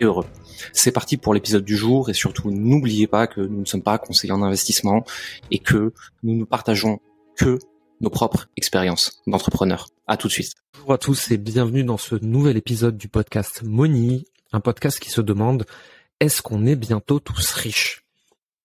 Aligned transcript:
et 0.00 0.04
heureux. 0.04 0.26
C'est 0.72 0.92
parti 0.92 1.16
pour 1.16 1.34
l'épisode 1.34 1.64
du 1.64 1.76
jour 1.76 2.10
et 2.10 2.14
surtout 2.14 2.50
n'oubliez 2.50 3.06
pas 3.06 3.26
que 3.26 3.40
nous 3.40 3.60
ne 3.60 3.64
sommes 3.64 3.82
pas 3.82 3.98
conseillers 3.98 4.32
en 4.32 4.42
investissement 4.42 5.04
et 5.50 5.58
que 5.58 5.92
nous 6.22 6.36
ne 6.36 6.44
partageons 6.44 7.00
que 7.36 7.58
nos 8.00 8.10
propres 8.10 8.48
expériences 8.56 9.22
d'entrepreneurs. 9.26 9.88
À 10.06 10.16
tout 10.16 10.28
de 10.28 10.32
suite. 10.32 10.52
Bonjour 10.74 10.92
à 10.92 10.98
tous 10.98 11.30
et 11.30 11.38
bienvenue 11.38 11.84
dans 11.84 11.96
ce 11.96 12.16
nouvel 12.16 12.56
épisode 12.56 12.96
du 12.96 13.08
podcast 13.08 13.62
Money, 13.62 14.24
un 14.52 14.60
podcast 14.60 15.00
qui 15.00 15.10
se 15.10 15.20
demande 15.20 15.64
est-ce 16.20 16.42
qu'on 16.42 16.66
est 16.66 16.76
bientôt 16.76 17.20
tous 17.20 17.52
riches? 17.52 18.04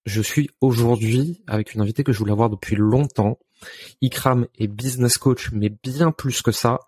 Je 0.05 0.21
suis 0.21 0.49
aujourd'hui 0.61 1.41
avec 1.47 1.73
une 1.73 1.81
invitée 1.81 2.03
que 2.03 2.11
je 2.11 2.19
voulais 2.19 2.31
avoir 2.31 2.49
depuis 2.49 2.75
longtemps. 2.75 3.37
Ikram 4.01 4.47
est 4.57 4.67
business 4.67 5.17
coach, 5.17 5.51
mais 5.51 5.69
bien 5.69 6.11
plus 6.11 6.41
que 6.41 6.51
ça. 6.51 6.79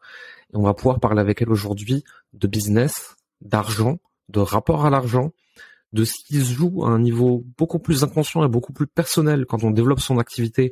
Et 0.54 0.58
on 0.58 0.64
va 0.64 0.74
pouvoir 0.74 1.00
parler 1.00 1.22
avec 1.22 1.42
elle 1.42 1.52
aujourd'hui 1.52 2.04
de 2.34 2.48
business, 2.48 3.16
d'argent, 3.42 4.00
de 4.32 4.40
rapport 4.40 4.86
à 4.86 4.90
l'argent, 4.90 5.32
de 5.94 6.06
ce 6.06 6.14
qui 6.26 6.40
se 6.40 6.54
joue 6.54 6.86
à 6.86 6.90
un 6.90 7.00
niveau 7.00 7.44
beaucoup 7.58 7.80
plus 7.80 8.04
inconscient 8.04 8.44
et 8.44 8.48
beaucoup 8.48 8.74
plus 8.74 8.88
personnel 8.88 9.46
quand 9.46 9.64
on 9.64 9.72
développe 9.72 10.00
son 10.00 10.20
activité 10.20 10.72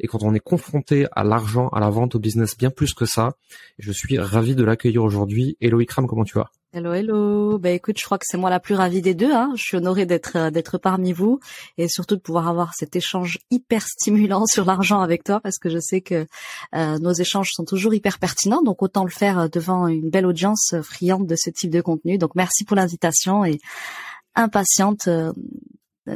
et 0.00 0.06
quand 0.06 0.22
on 0.22 0.34
est 0.34 0.40
confronté 0.40 1.06
à 1.12 1.24
l'argent, 1.24 1.68
à 1.68 1.80
la 1.80 1.90
vente, 1.90 2.14
au 2.14 2.18
business 2.18 2.56
bien 2.56 2.70
plus 2.70 2.94
que 2.94 3.04
ça. 3.04 3.34
je 3.78 3.92
suis 3.92 4.18
ravi 4.18 4.54
de 4.54 4.64
l'accueillir 4.64 5.04
aujourd'hui. 5.04 5.56
Hello 5.60 5.80
Ikram, 5.80 6.06
comment 6.06 6.24
tu 6.24 6.38
vas? 6.38 6.50
Hello, 6.72 6.92
hello. 6.92 7.58
Bah 7.58 7.70
écoute, 7.70 7.98
je 7.98 8.04
crois 8.04 8.16
que 8.16 8.24
c'est 8.28 8.36
moi 8.36 8.48
la 8.48 8.60
plus 8.60 8.76
ravie 8.76 9.02
des 9.02 9.12
deux. 9.12 9.32
Hein. 9.32 9.52
Je 9.56 9.62
suis 9.62 9.76
honorée 9.76 10.06
d'être 10.06 10.36
euh, 10.36 10.50
d'être 10.50 10.78
parmi 10.78 11.12
vous 11.12 11.40
et 11.78 11.88
surtout 11.88 12.14
de 12.14 12.20
pouvoir 12.20 12.46
avoir 12.46 12.74
cet 12.74 12.94
échange 12.94 13.38
hyper 13.50 13.82
stimulant 13.82 14.46
sur 14.46 14.64
l'argent 14.64 15.00
avec 15.00 15.24
toi 15.24 15.40
parce 15.40 15.58
que 15.58 15.68
je 15.68 15.80
sais 15.80 16.00
que 16.00 16.26
euh, 16.76 16.98
nos 16.98 17.12
échanges 17.12 17.50
sont 17.52 17.64
toujours 17.64 17.92
hyper 17.92 18.20
pertinents. 18.20 18.62
Donc 18.62 18.82
autant 18.82 19.02
le 19.02 19.10
faire 19.10 19.40
euh, 19.40 19.48
devant 19.48 19.88
une 19.88 20.10
belle 20.10 20.26
audience 20.26 20.76
friande 20.82 21.26
de 21.26 21.34
ce 21.36 21.50
type 21.50 21.70
de 21.70 21.80
contenu. 21.80 22.18
Donc 22.18 22.36
merci 22.36 22.64
pour 22.64 22.76
l'invitation 22.76 23.44
et 23.44 23.58
impatiente 24.36 25.08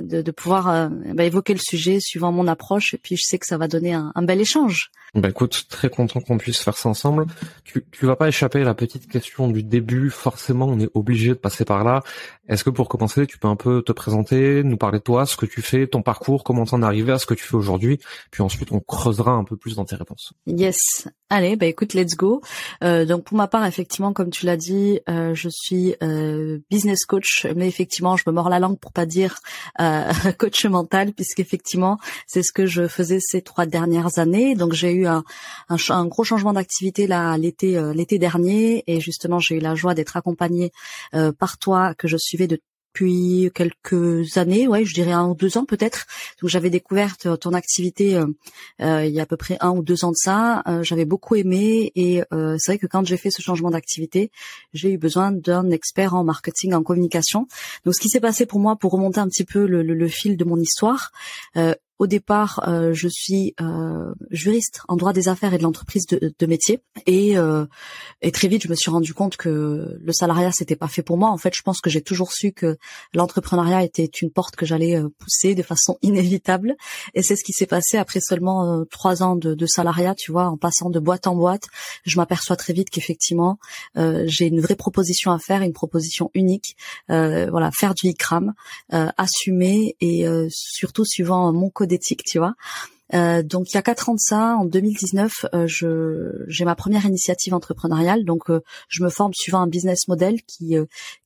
de, 0.03 0.23
de 0.23 0.31
pouvoir 0.31 0.91
bah, 1.15 1.25
évoquer 1.25 1.53
le 1.53 1.61
sujet 1.61 1.99
suivant 2.01 2.33
mon 2.33 2.47
approche 2.47 2.95
et 2.95 2.99
puis 2.99 3.17
je 3.17 3.23
sais 3.25 3.39
que 3.39 3.47
ça 3.47 3.59
va 3.59 3.69
donner 3.69 3.95
un, 3.95 4.13
un 4.15 4.23
bel 4.23 4.41
échange. 4.41 4.91
Bah 5.15 5.29
écoute, 5.29 5.67
très 5.69 5.91
content 5.91 6.21
qu'on 6.21 6.39
puisse 6.39 6.59
faire 6.59 6.77
ça 6.77 6.89
ensemble. 6.89 7.27
Tu, 7.63 7.85
tu 7.93 8.05
vas 8.05 8.17
pas 8.17 8.27
échapper 8.27 8.63
à 8.63 8.65
la 8.65 8.75
petite 8.75 9.07
question 9.07 9.47
du 9.47 9.63
début. 9.63 10.11
Forcément, 10.11 10.67
on 10.67 10.81
est 10.81 10.91
obligé 10.95 11.29
de 11.29 11.35
passer 11.35 11.65
par 11.65 11.85
là. 11.85 12.03
Est-ce 12.49 12.65
que 12.65 12.71
pour 12.71 12.89
commencer, 12.89 13.27
tu 13.29 13.39
peux 13.39 13.47
un 13.47 13.55
peu 13.55 13.83
te 13.83 13.93
présenter, 13.93 14.65
nous 14.65 14.77
parler 14.77 14.99
de 14.99 15.05
toi, 15.05 15.25
ce 15.25 15.37
que 15.37 15.47
tu 15.47 15.63
fais, 15.63 15.87
ton 15.87 16.03
parcours, 16.03 16.43
comment 16.43 16.67
t'en 16.67 16.83
es 16.83 16.85
arrivé 16.85 17.13
à 17.13 17.19
ce 17.19 17.27
que 17.27 17.35
tu 17.35 17.45
fais 17.45 17.55
aujourd'hui, 17.55 18.01
puis 18.31 18.43
ensuite 18.43 18.73
on 18.73 18.81
creusera 18.81 19.31
un 19.33 19.45
peu 19.45 19.57
plus 19.57 19.77
dans 19.77 19.85
tes 19.85 19.97
réponses. 19.97 20.33
Yes. 20.47 21.09
Allez, 21.31 21.57
bah 21.57 21.67
écoute, 21.67 21.95
let's 21.95 22.17
go. 22.17 22.43
Euh, 22.83 23.07
donc 23.07 23.25
pour 23.25 23.37
ma 23.37 23.49
part, 23.49 23.65
effectivement, 23.65 24.13
comme 24.13 24.31
tu 24.31 24.47
l'as 24.47 24.57
dit, 24.57 25.01
euh, 25.09 25.33
je 25.35 25.49
suis 25.49 25.95
euh, 26.03 26.59
business 26.71 27.07
coach, 27.07 27.47
mais 27.57 27.67
effectivement, 27.67 28.17
je 28.17 28.25
me 28.27 28.33
mords 28.33 28.51
la 28.51 28.59
langue 28.59 28.79
pour 28.79 28.93
pas 28.93 29.07
dire 29.07 29.39
euh, 29.85 30.33
coach 30.39 30.65
mental, 30.67 31.13
puisqu'effectivement, 31.13 31.99
c'est 32.27 32.43
ce 32.43 32.53
que 32.53 32.67
je 32.67 32.89
faisais 32.89 33.19
ces 33.21 33.43
trois 33.43 33.67
dernières 33.67 34.19
années. 34.19 34.55
Donc 34.55 34.73
j'ai 34.73 34.93
eu 34.93 35.07
un, 35.07 35.23
un, 35.69 36.07
gros 36.07 36.25
changement 36.25 36.53
d'activité 36.53 37.07
là 37.07 37.37
l'été 37.37 37.77
euh, 37.77 37.93
l'été 37.93 38.19
dernier 38.19 38.85
et 38.87 39.01
justement 39.01 39.39
j'ai 39.39 39.57
eu 39.57 39.61
la 39.61 39.75
joie 39.75 39.95
d'être 39.95 40.17
accompagnée 40.17 40.73
euh, 41.15 41.33
par 41.33 41.59
toi 41.59 41.95
que 41.95 42.09
je 42.09 42.17
suivais 42.17 42.47
de 42.47 42.59
depuis 42.95 43.51
quelques 43.55 44.37
années, 44.37 44.69
ouais, 44.69 44.85
je 44.85 44.95
dirais 44.95 45.11
un 45.11 45.27
ou 45.27 45.35
deux 45.35 45.59
ans 45.59 45.65
peut-être. 45.65 46.07
Donc 46.41 46.49
j'avais 46.49 46.71
découvert 46.71 47.17
ton 47.17 47.53
activité 47.53 48.15
euh, 48.15 48.27
euh, 48.81 49.05
il 49.05 49.13
y 49.13 49.19
a 49.19 49.25
à 49.25 49.27
peu 49.27 49.37
près 49.37 49.57
un 49.61 49.71
ou 49.71 49.83
deux 49.83 50.05
ans 50.05 50.11
de 50.11 50.17
ça. 50.17 50.63
Euh, 50.69 50.85
j'avais 50.85 51.05
beaucoup 51.05 51.35
aimé 51.35 51.91
et 51.97 52.23
c'est 52.31 52.73
vrai 52.73 52.79
que 52.79 52.87
quand 52.87 53.05
j'ai 53.05 53.17
fait 53.17 53.31
ce 53.31 53.43
changement 53.43 53.71
d'activité, 53.71 54.31
j'ai 54.73 54.93
eu 54.93 54.99
besoin 54.99 55.33
d'un 55.33 55.71
expert 55.71 56.15
en 56.15 56.23
marketing, 56.23 56.73
en 56.75 56.83
communication. 56.83 57.49
Donc 57.85 57.95
ce 57.95 58.01
qui 58.01 58.09
s'est 58.09 58.21
passé 58.21 58.47
pour 58.47 58.61
moi, 58.61 58.77
pour 58.77 58.93
remonter 58.93 59.19
un 59.19 59.29
petit 59.29 59.45
peu 59.45 59.67
le, 59.67 59.83
le, 59.83 59.95
le 59.95 60.09
fil 60.09 60.37
de 60.37 60.45
mon 60.45 60.59
histoire, 60.59 61.11
au 61.99 62.07
départ, 62.09 62.61
euh, 62.67 62.93
je 62.93 63.07
suis 63.09 63.55
euh, 63.61 64.13
juriste 64.31 64.81
en 64.89 64.97
droit 64.97 65.13
des 65.13 65.29
affaires 65.29 65.55
et 65.55 65.59
de 65.59 65.63
l'entreprise 65.63 66.07
de, 66.07 66.35
de, 66.37 66.47
métier, 66.47 66.81
et, 67.07 67.39
euh, 67.39 67.67
et 68.21 68.33
très 68.33 68.49
vite, 68.49 68.63
je 68.65 68.69
me 68.69 68.75
suis 68.75 68.91
rendu 68.91 69.15
compte 69.15 69.37
que 69.37 69.97
le 70.01 70.13
salariat 70.13 70.51
c'était 70.51 70.75
pas 70.75 70.89
fait 70.89 71.03
pour 71.03 71.17
moi. 71.17 71.31
En 71.31 71.37
fait, 71.37 71.55
je 71.55 71.63
pense 71.63 71.81
que 71.81 71.91
j'ai 71.91 72.03
toujours 72.03 72.33
su 72.33 72.53
que 72.53 72.77
l'entrepreneuriat 73.13 73.85
était 73.85 74.11
une 74.21 74.31
porte 74.31 74.57
que 74.57 74.67
j'allais 74.67 75.01
pousser 75.19 75.55
de 75.55 75.63
façon 75.63 75.97
inévitable, 76.03 76.75
et 77.15 77.23
c'est 77.23 77.37
ce 77.37 77.45
qui 77.45 77.53
s'est 77.53 77.67
passé 77.67 77.97
après 77.97 78.21
seulement 78.21 78.85
trois 78.91 79.23
ans 79.23 79.37
de, 79.37 79.55
de, 79.55 79.67
salariat. 79.67 80.17
Tu 80.17 80.33
vois, 80.33 80.49
en 80.49 80.57
passant 80.57 80.91
de 80.91 80.99
boîte 80.99 81.29
en 81.29 81.37
boîte, 81.37 81.69
je 82.05 82.17
m'aperçois 82.17 82.57
très 82.57 82.73
vite 82.73 82.91
qu'effectivement, 82.91 83.59
j'ai 83.95 84.47
une 84.47 84.61
vraie 84.61 84.77
proposition 84.77 85.31
à 85.31 85.39
faire, 85.39 85.63
une 85.63 85.73
proposition 85.73 86.31
unique. 86.35 86.77
voilà, 87.09 87.71
faire 87.71 87.95
du 87.95 88.09
ICRAM, 88.09 88.53
assumer 88.91 89.97
et 90.01 90.27
surtout 90.51 91.05
suivant 91.05 91.53
mon 91.53 91.71
côté 91.71 91.84
d'éthique, 91.87 92.25
tu 92.25 92.39
vois. 92.39 92.55
Euh, 93.13 93.43
donc 93.43 93.71
il 93.71 93.75
y 93.75 93.77
a 93.77 93.83
quatre 93.83 94.09
ans 94.09 94.15
de 94.15 94.21
ça, 94.21 94.57
en 94.59 94.65
2019, 94.65 95.47
euh, 95.55 96.33
j'ai 96.49 96.65
ma 96.65 96.75
première 96.75 97.05
initiative 97.05 97.55
entrepreneuriale. 97.55 98.25
Donc 98.25 98.51
euh, 98.51 98.61
je 98.89 99.03
me 99.03 99.11
forme 99.11 99.33
suivant 99.35 99.61
un 99.61 99.67
business 99.67 100.09
model 100.09 100.43
qui 100.43 100.77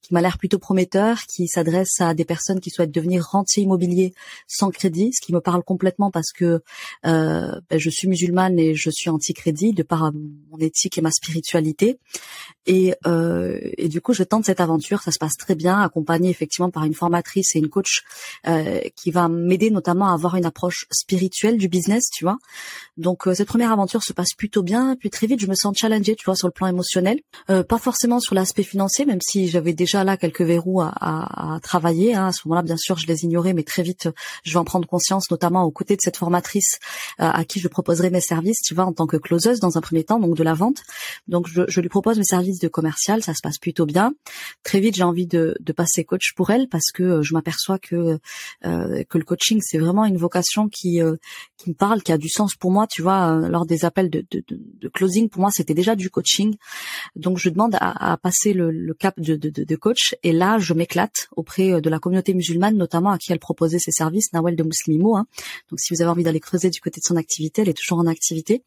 qui 0.00 0.14
m'a 0.14 0.22
l'air 0.22 0.38
plutôt 0.38 0.58
prometteur, 0.58 1.18
qui 1.22 1.48
s'adresse 1.48 2.00
à 2.00 2.14
des 2.14 2.24
personnes 2.24 2.60
qui 2.60 2.70
souhaitent 2.70 2.94
devenir 2.94 3.24
rentiers 3.24 3.62
immobiliers 3.64 4.14
sans 4.46 4.70
crédit, 4.70 5.12
ce 5.12 5.24
qui 5.24 5.34
me 5.34 5.40
parle 5.40 5.62
complètement 5.62 6.10
parce 6.10 6.32
que 6.32 6.62
ben, 7.04 7.60
je 7.76 7.90
suis 7.90 8.08
musulmane 8.08 8.58
et 8.58 8.74
je 8.74 8.90
suis 8.90 9.10
anti-crédit 9.10 9.72
de 9.72 9.82
par 9.82 10.12
mon 10.12 10.58
éthique 10.58 10.96
et 10.96 11.02
ma 11.02 11.10
spiritualité. 11.10 11.98
Et, 12.66 12.94
et 13.76 13.88
du 13.88 14.00
coup, 14.00 14.14
je 14.14 14.22
tente 14.22 14.46
cette 14.46 14.60
aventure. 14.60 15.02
Ça 15.02 15.10
se 15.10 15.18
passe 15.18 15.36
très 15.36 15.54
bien, 15.54 15.78
accompagnée 15.78 16.30
effectivement 16.30 16.70
par 16.70 16.84
une 16.84 16.94
formatrice 16.94 17.54
et 17.54 17.58
une 17.58 17.68
coach 17.68 18.02
qui 18.96 19.10
va 19.10 19.28
m'aider 19.28 19.70
notamment 19.70 20.08
à 20.08 20.14
avoir 20.14 20.36
une 20.36 20.46
approche 20.46 20.86
spirituelle 20.90 21.58
du 21.58 21.67
business, 21.68 22.04
tu 22.12 22.24
vois. 22.24 22.38
Donc 22.96 23.26
euh, 23.26 23.34
cette 23.34 23.48
première 23.48 23.72
aventure 23.72 24.02
se 24.02 24.12
passe 24.12 24.34
plutôt 24.36 24.62
bien, 24.62 24.96
puis 24.96 25.10
très 25.10 25.26
vite 25.26 25.40
je 25.40 25.46
me 25.46 25.54
sens 25.54 25.76
challengée, 25.76 26.16
tu 26.16 26.24
vois, 26.24 26.34
sur 26.34 26.48
le 26.48 26.52
plan 26.52 26.66
émotionnel, 26.66 27.20
euh, 27.50 27.62
pas 27.62 27.78
forcément 27.78 28.20
sur 28.20 28.34
l'aspect 28.34 28.62
financier, 28.62 29.04
même 29.04 29.20
si 29.20 29.48
j'avais 29.48 29.72
déjà 29.72 30.04
là 30.04 30.16
quelques 30.16 30.42
verrous 30.42 30.80
à, 30.80 30.92
à, 31.00 31.60
travailler. 31.60 32.14
Hein. 32.14 32.28
À 32.28 32.32
ce 32.32 32.46
moment-là, 32.46 32.62
bien 32.62 32.76
sûr, 32.76 32.98
je 32.98 33.06
les 33.06 33.24
ignorais, 33.24 33.52
mais 33.52 33.62
très 33.62 33.82
vite 33.82 34.08
je 34.44 34.52
vais 34.52 34.58
en 34.58 34.64
prendre 34.64 34.88
conscience, 34.88 35.30
notamment 35.30 35.64
aux 35.64 35.70
côtés 35.70 35.96
de 35.96 36.00
cette 36.02 36.16
formatrice 36.16 36.78
euh, 37.20 37.30
à 37.30 37.44
qui 37.44 37.60
je 37.60 37.68
proposerai 37.68 38.10
mes 38.10 38.20
services, 38.20 38.60
tu 38.64 38.74
vois, 38.74 38.84
en 38.84 38.92
tant 38.92 39.06
que 39.06 39.16
closeuse 39.16 39.60
dans 39.60 39.78
un 39.78 39.80
premier 39.80 40.04
temps, 40.04 40.18
donc 40.18 40.36
de 40.36 40.42
la 40.42 40.54
vente. 40.54 40.82
Donc 41.28 41.46
je, 41.48 41.62
je 41.68 41.80
lui 41.80 41.88
propose 41.88 42.18
mes 42.18 42.24
services 42.24 42.58
de 42.58 42.68
commercial, 42.68 43.22
ça 43.22 43.34
se 43.34 43.40
passe 43.42 43.58
plutôt 43.58 43.86
bien. 43.86 44.12
Très 44.64 44.80
vite, 44.80 44.96
j'ai 44.96 45.04
envie 45.04 45.26
de, 45.26 45.56
de, 45.60 45.72
passer 45.72 46.04
coach 46.04 46.32
pour 46.34 46.50
elle 46.50 46.68
parce 46.68 46.90
que 46.92 47.22
je 47.22 47.34
m'aperçois 47.34 47.78
que 47.78 48.18
que 48.62 49.18
le 49.18 49.24
coaching 49.24 49.60
c'est 49.62 49.78
vraiment 49.78 50.04
une 50.04 50.16
vocation 50.16 50.68
qui 50.68 51.00
qui 51.58 51.70
me 51.70 51.74
parle, 51.74 52.02
qui 52.02 52.12
a 52.12 52.18
du 52.18 52.28
sens 52.28 52.54
pour 52.54 52.70
moi. 52.70 52.86
Tu 52.86 53.02
vois, 53.02 53.32
euh, 53.32 53.48
lors 53.48 53.66
des 53.66 53.84
appels 53.84 54.08
de, 54.08 54.24
de, 54.30 54.42
de, 54.48 54.88
closing, 54.88 55.28
pour 55.28 55.40
moi, 55.40 55.50
c'était 55.50 55.74
déjà 55.74 55.96
du 55.96 56.08
coaching. 56.08 56.56
Donc, 57.16 57.38
je 57.38 57.50
demande 57.50 57.74
à, 57.74 58.12
à 58.12 58.16
passer 58.16 58.52
le, 58.52 58.70
le 58.70 58.94
cap 58.94 59.20
de, 59.20 59.36
de, 59.36 59.76
coach. 59.76 60.14
Et 60.22 60.32
là, 60.32 60.58
je 60.58 60.72
m'éclate 60.72 61.28
auprès 61.36 61.72
euh, 61.72 61.80
de 61.80 61.90
la 61.90 61.98
communauté 61.98 62.32
musulmane, 62.32 62.76
notamment 62.76 63.10
à 63.10 63.18
qui 63.18 63.32
elle 63.32 63.40
proposait 63.40 63.80
ses 63.80 63.90
services, 63.90 64.32
Nawel 64.32 64.56
de 64.56 64.62
Muslimimo. 64.62 65.16
Hein. 65.16 65.26
Donc, 65.70 65.80
si 65.80 65.92
vous 65.92 66.00
avez 66.00 66.10
envie 66.10 66.22
d'aller 66.22 66.40
creuser 66.40 66.70
du 66.70 66.80
côté 66.80 67.00
de 67.00 67.04
son 67.04 67.16
activité, 67.16 67.62
elle 67.62 67.68
est 67.68 67.76
toujours 67.76 67.98
en 67.98 68.06
activité. 68.06 68.62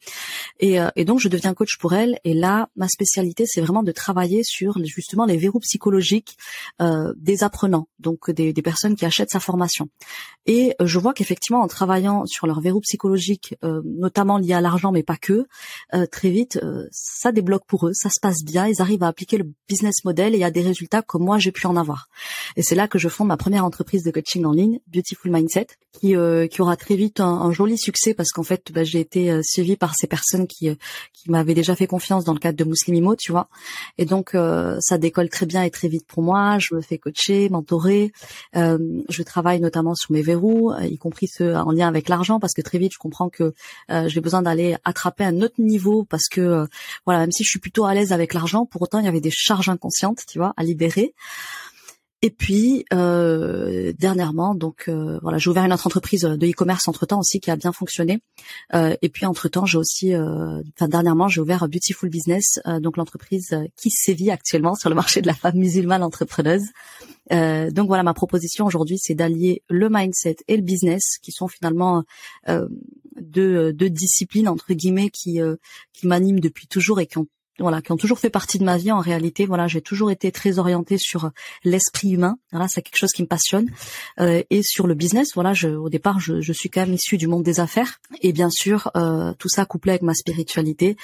Et, 0.59 0.79
euh, 0.79 0.89
et 0.95 1.05
donc, 1.05 1.19
je 1.19 1.29
deviens 1.29 1.53
coach 1.53 1.77
pour 1.79 1.93
elle. 1.93 2.19
Et 2.25 2.33
là, 2.33 2.67
ma 2.75 2.89
spécialité, 2.89 3.45
c'est 3.47 3.61
vraiment 3.61 3.83
de 3.83 3.91
travailler 3.91 4.43
sur 4.43 4.77
justement 4.83 5.25
les 5.25 5.37
verrous 5.37 5.59
psychologiques 5.59 6.37
euh, 6.81 7.13
des 7.15 7.43
apprenants, 7.43 7.87
donc 7.99 8.29
des, 8.29 8.51
des 8.51 8.61
personnes 8.61 8.95
qui 8.95 9.05
achètent 9.05 9.29
sa 9.31 9.39
formation. 9.39 9.87
Et 10.45 10.75
je 10.83 10.99
vois 10.99 11.13
qu'effectivement, 11.13 11.61
en 11.61 11.67
travaillant 11.67 12.25
sur 12.25 12.47
leurs 12.47 12.59
verrous 12.59 12.80
troubles 12.81 13.01
psychologiques, 13.01 13.55
euh, 13.63 13.81
notamment 13.85 14.37
liés 14.37 14.53
à 14.53 14.61
l'argent, 14.61 14.91
mais 14.91 15.03
pas 15.03 15.17
que, 15.17 15.45
euh, 15.93 16.05
très 16.05 16.29
vite, 16.29 16.59
euh, 16.63 16.87
ça 16.91 17.31
débloque 17.31 17.65
pour 17.65 17.87
eux, 17.87 17.93
ça 17.93 18.09
se 18.09 18.19
passe 18.21 18.43
bien, 18.43 18.67
ils 18.67 18.81
arrivent 18.81 19.03
à 19.03 19.07
appliquer 19.07 19.37
le 19.37 19.45
business 19.67 20.03
model 20.03 20.35
et 20.35 20.43
a 20.43 20.51
des 20.51 20.61
résultats 20.61 21.01
comme 21.01 21.23
moi 21.23 21.37
j'ai 21.37 21.51
pu 21.51 21.67
en 21.67 21.75
avoir. 21.75 22.07
Et 22.55 22.63
c'est 22.63 22.75
là 22.75 22.87
que 22.87 22.99
je 22.99 23.09
fonde 23.09 23.27
ma 23.27 23.37
première 23.37 23.65
entreprise 23.65 24.03
de 24.03 24.11
coaching 24.11 24.45
en 24.45 24.51
ligne, 24.51 24.79
Beautiful 24.87 25.31
Mindset, 25.31 25.67
qui, 25.93 26.15
qui 26.49 26.61
aura 26.61 26.75
très 26.77 26.95
vite 26.95 27.19
un, 27.19 27.51
joli 27.51 27.77
succès 27.77 28.13
parce 28.13 28.29
qu'en 28.29 28.43
fait, 28.43 28.71
bah, 28.71 28.83
j'ai 28.83 28.99
été 28.99 29.41
suivie 29.43 29.75
par 29.75 29.93
ces 29.95 30.07
personnes 30.07 30.47
qui, 30.47 30.69
qui 31.13 31.29
m'avaient 31.29 31.53
déjà 31.53 31.75
fait 31.75 31.87
confiance 31.87 32.23
dans 32.23 32.33
le 32.33 32.39
cadre 32.39 32.57
de 32.57 32.63
Muslimimo, 32.63 33.15
tu 33.15 33.31
vois. 33.31 33.49
Et 33.97 34.05
donc, 34.05 34.31
ça 34.79 34.97
décolle 34.97 35.29
très 35.29 35.45
bien 35.45 35.63
et 35.63 35.71
très 35.71 35.87
vite 35.87 36.05
pour 36.07 36.23
moi. 36.23 36.57
Je 36.59 36.75
me 36.75 36.81
fais 36.81 36.97
coacher, 36.97 37.49
mentorer. 37.49 38.11
je 38.53 39.23
travaille 39.23 39.59
notamment 39.59 39.95
sur 39.95 40.11
mes 40.11 40.21
verrous, 40.21 40.73
y 40.81 40.97
compris 40.97 41.27
ceux 41.27 41.55
en 41.55 41.71
lien 41.71 41.87
avec 41.87 42.09
l'argent 42.09 42.39
parce 42.39 42.53
que 42.53 42.61
très 42.71 42.79
vite 42.79 42.93
je 42.93 42.99
comprends 42.99 43.29
que 43.29 43.53
euh, 43.89 44.07
j'ai 44.07 44.21
besoin 44.21 44.41
d'aller 44.41 44.77
attraper 44.85 45.25
un 45.25 45.41
autre 45.41 45.55
niveau 45.57 46.05
parce 46.05 46.29
que 46.29 46.39
euh, 46.39 46.65
voilà 47.05 47.19
même 47.19 47.31
si 47.33 47.43
je 47.43 47.49
suis 47.49 47.59
plutôt 47.59 47.83
à 47.83 47.93
l'aise 47.93 48.13
avec 48.13 48.33
l'argent 48.33 48.65
pour 48.65 48.81
autant 48.81 48.99
il 48.99 49.05
y 49.05 49.09
avait 49.09 49.19
des 49.19 49.29
charges 49.29 49.67
inconscientes 49.67 50.23
tu 50.25 50.39
vois 50.39 50.53
à 50.55 50.63
libérer 50.63 51.13
et 52.23 52.29
puis 52.29 52.85
euh, 52.93 53.93
dernièrement, 53.97 54.53
donc 54.53 54.85
euh, 54.87 55.17
voilà, 55.23 55.39
j'ai 55.39 55.49
ouvert 55.49 55.65
une 55.65 55.73
autre 55.73 55.87
entreprise 55.87 56.21
de 56.21 56.47
e-commerce 56.47 56.87
entre 56.87 57.07
temps 57.07 57.19
aussi 57.19 57.39
qui 57.39 57.49
a 57.49 57.55
bien 57.55 57.71
fonctionné. 57.71 58.19
Euh, 58.75 58.95
et 59.01 59.09
puis 59.09 59.25
entre 59.25 59.49
temps, 59.49 59.65
j'ai 59.65 59.79
aussi, 59.79 60.13
euh, 60.13 60.61
enfin 60.75 60.87
dernièrement, 60.87 61.27
j'ai 61.27 61.41
ouvert 61.41 61.67
Beautiful 61.67 62.09
Business, 62.09 62.59
euh, 62.67 62.79
donc 62.79 62.97
l'entreprise 62.97 63.57
qui 63.75 63.89
sévit 63.89 64.29
actuellement 64.29 64.75
sur 64.75 64.89
le 64.89 64.95
marché 64.95 65.21
de 65.21 65.27
la 65.27 65.33
femme 65.33 65.55
musulmane 65.55 66.03
entrepreneuse. 66.03 66.65
donc 67.31 67.87
voilà, 67.87 68.03
ma 68.03 68.13
proposition 68.13 68.65
aujourd'hui, 68.67 68.99
c'est 68.99 69.15
d'allier 69.15 69.63
le 69.67 69.89
mindset 69.89 70.37
et 70.47 70.57
le 70.57 70.63
business, 70.63 71.17
qui 71.23 71.31
sont 71.31 71.47
finalement 71.47 72.03
deux, 73.19 73.73
deux 73.73 73.89
disciplines 73.89 74.47
entre 74.47 74.73
guillemets 74.73 75.09
qui 75.09 75.39
qui 75.93 76.07
m'animent 76.07 76.39
depuis 76.39 76.67
toujours 76.67 76.99
et 76.99 77.07
qui 77.07 77.17
ont 77.17 77.27
voilà, 77.59 77.81
qui 77.81 77.91
ont 77.91 77.97
toujours 77.97 78.19
fait 78.19 78.29
partie 78.29 78.59
de 78.59 78.63
ma 78.63 78.77
vie. 78.77 78.91
En 78.91 78.99
réalité, 78.99 79.45
voilà, 79.45 79.67
j'ai 79.67 79.81
toujours 79.81 80.11
été 80.11 80.31
très 80.31 80.59
orientée 80.59 80.97
sur 80.97 81.31
l'esprit 81.63 82.11
humain. 82.11 82.37
Voilà, 82.51 82.67
c'est 82.67 82.81
quelque 82.81 82.97
chose 82.97 83.11
qui 83.11 83.21
me 83.21 83.27
passionne. 83.27 83.69
Euh, 84.19 84.41
et 84.49 84.61
sur 84.63 84.87
le 84.87 84.93
business, 84.93 85.29
voilà, 85.35 85.53
je, 85.53 85.69
au 85.69 85.89
départ, 85.89 86.19
je, 86.19 86.41
je, 86.41 86.53
suis 86.53 86.69
quand 86.69 86.81
même 86.81 86.93
issue 86.93 87.17
du 87.17 87.27
monde 87.27 87.43
des 87.43 87.59
affaires. 87.59 87.99
Et 88.21 88.33
bien 88.33 88.49
sûr, 88.49 88.89
euh, 88.95 89.33
tout 89.37 89.49
ça 89.49 89.65
couplé 89.65 89.91
avec 89.91 90.01
ma 90.01 90.13
spiritualité, 90.13 90.95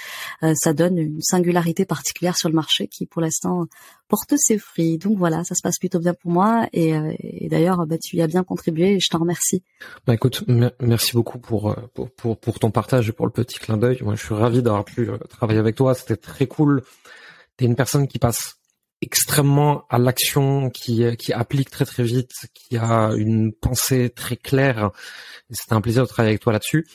euh, 0.44 0.54
ça 0.56 0.74
donne 0.74 0.98
une 0.98 1.22
singularité 1.22 1.86
particulière 1.86 2.38
sur 2.38 2.50
le 2.50 2.56
marché 2.56 2.88
qui, 2.88 3.06
pour 3.06 3.22
l'instant, 3.22 3.68
porte 4.08 4.34
ses 4.38 4.58
fruits. 4.58 4.98
Donc 4.98 5.18
voilà, 5.18 5.44
ça 5.44 5.54
se 5.54 5.62
passe 5.62 5.78
plutôt 5.78 6.00
bien 6.00 6.14
pour 6.14 6.32
moi. 6.32 6.68
Et, 6.74 6.96
euh, 6.96 7.14
et 7.20 7.50
d'ailleurs, 7.50 7.86
bah, 7.86 7.98
tu 7.98 8.16
y 8.18 8.22
as 8.22 8.28
bien 8.28 8.44
contribué 8.44 8.94
et 8.94 9.00
je 9.00 9.10
t'en 9.10 9.20
remercie. 9.20 9.64
Bah 10.06 10.14
écoute, 10.14 10.44
merci 10.80 11.14
beaucoup 11.14 11.40
pour, 11.40 11.76
pour, 11.94 12.10
pour, 12.12 12.38
pour 12.38 12.60
ton 12.60 12.72
partage 12.72 13.10
et 13.10 13.12
pour 13.12 13.26
le 13.26 13.32
petit 13.32 13.60
clin 13.60 13.78
d'œil. 13.78 14.00
Moi, 14.02 14.16
je 14.16 14.24
suis 14.24 14.34
ravi 14.34 14.62
d'avoir 14.62 14.86
pu 14.86 15.10
travailler 15.30 15.60
avec 15.60 15.76
toi. 15.76 15.94
C'était 15.94 16.16
cool. 16.46 16.84
T'es 17.58 17.66
une 17.66 17.76
personne 17.76 18.08
qui 18.08 18.20
passe 18.20 18.58
extrêmement 19.02 19.86
à 19.90 19.98
l'action, 19.98 20.70
qui, 20.70 21.04
qui 21.18 21.34
applique 21.34 21.72
très 21.72 21.86
très 21.86 22.04
vite, 22.04 22.32
qui 22.54 22.78
a 22.78 23.14
une 23.16 23.52
pensée 23.52 24.12
très 24.12 24.38
claire. 24.38 24.92
C'était 25.50 25.74
un 25.74 25.82
plaisir 25.82 26.04
de 26.04 26.08
travailler 26.08 26.34
avec 26.34 26.42
toi 26.42 26.54
là-dessus. 26.54 26.88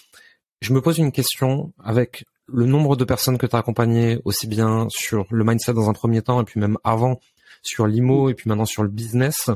Je 0.60 0.72
me 0.72 0.80
pose 0.80 0.98
une 0.98 1.12
question 1.12 1.72
avec 1.82 2.24
le 2.46 2.66
nombre 2.66 2.96
de 2.96 3.04
personnes 3.04 3.38
que 3.38 3.46
tu 3.46 3.56
as 3.56 3.60
accompagnées, 3.60 4.20
aussi 4.24 4.46
bien 4.46 4.86
sur 4.90 5.26
le 5.30 5.44
mindset 5.44 5.74
dans 5.74 5.88
un 5.88 5.92
premier 5.92 6.22
temps, 6.22 6.40
et 6.40 6.44
puis 6.44 6.60
même 6.60 6.78
avant, 6.84 7.20
sur 7.62 7.86
l'IMO, 7.86 8.28
et 8.28 8.34
puis 8.34 8.48
maintenant 8.48 8.66
sur 8.66 8.82
le 8.82 8.88
business. 8.88 9.50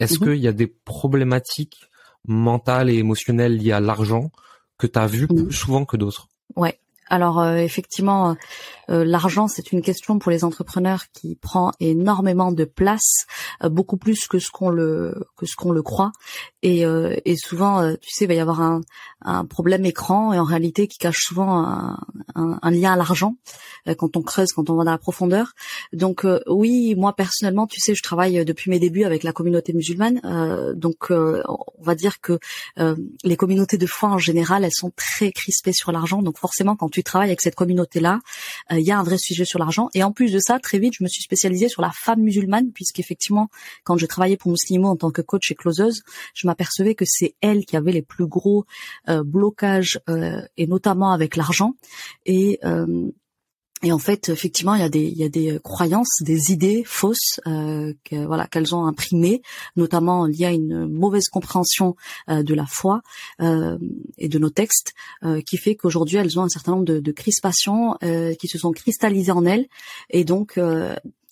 Est-ce 0.00 0.18
mhm. 0.18 0.20
qu'il 0.20 0.42
y 0.42 0.48
a 0.48 0.52
des 0.52 0.66
problématiques 0.66 1.88
mentales 2.26 2.90
et 2.90 2.96
émotionnelles 2.96 3.56
liées 3.56 3.72
à 3.72 3.80
l'argent 3.80 4.30
que 4.78 4.86
tu 4.86 4.98
as 4.98 5.06
vues 5.06 5.28
plus 5.28 5.52
souvent 5.52 5.84
que 5.84 5.96
d'autres? 5.96 6.28
Ouais. 6.56 6.78
Alors 7.08 7.40
euh, 7.40 7.56
effectivement, 7.56 8.36
euh, 8.88 9.04
l'argent 9.04 9.48
c'est 9.48 9.72
une 9.72 9.82
question 9.82 10.18
pour 10.18 10.30
les 10.30 10.44
entrepreneurs 10.44 11.04
qui 11.12 11.34
prend 11.34 11.72
énormément 11.80 12.52
de 12.52 12.64
place, 12.64 13.26
euh, 13.62 13.68
beaucoup 13.68 13.96
plus 13.96 14.26
que 14.26 14.38
ce 14.38 14.50
qu'on 14.50 14.70
le 14.70 15.14
que 15.36 15.44
ce 15.46 15.56
qu'on 15.56 15.72
le 15.72 15.82
croit. 15.82 16.12
Et, 16.64 16.84
et 17.24 17.36
souvent, 17.36 17.92
tu 17.96 18.10
sais, 18.10 18.24
il 18.24 18.28
va 18.28 18.34
y 18.34 18.38
avoir 18.38 18.60
un, 18.60 18.82
un, 19.22 19.44
problème 19.44 19.84
écran 19.84 20.32
et 20.32 20.38
en 20.38 20.44
réalité 20.44 20.86
qui 20.86 20.96
cache 20.96 21.18
souvent 21.18 21.58
un, 21.58 21.98
un, 22.36 22.70
lien 22.70 22.92
à 22.92 22.96
l'argent 22.96 23.34
quand 23.98 24.16
on 24.16 24.22
creuse, 24.22 24.52
quand 24.52 24.70
on 24.70 24.76
va 24.76 24.84
dans 24.84 24.92
la 24.92 24.98
profondeur. 24.98 25.54
Donc 25.92 26.24
oui, 26.46 26.94
moi 26.94 27.16
personnellement, 27.16 27.66
tu 27.66 27.80
sais, 27.80 27.96
je 27.96 28.02
travaille 28.04 28.44
depuis 28.44 28.70
mes 28.70 28.78
débuts 28.78 29.02
avec 29.02 29.24
la 29.24 29.32
communauté 29.32 29.72
musulmane. 29.72 30.20
donc 30.76 31.10
on 31.10 31.82
va 31.82 31.96
dire 31.96 32.20
que 32.20 32.38
les 33.24 33.36
communautés 33.36 33.76
de 33.76 33.86
foi 33.86 34.10
en 34.10 34.18
général, 34.18 34.62
elles 34.62 34.70
sont 34.72 34.92
très 34.94 35.32
crispées 35.32 35.72
sur 35.72 35.90
l'argent. 35.90 36.22
Donc 36.22 36.38
forcément, 36.38 36.76
quand 36.76 36.91
tu 36.92 37.02
travailles 37.02 37.30
avec 37.30 37.40
cette 37.40 37.54
communauté-là, 37.54 38.20
euh, 38.70 38.78
il 38.78 38.86
y 38.86 38.90
a 38.90 38.98
un 38.98 39.02
vrai 39.02 39.18
sujet 39.18 39.44
sur 39.44 39.58
l'argent. 39.58 39.88
Et 39.94 40.02
en 40.02 40.12
plus 40.12 40.32
de 40.32 40.38
ça, 40.38 40.58
très 40.58 40.78
vite, 40.78 40.94
je 40.98 41.04
me 41.04 41.08
suis 41.08 41.22
spécialisée 41.22 41.68
sur 41.68 41.82
la 41.82 41.90
femme 41.92 42.20
musulmane, 42.20 42.70
puisqu'effectivement, 42.72 43.48
quand 43.84 43.96
je 43.96 44.06
travaillais 44.06 44.36
pour 44.36 44.50
Muslimo 44.50 44.88
en 44.88 44.96
tant 44.96 45.10
que 45.10 45.22
coach 45.22 45.50
et 45.50 45.54
closeuse, 45.54 46.02
je 46.34 46.46
m'apercevais 46.46 46.94
que 46.94 47.04
c'est 47.06 47.34
elle 47.40 47.64
qui 47.64 47.76
avait 47.76 47.92
les 47.92 48.02
plus 48.02 48.26
gros 48.26 48.64
euh, 49.08 49.22
blocages, 49.24 50.00
euh, 50.08 50.42
et 50.56 50.66
notamment 50.66 51.12
avec 51.12 51.36
l'argent. 51.36 51.74
Et 52.26 52.60
et 53.82 53.92
en 53.92 53.98
fait, 53.98 54.28
effectivement, 54.28 54.74
il 54.74 54.80
y 54.80 54.84
a 54.84 54.88
des, 54.88 55.02
il 55.02 55.18
y 55.18 55.24
a 55.24 55.28
des 55.28 55.58
croyances, 55.62 56.22
des 56.22 56.52
idées 56.52 56.84
fausses, 56.86 57.40
euh, 57.46 57.92
voilà, 58.10 58.46
qu'elles 58.46 58.74
ont 58.74 58.86
imprimées, 58.86 59.42
notamment 59.76 60.26
liées 60.26 60.46
à 60.46 60.52
une 60.52 60.86
mauvaise 60.86 61.28
compréhension 61.28 61.96
euh, 62.28 62.42
de 62.44 62.54
la 62.54 62.66
foi 62.66 63.02
euh, 63.40 63.78
et 64.18 64.28
de 64.28 64.38
nos 64.38 64.50
textes, 64.50 64.94
euh, 65.24 65.40
qui 65.40 65.56
fait 65.56 65.74
qu'aujourd'hui 65.74 66.18
elles 66.18 66.38
ont 66.38 66.42
un 66.42 66.48
certain 66.48 66.72
nombre 66.72 66.84
de, 66.84 67.00
de 67.00 67.12
crispations 67.12 67.96
euh, 68.04 68.34
qui 68.34 68.46
se 68.46 68.58
sont 68.58 68.70
cristallisées 68.70 69.32
en 69.32 69.44
elles, 69.44 69.66
et 70.10 70.24
donc 70.24 70.58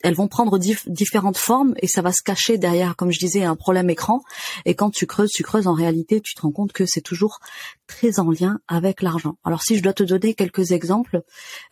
elles 0.02 0.14
vont 0.14 0.28
prendre 0.28 0.58
différentes 0.58 1.36
formes 1.36 1.74
et 1.80 1.86
ça 1.86 2.02
va 2.02 2.12
se 2.12 2.22
cacher 2.24 2.58
derrière, 2.58 2.96
comme 2.96 3.10
je 3.10 3.18
disais, 3.18 3.44
un 3.44 3.56
problème 3.56 3.90
écran. 3.90 4.22
Et 4.64 4.74
quand 4.74 4.90
tu 4.90 5.06
creuses, 5.06 5.30
tu 5.30 5.42
creuses, 5.42 5.66
en 5.66 5.74
réalité, 5.74 6.20
tu 6.20 6.34
te 6.34 6.40
rends 6.40 6.52
compte 6.52 6.72
que 6.72 6.86
c'est 6.86 7.00
toujours 7.00 7.40
très 7.86 8.18
en 8.18 8.30
lien 8.30 8.60
avec 8.68 9.02
l'argent. 9.02 9.36
Alors 9.44 9.62
si 9.62 9.76
je 9.76 9.82
dois 9.82 9.92
te 9.92 10.02
donner 10.02 10.34
quelques 10.34 10.72
exemples, 10.72 11.22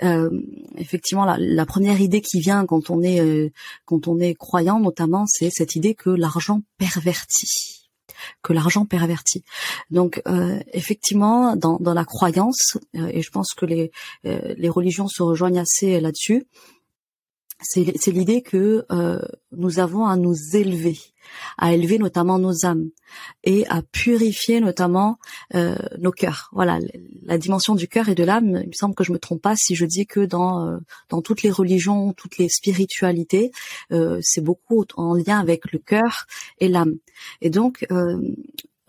euh, 0.02 0.30
effectivement, 0.76 1.25
la, 1.25 1.36
la, 1.38 1.66
première 1.66 2.00
idée 2.00 2.20
qui 2.20 2.40
vient 2.40 2.66
quand 2.66 2.90
on 2.90 3.02
est 3.02 3.20
euh, 3.20 3.50
quand 3.84 4.08
on 4.08 4.19
est 4.19 4.34
croyant, 4.34 4.81
notamment, 4.81 5.24
c'est 5.26 5.50
cette 5.50 5.76
idée 5.76 5.94
que 5.94 6.10
l'argent 6.10 6.62
pervertit 6.78 7.74
que 8.42 8.52
l'argent 8.52 8.84
pervertit. 8.84 9.44
Donc 9.90 10.22
euh, 10.26 10.58
effectivement, 10.72 11.54
dans, 11.54 11.78
la 11.78 12.04
croyance, 12.04 12.76
et 12.94 13.22
je 13.22 13.31
pense 13.31 13.52
que 13.56 13.64
les, 13.64 13.92
les 14.24 14.69
religions 14.69 15.06
se 15.06 15.22
rejoignent 15.22 15.60
assez 15.60 16.00
là-dessus, 16.00 16.48
c'est 17.60 18.12
l'idée 18.12 18.43
que 18.43 18.84
euh, 18.93 19.20
nous 19.52 19.78
avons 19.81 20.06
à 20.06 20.16
nous 20.16 20.34
élever, 20.55 20.99
à 21.56 21.72
élever 21.72 21.99
notamment 21.99 22.38
nos 22.38 22.64
âmes 22.64 22.90
et 23.43 23.66
à 23.69 23.82
purifier 23.82 24.60
notamment 24.60 25.19
euh, 25.55 25.76
nos 25.99 26.12
cœurs. 26.12 26.50
Voilà, 26.52 26.78
la 27.22 27.38
dimension 27.38 27.75
du 27.75 27.88
cœur 27.88 28.08
et 28.08 28.14
de 28.14 28.22
l'âme. 28.22 28.60
Il 28.62 28.69
me 28.69 28.72
semble 28.72 28.94
que 28.94 29.05
je 29.05 29.12
me 29.12 29.19
trompe 29.19 29.43
pas 29.43 29.56
si 29.56 29.75
je 29.75 29.84
dis 29.84 30.06
que 30.06 30.20
dans 30.20 30.66
euh, 30.66 30.78
dans 31.08 31.20
toutes 31.20 31.43
les 31.43 31.50
religions, 31.50 32.12
toutes 32.12 32.38
les 32.38 32.49
spiritualités, 32.49 33.50
c'est 34.20 34.43
beaucoup 34.43 34.84
en 34.96 35.14
lien 35.14 35.38
avec 35.38 35.72
le 35.72 35.78
cœur 35.78 36.26
et 36.58 36.69
l'âme. 36.69 36.96
Et 37.40 37.50
donc 37.50 37.87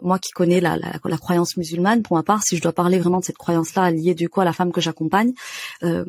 moi 0.02 0.20
qui 0.20 0.32
connais 0.32 0.62
la, 0.62 0.78
la, 0.78 1.18
croyance 1.18 1.58
musulmane, 1.58 2.04
pour 2.04 2.18
ma 2.18 2.24
part, 2.24 2.44
si 2.44 2.58
je 2.58 2.62
dois 2.62 2.74
parler 2.74 3.00
vraiment 3.00 3.20
de 3.20 3.26
cette 3.26 3.38
croyance-là 3.38 3.92
liée 3.92 4.14
du 4.14 4.30
coup 4.30 4.42
à 4.42 4.46
la 4.46 4.54
femme 4.54 4.72
que 4.72 4.82
j'accompagne, 4.82 5.34
euh, 5.84 6.06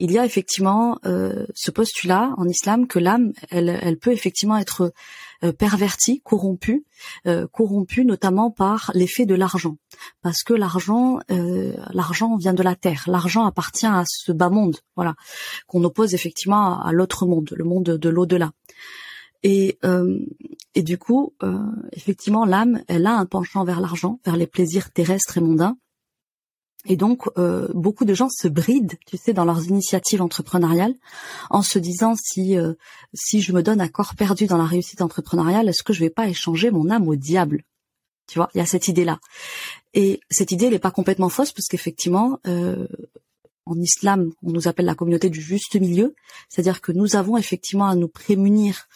il 0.00 0.10
y 0.12 0.18
a 0.18 0.24
effectivement 0.24 0.98
euh, 1.04 1.46
ce 1.54 1.70
postulat 1.70 2.32
en 2.38 2.48
islam 2.48 2.86
que 2.86 2.98
l'âme, 2.98 3.32
elle, 3.50 3.98
peut 3.98 4.12
effectivement 4.12 4.56
être 4.56 4.92
euh, 5.44 5.52
pervertie, 5.52 6.22
corrompue, 6.22 6.86
euh, 7.26 7.46
corrompue 7.46 8.06
notamment 8.06 8.50
par 8.50 8.90
l'effet 8.94 9.26
de 9.26 9.34
l'argent, 9.34 9.76
parce 10.22 10.42
que 10.42 10.54
l'argent, 10.54 11.18
l'argent 11.92 12.36
vient 12.36 12.54
de 12.54 12.62
la 12.62 12.74
terre, 12.74 13.04
l'argent 13.06 13.44
appartient 13.44 13.86
à 13.86 14.04
ce 14.06 14.32
bas 14.32 14.48
monde, 14.48 14.78
voilà, 14.96 15.14
qu'on 15.66 15.84
oppose 15.84 16.14
effectivement 16.14 16.80
à, 16.80 16.92
l'autre 16.92 17.26
monde, 17.26 17.52
le 17.54 17.64
monde 17.64 17.84
de 17.84 18.08
l'au-delà. 18.08 18.52
Et, 19.42 19.78
et 20.74 20.82
du 20.82 20.98
coup, 20.98 21.34
effectivement, 21.92 22.44
l'âme, 22.44 22.82
elle 22.88 23.06
a 23.06 23.16
un 23.16 23.26
penchant 23.26 23.64
vers 23.64 23.80
l'argent, 23.80 24.18
vers 24.24 24.36
les 24.36 24.46
plaisirs 24.46 24.90
terrestres 24.90 25.38
et 25.38 25.40
mondains, 25.40 25.76
et 26.86 26.96
donc, 26.96 27.24
euh, 27.36 27.68
beaucoup 27.74 28.04
de 28.04 28.14
gens 28.14 28.28
se 28.30 28.48
brident, 28.48 28.94
tu 29.06 29.18
sais, 29.18 29.34
dans 29.34 29.44
leurs 29.44 29.66
initiatives 29.66 30.22
entrepreneuriales, 30.22 30.94
en 31.50 31.62
se 31.62 31.78
disant 31.78 32.14
si 32.16 32.56
euh, 32.56 32.72
si 33.12 33.42
je 33.42 33.52
me 33.52 33.62
donne 33.62 33.82
à 33.82 33.88
corps 33.88 34.14
perdu 34.14 34.46
dans 34.46 34.56
la 34.56 34.64
réussite 34.64 35.02
entrepreneuriale, 35.02 35.68
est-ce 35.68 35.82
que 35.82 35.92
je 35.92 36.00
vais 36.00 36.10
pas 36.10 36.28
échanger 36.28 36.70
mon 36.70 36.88
âme 36.90 37.06
au 37.06 37.16
diable? 37.16 37.64
Tu 38.26 38.38
vois, 38.38 38.48
il 38.54 38.58
y 38.58 38.60
a 38.62 38.66
cette 38.66 38.88
idée-là. 38.88 39.18
Et 39.92 40.20
cette 40.30 40.52
idée, 40.52 40.66
elle 40.66 40.72
n'est 40.72 40.78
pas 40.78 40.90
complètement 40.90 41.28
fausse, 41.28 41.52
parce 41.52 41.66
qu'effectivement, 41.68 42.38
euh, 42.46 42.86
en 43.70 43.80
islam, 43.80 44.32
on 44.42 44.50
nous 44.50 44.68
appelle 44.68 44.86
la 44.86 44.94
communauté 44.94 45.30
du 45.30 45.40
juste 45.40 45.76
milieu, 45.76 46.14
c'est-à-dire 46.48 46.80
que 46.80 46.92
nous 46.92 47.14
avons 47.14 47.36
effectivement 47.36 47.86
à 47.86 47.94
nous 47.94 48.08
prémunir 48.08 48.88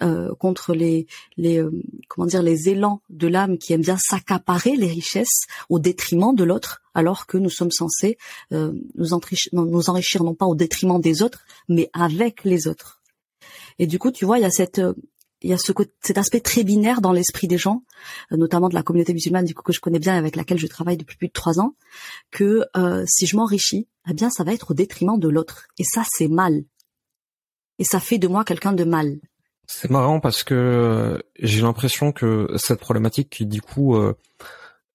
euh, 0.00 0.34
contre 0.36 0.74
les, 0.74 1.06
les 1.36 1.58
euh, 1.58 1.70
comment 2.08 2.26
dire 2.26 2.42
les 2.42 2.70
élans 2.70 3.02
de 3.10 3.28
l'âme 3.28 3.58
qui 3.58 3.72
aiment 3.72 3.82
bien 3.82 3.98
s'accaparer 3.98 4.76
les 4.76 4.86
richesses 4.86 5.46
au 5.68 5.78
détriment 5.78 6.34
de 6.34 6.44
l'autre, 6.44 6.82
alors 6.94 7.26
que 7.26 7.36
nous 7.36 7.50
sommes 7.50 7.70
censés 7.70 8.16
euh, 8.52 8.72
nous, 8.94 9.12
enrichir, 9.12 9.50
nous 9.52 9.90
enrichir 9.90 10.24
non 10.24 10.34
pas 10.34 10.46
au 10.46 10.54
détriment 10.54 11.00
des 11.00 11.22
autres, 11.22 11.44
mais 11.68 11.90
avec 11.92 12.44
les 12.44 12.68
autres. 12.68 13.02
Et 13.78 13.86
du 13.86 13.98
coup, 13.98 14.10
tu 14.10 14.24
vois, 14.24 14.38
il 14.38 14.42
y 14.42 14.46
a 14.46 14.50
cette 14.50 14.80
il 15.42 15.50
y 15.50 15.52
a 15.52 15.58
ce, 15.58 15.72
cet 16.00 16.18
aspect 16.18 16.40
très 16.40 16.64
binaire 16.64 17.00
dans 17.00 17.12
l'esprit 17.12 17.48
des 17.48 17.58
gens, 17.58 17.82
euh, 18.32 18.36
notamment 18.36 18.68
de 18.68 18.74
la 18.74 18.82
communauté 18.82 19.12
musulmane 19.12 19.44
du 19.44 19.54
coup 19.54 19.62
que 19.62 19.72
je 19.72 19.80
connais 19.80 19.98
bien, 19.98 20.16
avec 20.16 20.36
laquelle 20.36 20.58
je 20.58 20.66
travaille 20.66 20.96
depuis 20.96 21.16
plus 21.16 21.28
de 21.28 21.32
trois 21.32 21.60
ans, 21.60 21.74
que 22.30 22.64
euh, 22.76 23.04
si 23.06 23.26
je 23.26 23.36
m'enrichis, 23.36 23.88
eh 24.08 24.14
bien 24.14 24.30
ça 24.30 24.44
va 24.44 24.52
être 24.52 24.70
au 24.70 24.74
détriment 24.74 25.18
de 25.18 25.28
l'autre, 25.28 25.66
et 25.78 25.84
ça 25.84 26.02
c'est 26.08 26.28
mal, 26.28 26.64
et 27.78 27.84
ça 27.84 28.00
fait 28.00 28.18
de 28.18 28.28
moi 28.28 28.44
quelqu'un 28.44 28.72
de 28.72 28.84
mal. 28.84 29.18
C'est 29.66 29.90
marrant 29.90 30.20
parce 30.20 30.42
que 30.42 30.54
euh, 30.54 31.18
j'ai 31.38 31.62
l'impression 31.62 32.12
que 32.12 32.48
cette 32.56 32.80
problématique 32.80 33.30
qui 33.30 33.46
du 33.46 33.62
coup 33.62 33.96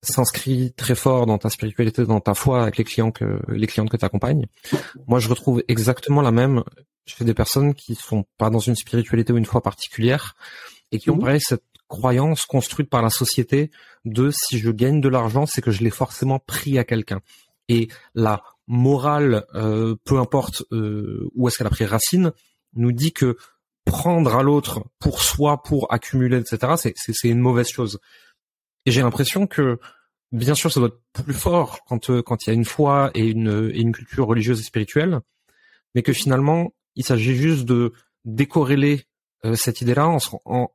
s'inscrit 0.04 0.74
très 0.74 0.96
fort 0.96 1.26
dans 1.26 1.38
ta 1.38 1.50
spiritualité, 1.50 2.06
dans 2.06 2.20
ta 2.20 2.34
foi 2.34 2.62
avec 2.62 2.78
les 2.78 2.84
clients 2.84 3.12
que 3.12 3.40
les 3.48 3.68
clientes 3.68 3.90
que 3.90 3.98
tu 3.98 4.06
accompagnes. 4.06 4.46
Moi, 5.08 5.20
je 5.20 5.28
retrouve 5.30 5.64
exactement 5.68 6.22
la 6.22 6.32
même 6.32 6.64
fais 7.14 7.26
des 7.26 7.34
personnes 7.34 7.74
qui 7.74 7.96
sont 7.96 8.26
pas 8.38 8.50
dans 8.50 8.60
une 8.60 8.76
spiritualité 8.76 9.34
ou 9.34 9.38
une 9.38 9.46
foi 9.46 9.62
particulière 9.62 10.36
et 10.92 11.00
qui 11.00 11.10
ont 11.10 11.18
pareil 11.18 11.42
cette 11.42 11.64
croyance 11.88 12.46
construite 12.46 12.90
par 12.90 13.02
la 13.02 13.10
société 13.10 13.72
de 14.06 14.30
si 14.32 14.60
je 14.60 14.72
gagne 14.72 15.02
de 15.02 15.10
l'argent, 15.10 15.46
c'est 15.46 15.62
que 15.62 15.72
je 15.72 15.84
l'ai 15.84 15.90
forcément 15.90 16.40
pris 16.40 16.78
à 16.78 16.84
quelqu'un. 16.84 17.22
Et 17.70 17.88
la 18.14 18.44
morale, 18.68 19.46
euh, 19.56 19.96
peu 20.04 20.20
importe 20.20 20.64
euh, 20.72 21.30
où 21.36 21.48
est-ce 21.48 21.58
qu'elle 21.58 21.68
a 21.68 21.72
pris 21.72 21.86
racine, 21.86 22.32
nous 22.74 22.92
dit 22.92 23.14
que 23.14 23.38
prendre 23.86 24.36
à 24.36 24.44
l'autre 24.44 24.84
pour 25.00 25.22
soi, 25.22 25.64
pour 25.64 25.92
accumuler, 25.94 26.38
etc., 26.38 26.94
c'est 26.96 27.30
une 27.30 27.40
mauvaise 27.40 27.70
chose. 27.70 28.00
Et 28.88 28.92
j'ai 28.92 29.02
l'impression 29.02 29.48
que, 29.48 29.80
bien 30.32 30.56
sûr, 30.56 30.72
ça 30.72 30.80
doit 30.80 30.88
être 30.88 31.26
plus 31.26 31.34
fort 31.34 31.82
quand 31.90 32.10
euh, 32.10 32.24
il 32.30 32.48
y 32.48 32.50
a 32.50 32.54
une 32.54 32.64
foi 32.64 33.12
et 33.14 33.28
une, 33.28 33.92
culture 33.92 34.26
religieuse 34.26 34.62
et 34.62 34.64
spirituelle, 34.64 35.20
mais 35.94 36.04
que 36.04 36.14
finalement, 36.14 36.74
il 36.96 37.04
s'agit 37.04 37.36
juste 37.36 37.66
de 37.66 37.92
décorréler 38.24 39.04
euh, 39.44 39.56
cette 39.56 39.82
idée-là 39.82 40.08
en 40.08 40.20
se, 40.20 40.30
en, 40.46 40.70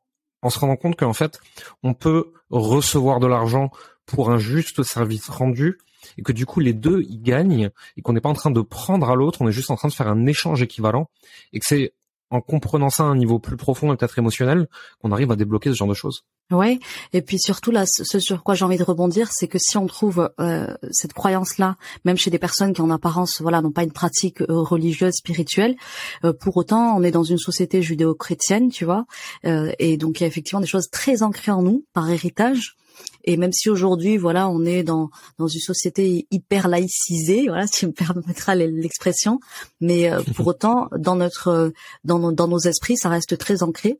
se 0.47 0.59
rendant 0.59 0.76
compte 0.76 0.97
qu'en 0.97 1.14
fait, 1.14 1.40
on 1.83 1.95
peut 1.95 2.35
recevoir 2.50 3.19
de 3.19 3.26
l'argent 3.26 3.71
pour 4.04 4.31
un 4.31 4.38
juste 4.38 4.83
service 4.83 5.31
rendu 5.31 5.78
et 6.19 6.23
que 6.23 6.33
du 6.33 6.45
coup 6.45 6.61
les 6.61 6.75
deux 6.75 7.00
y 7.09 7.16
gagnent 7.16 7.71
et 7.97 8.02
qu'on 8.02 8.12
n'est 8.12 8.21
pas 8.21 8.28
en 8.28 8.35
train 8.35 8.50
de 8.50 8.61
prendre 8.61 9.09
à 9.09 9.14
l'autre, 9.14 9.40
on 9.40 9.49
est 9.49 9.52
juste 9.52 9.71
en 9.71 9.76
train 9.76 9.88
de 9.88 9.95
faire 9.95 10.09
un 10.09 10.26
échange 10.26 10.61
équivalent 10.61 11.09
et 11.54 11.61
que 11.61 11.66
c'est 11.66 11.95
en 12.28 12.42
comprenant 12.42 12.90
ça 12.90 13.04
à 13.04 13.07
un 13.07 13.16
niveau 13.16 13.38
plus 13.38 13.57
profond 13.57 13.92
et 13.92 13.97
peut-être 13.97 14.19
émotionnel 14.19 14.69
qu'on 15.00 15.12
arrive 15.12 15.31
à 15.31 15.37
débloquer 15.37 15.71
ce 15.71 15.76
genre 15.76 15.88
de 15.88 15.95
choses. 15.95 16.25
Ouais, 16.50 16.80
et 17.14 17.22
puis 17.22 17.38
surtout 17.38 17.70
là, 17.70 17.84
ce 17.87 18.18
sur 18.18 18.42
quoi 18.42 18.54
j'ai 18.54 18.64
envie 18.66 18.76
de 18.76 18.82
rebondir, 18.82 19.32
c'est 19.32 19.49
que 19.49 19.58
si 19.58 19.78
on 19.78 19.87
trouve 19.87 20.30
euh, 20.38 20.75
cette 20.90 21.14
croyance-là, 21.14 21.76
même 22.04 22.18
chez 22.18 22.30
des 22.30 22.38
personnes 22.38 22.75
qui 22.75 22.82
en 22.82 22.90
apparence, 22.90 23.40
voilà, 23.40 23.62
n'ont 23.62 23.72
pas 23.72 23.84
une 23.84 23.92
pratique 23.92 24.42
euh, 24.42 24.61
religieuse, 24.61 25.14
spirituelle, 25.14 25.76
euh, 26.25 26.34
pour 26.34 26.58
autant, 26.58 26.94
on 26.94 27.02
est 27.02 27.11
dans 27.11 27.22
une 27.22 27.38
société 27.38 27.80
judéo-chrétienne, 27.80 28.68
tu 28.68 28.84
vois, 28.84 29.06
et 29.44 29.96
donc 29.96 30.20
il 30.20 30.25
y 30.25 30.25
a 30.25 30.26
effectivement 30.26 30.61
des 30.61 30.66
choses 30.66 30.90
très 30.90 31.22
ancrées 31.22 31.52
en 31.52 31.62
nous 31.62 31.84
par 31.94 32.11
héritage. 32.11 32.76
Et 33.25 33.38
même 33.38 33.52
si 33.52 33.70
aujourd'hui, 33.70 34.18
voilà, 34.18 34.49
on 34.49 34.64
est 34.66 34.82
dans 34.82 35.08
dans 35.38 35.46
une 35.49 35.61
société 35.61 36.26
hyper 36.30 36.68
laïcisée, 36.68 37.46
voilà, 37.49 37.66
si 37.70 37.80
tu 37.80 37.87
me 37.87 37.92
permettras 37.92 38.54
l'expression, 38.54 39.40
mais 39.80 40.11
pour 40.34 40.46
autant, 40.49 40.88
dans 40.99 41.16
notre 41.16 41.72
dans 42.04 42.30
dans 42.30 42.49
nos 42.49 42.58
esprits, 42.58 42.99
ça 42.99 43.08
reste 43.08 43.38
très 43.38 43.62
ancré. 43.62 43.99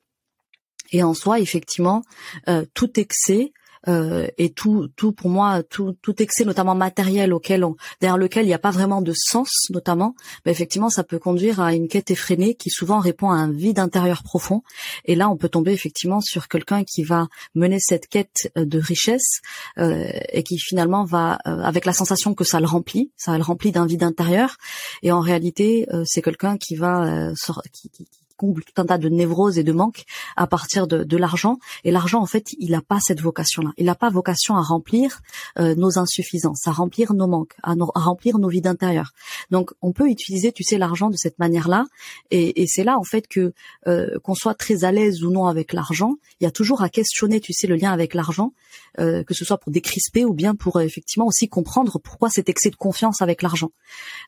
Et 0.93 1.03
en 1.03 1.15
soi, 1.15 1.41
effectivement, 1.41 2.03
euh, 2.49 2.65
tout 2.75 2.99
excès 3.01 3.53
euh, 3.89 4.29
et 4.39 4.51
tout, 4.51 4.89
tout 4.97 5.13
pour 5.13 5.29
moi, 5.29 5.63
tout, 5.63 5.97
tout 6.03 6.23
excès, 6.23 6.45
notamment 6.45 6.75
matériel, 6.75 7.33
auquel 7.33 7.65
on, 7.65 7.77
derrière 8.01 8.19
lequel 8.19 8.45
il 8.45 8.49
n'y 8.49 8.55
a 8.55 8.59
pas 8.59 8.71
vraiment 8.71 9.03
de 9.03 9.13
sens, 9.15 9.51
notamment, 9.71 10.15
mais 10.45 10.53
effectivement, 10.53 10.91
ça 10.91 11.03
peut 11.03 11.19
conduire 11.19 11.61
à 11.61 11.75
une 11.75 11.89
quête 11.89 12.11
effrénée 12.11 12.55
qui 12.55 12.71
souvent 12.71 13.01
répond 13.01 13.31
à 13.31 13.35
un 13.35 13.51
vide 13.51 13.79
intérieur 13.79 14.23
profond. 14.23 14.63
Et 15.05 15.15
là, 15.15 15.29
on 15.29 15.37
peut 15.37 15.49
tomber 15.49 15.73
effectivement 15.73 16.21
sur 16.21 16.49
quelqu'un 16.49 16.85
qui 16.85 17.03
va 17.03 17.27
mener 17.55 17.79
cette 17.81 18.07
quête 18.07 18.53
euh, 18.57 18.65
de 18.65 18.79
richesse 18.79 19.41
euh, 19.79 20.09
et 20.31 20.43
qui 20.43 20.59
finalement 20.59 21.05
va, 21.05 21.39
euh, 21.47 21.59
avec 21.63 21.85
la 21.85 21.93
sensation 21.93 22.35
que 22.35 22.45
ça 22.45 22.61
le 22.61 22.67
remplit, 22.67 23.11
ça 23.17 23.37
le 23.37 23.43
remplit 23.43 23.73
d'un 23.73 23.87
vide 23.87 24.05
intérieur. 24.05 24.57
Et 25.03 25.11
en 25.11 25.21
réalité, 25.21 25.87
c'est 26.05 26.23
quelqu'un 26.23 26.57
qui 26.57 26.77
va, 26.77 27.33
qui, 27.73 27.91
qui, 27.91 28.07
tout 28.43 28.81
un 28.81 28.87
tas 28.87 28.99
de 28.99 29.09
névroses 29.09 29.59
et 29.59 29.63
de 29.63 29.73
manques 29.73 30.05
à 30.37 30.47
partir 30.47 30.87
de, 30.87 31.05
de 31.05 31.17
l'argent. 31.17 31.59
Et 31.85 31.91
l'argent, 31.91 32.21
en 32.21 32.27
fait, 32.27 32.53
il 32.59 32.73
n'a 32.73 32.83
pas 32.83 32.99
cette 33.01 33.21
vocation-là. 33.21 33.71
Il 33.77 33.87
n'a 33.87 33.95
pas 33.95 34.11
vocation 34.11 34.57
à 34.57 34.63
remplir 34.63 35.21
euh, 35.59 35.75
nos 35.75 35.99
insuffisances, 35.99 36.67
à 36.67 36.73
remplir 36.73 37.13
nos 37.13 37.27
manques, 37.27 37.55
à, 37.63 37.75
remplir 37.95 38.39
nos 38.39 38.49
vides 38.49 38.67
intérieurs. 38.67 39.13
Donc, 39.51 39.71
on 39.81 39.93
peut 39.93 40.09
utiliser, 40.09 40.53
tu 40.53 40.65
sais, 40.65 40.79
l'argent 40.79 41.11
de 41.11 41.17
cette 41.17 41.39
manière-là. 41.39 41.85
Et, 42.31 42.63
et 42.63 42.67
c'est 42.67 42.85
là, 42.85 42.99
en 42.99 43.05
fait, 43.05 43.27
que 43.29 43.53
euh, 43.87 44.19
qu'on 44.23 44.35
soit 44.35 44.55
très 44.55 44.85
à 44.85 44.93
l'aise 44.93 45.23
ou 45.23 45.31
non 45.31 45.47
avec 45.47 45.73
l'argent, 45.73 46.15
il 46.41 46.45
y 46.45 46.47
a 46.47 46.51
toujours 46.51 46.83
à 46.83 46.89
questionner, 46.89 47.41
tu 47.41 47.53
sais, 47.53 47.67
le 47.67 47.77
lien 47.77 47.93
avec 47.93 48.15
l'argent, 48.15 48.53
euh, 48.99 49.23
que 49.25 49.35
ce 49.35 49.45
soit 49.45 49.59
pour 49.59 49.73
décrisper 49.73 50.25
ou 50.25 50.35
bien 50.35 50.55
pour 50.55 50.81
effectivement 50.81 51.27
aussi 51.27 51.49
comprendre 51.49 51.99
pourquoi 51.99 52.29
cet 52.29 52.49
excès 52.49 52.71
de 52.71 52.77
confiance 52.77 53.23
avec 53.23 53.43
l'argent. 53.43 53.71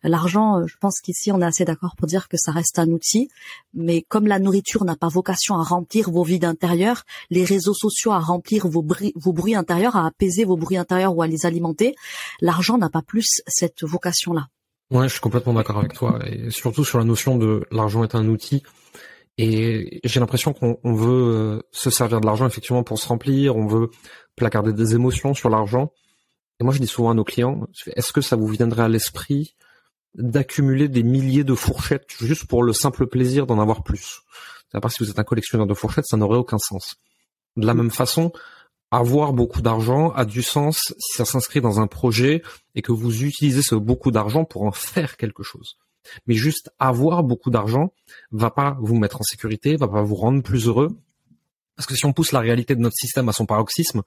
L'argent, 0.03 0.67
je 0.67 0.77
pense 0.79 1.01
qu'ici, 1.01 1.33
on 1.33 1.41
est 1.41 1.47
assez 1.47 1.65
d'accord 1.65 1.97
pour 1.97 2.07
dire 2.07 2.29
que 2.29 2.37
ça 2.37 2.53
reste 2.53 2.79
un 2.79 2.89
outil, 2.89 3.29
mais 3.75 4.03
comme 4.09 4.27
la 4.27 4.39
nourriture 4.39 4.85
n'a 4.85 4.97
pas 4.97 5.09
vocation 5.09 5.57
à 5.57 5.63
remplir 5.63 6.11
vos 6.11 6.25
vides 6.25 6.45
intérieurs, 6.45 7.03
les 7.31 7.45
réseaux 7.45 7.75
sociaux 7.75 8.13
à 8.13 8.19
remplir 8.19 8.67
vos, 8.69 8.83
bruits 8.83 9.55
intérieurs, 9.55 9.97
à 9.97 10.07
apaiser 10.07 10.45
vos 10.45 10.57
bruits 10.57 10.77
intérieurs 10.77 11.17
ou 11.17 11.23
à 11.23 11.27
les 11.27 11.47
alimenter, 11.47 11.95
l'argent 12.41 12.79
n'a 12.79 12.91
pas 12.91 13.03
plus 13.03 13.43
cette 13.47 13.83
vocation-là. 13.83 14.49
Ouais, 14.91 15.09
je 15.09 15.13
suis 15.13 15.21
complètement 15.21 15.55
d'accord 15.55 15.79
avec 15.79 15.95
toi, 15.95 16.19
et 16.27 16.51
surtout 16.51 16.85
sur 16.85 16.99
la 16.99 17.05
notion 17.05 17.37
de 17.37 17.65
l'argent 17.71 18.05
est 18.05 18.15
un 18.15 18.29
outil. 18.29 18.63
Et 19.37 20.01
j'ai 20.05 20.21
l'impression 20.21 20.53
qu'on 20.53 20.95
veut 20.95 21.35
euh, 21.35 21.63
se 21.73 21.91
servir 21.91 22.21
de 22.21 22.27
l'argent 22.27 22.47
effectivement 22.47 22.85
pour 22.85 22.99
se 22.99 23.09
remplir, 23.09 23.57
on 23.57 23.67
veut 23.67 23.91
placarder 24.37 24.73
des 24.73 24.95
émotions 24.95 25.35
sur 25.35 25.51
l'argent. 25.51 25.91
Et 26.61 26.65
moi, 26.65 26.73
je 26.73 26.79
dis 26.79 26.87
souvent 26.87 27.11
à 27.11 27.15
nos 27.15 27.25
clients, 27.25 27.67
est-ce 27.97 28.13
que 28.13 28.21
ça 28.21 28.37
vous 28.37 28.47
viendrait 28.47 28.85
à 28.85 28.89
l'esprit 28.89 29.57
d'accumuler 30.15 30.89
des 30.89 31.03
milliers 31.03 31.45
de 31.45 31.55
fourchettes 31.55 32.15
juste 32.21 32.47
pour 32.47 32.63
le 32.63 32.73
simple 32.73 33.07
plaisir 33.07 33.47
d'en 33.47 33.61
avoir 33.61 33.83
plus. 33.83 34.21
À 34.73 34.81
part 34.81 34.91
si 34.91 35.03
vous 35.03 35.11
êtes 35.11 35.19
un 35.19 35.25
collectionneur 35.25 35.67
de 35.67 35.75
fourchettes, 35.75 36.07
ça 36.07 36.17
n'aurait 36.17 36.39
aucun 36.39 36.59
sens. 36.59 36.97
De 37.57 37.67
la 37.67 37.75
même 37.75 37.91
façon, 37.91 38.33
avoir 38.91 39.33
beaucoup 39.33 39.63
d'argent 39.63 40.11
a 40.11 40.25
du 40.25 40.43
sens 40.43 40.95
si 40.99 41.17
ça 41.17 41.25
s'inscrit 41.25 41.61
dans 41.61 41.81
un 41.81 41.87
projet 41.87 42.43
et 42.75 42.83
que 42.83 42.93
vous 42.93 43.25
utilisez 43.25 43.63
ce 43.63 43.75
beaucoup 43.75 44.11
d'argent 44.11 44.45
pour 44.45 44.63
en 44.63 44.73
faire 44.73 45.17
quelque 45.17 45.43
chose. 45.43 45.77
Mais 46.27 46.35
juste 46.35 46.71
avoir 46.79 47.23
beaucoup 47.23 47.51
d'argent 47.51 47.93
va 48.31 48.51
pas 48.51 48.77
vous 48.81 48.97
mettre 48.97 49.21
en 49.21 49.25
sécurité, 49.25 49.77
va 49.77 49.89
pas 49.89 50.03
vous 50.03 50.17
rendre 50.17 50.43
plus 50.43 50.67
heureux. 50.67 50.91
Parce 51.77 51.87
que 51.87 51.97
si 51.97 52.05
on 52.05 52.13
pousse 52.13 52.33
la 52.33 52.41
réalité 52.41 52.77
de 52.77 52.81
notre 52.81 52.97
système 52.97 53.29
à 53.29 53.33
son 53.33 53.47
paroxysme, 53.47 54.03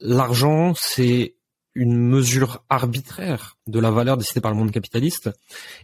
l'argent, 0.00 0.72
c'est 0.74 1.36
une 1.74 1.96
mesure 1.96 2.64
arbitraire 2.68 3.56
de 3.66 3.80
la 3.80 3.90
valeur 3.90 4.16
décidée 4.16 4.40
par 4.40 4.50
le 4.50 4.56
monde 4.56 4.70
capitaliste, 4.70 5.30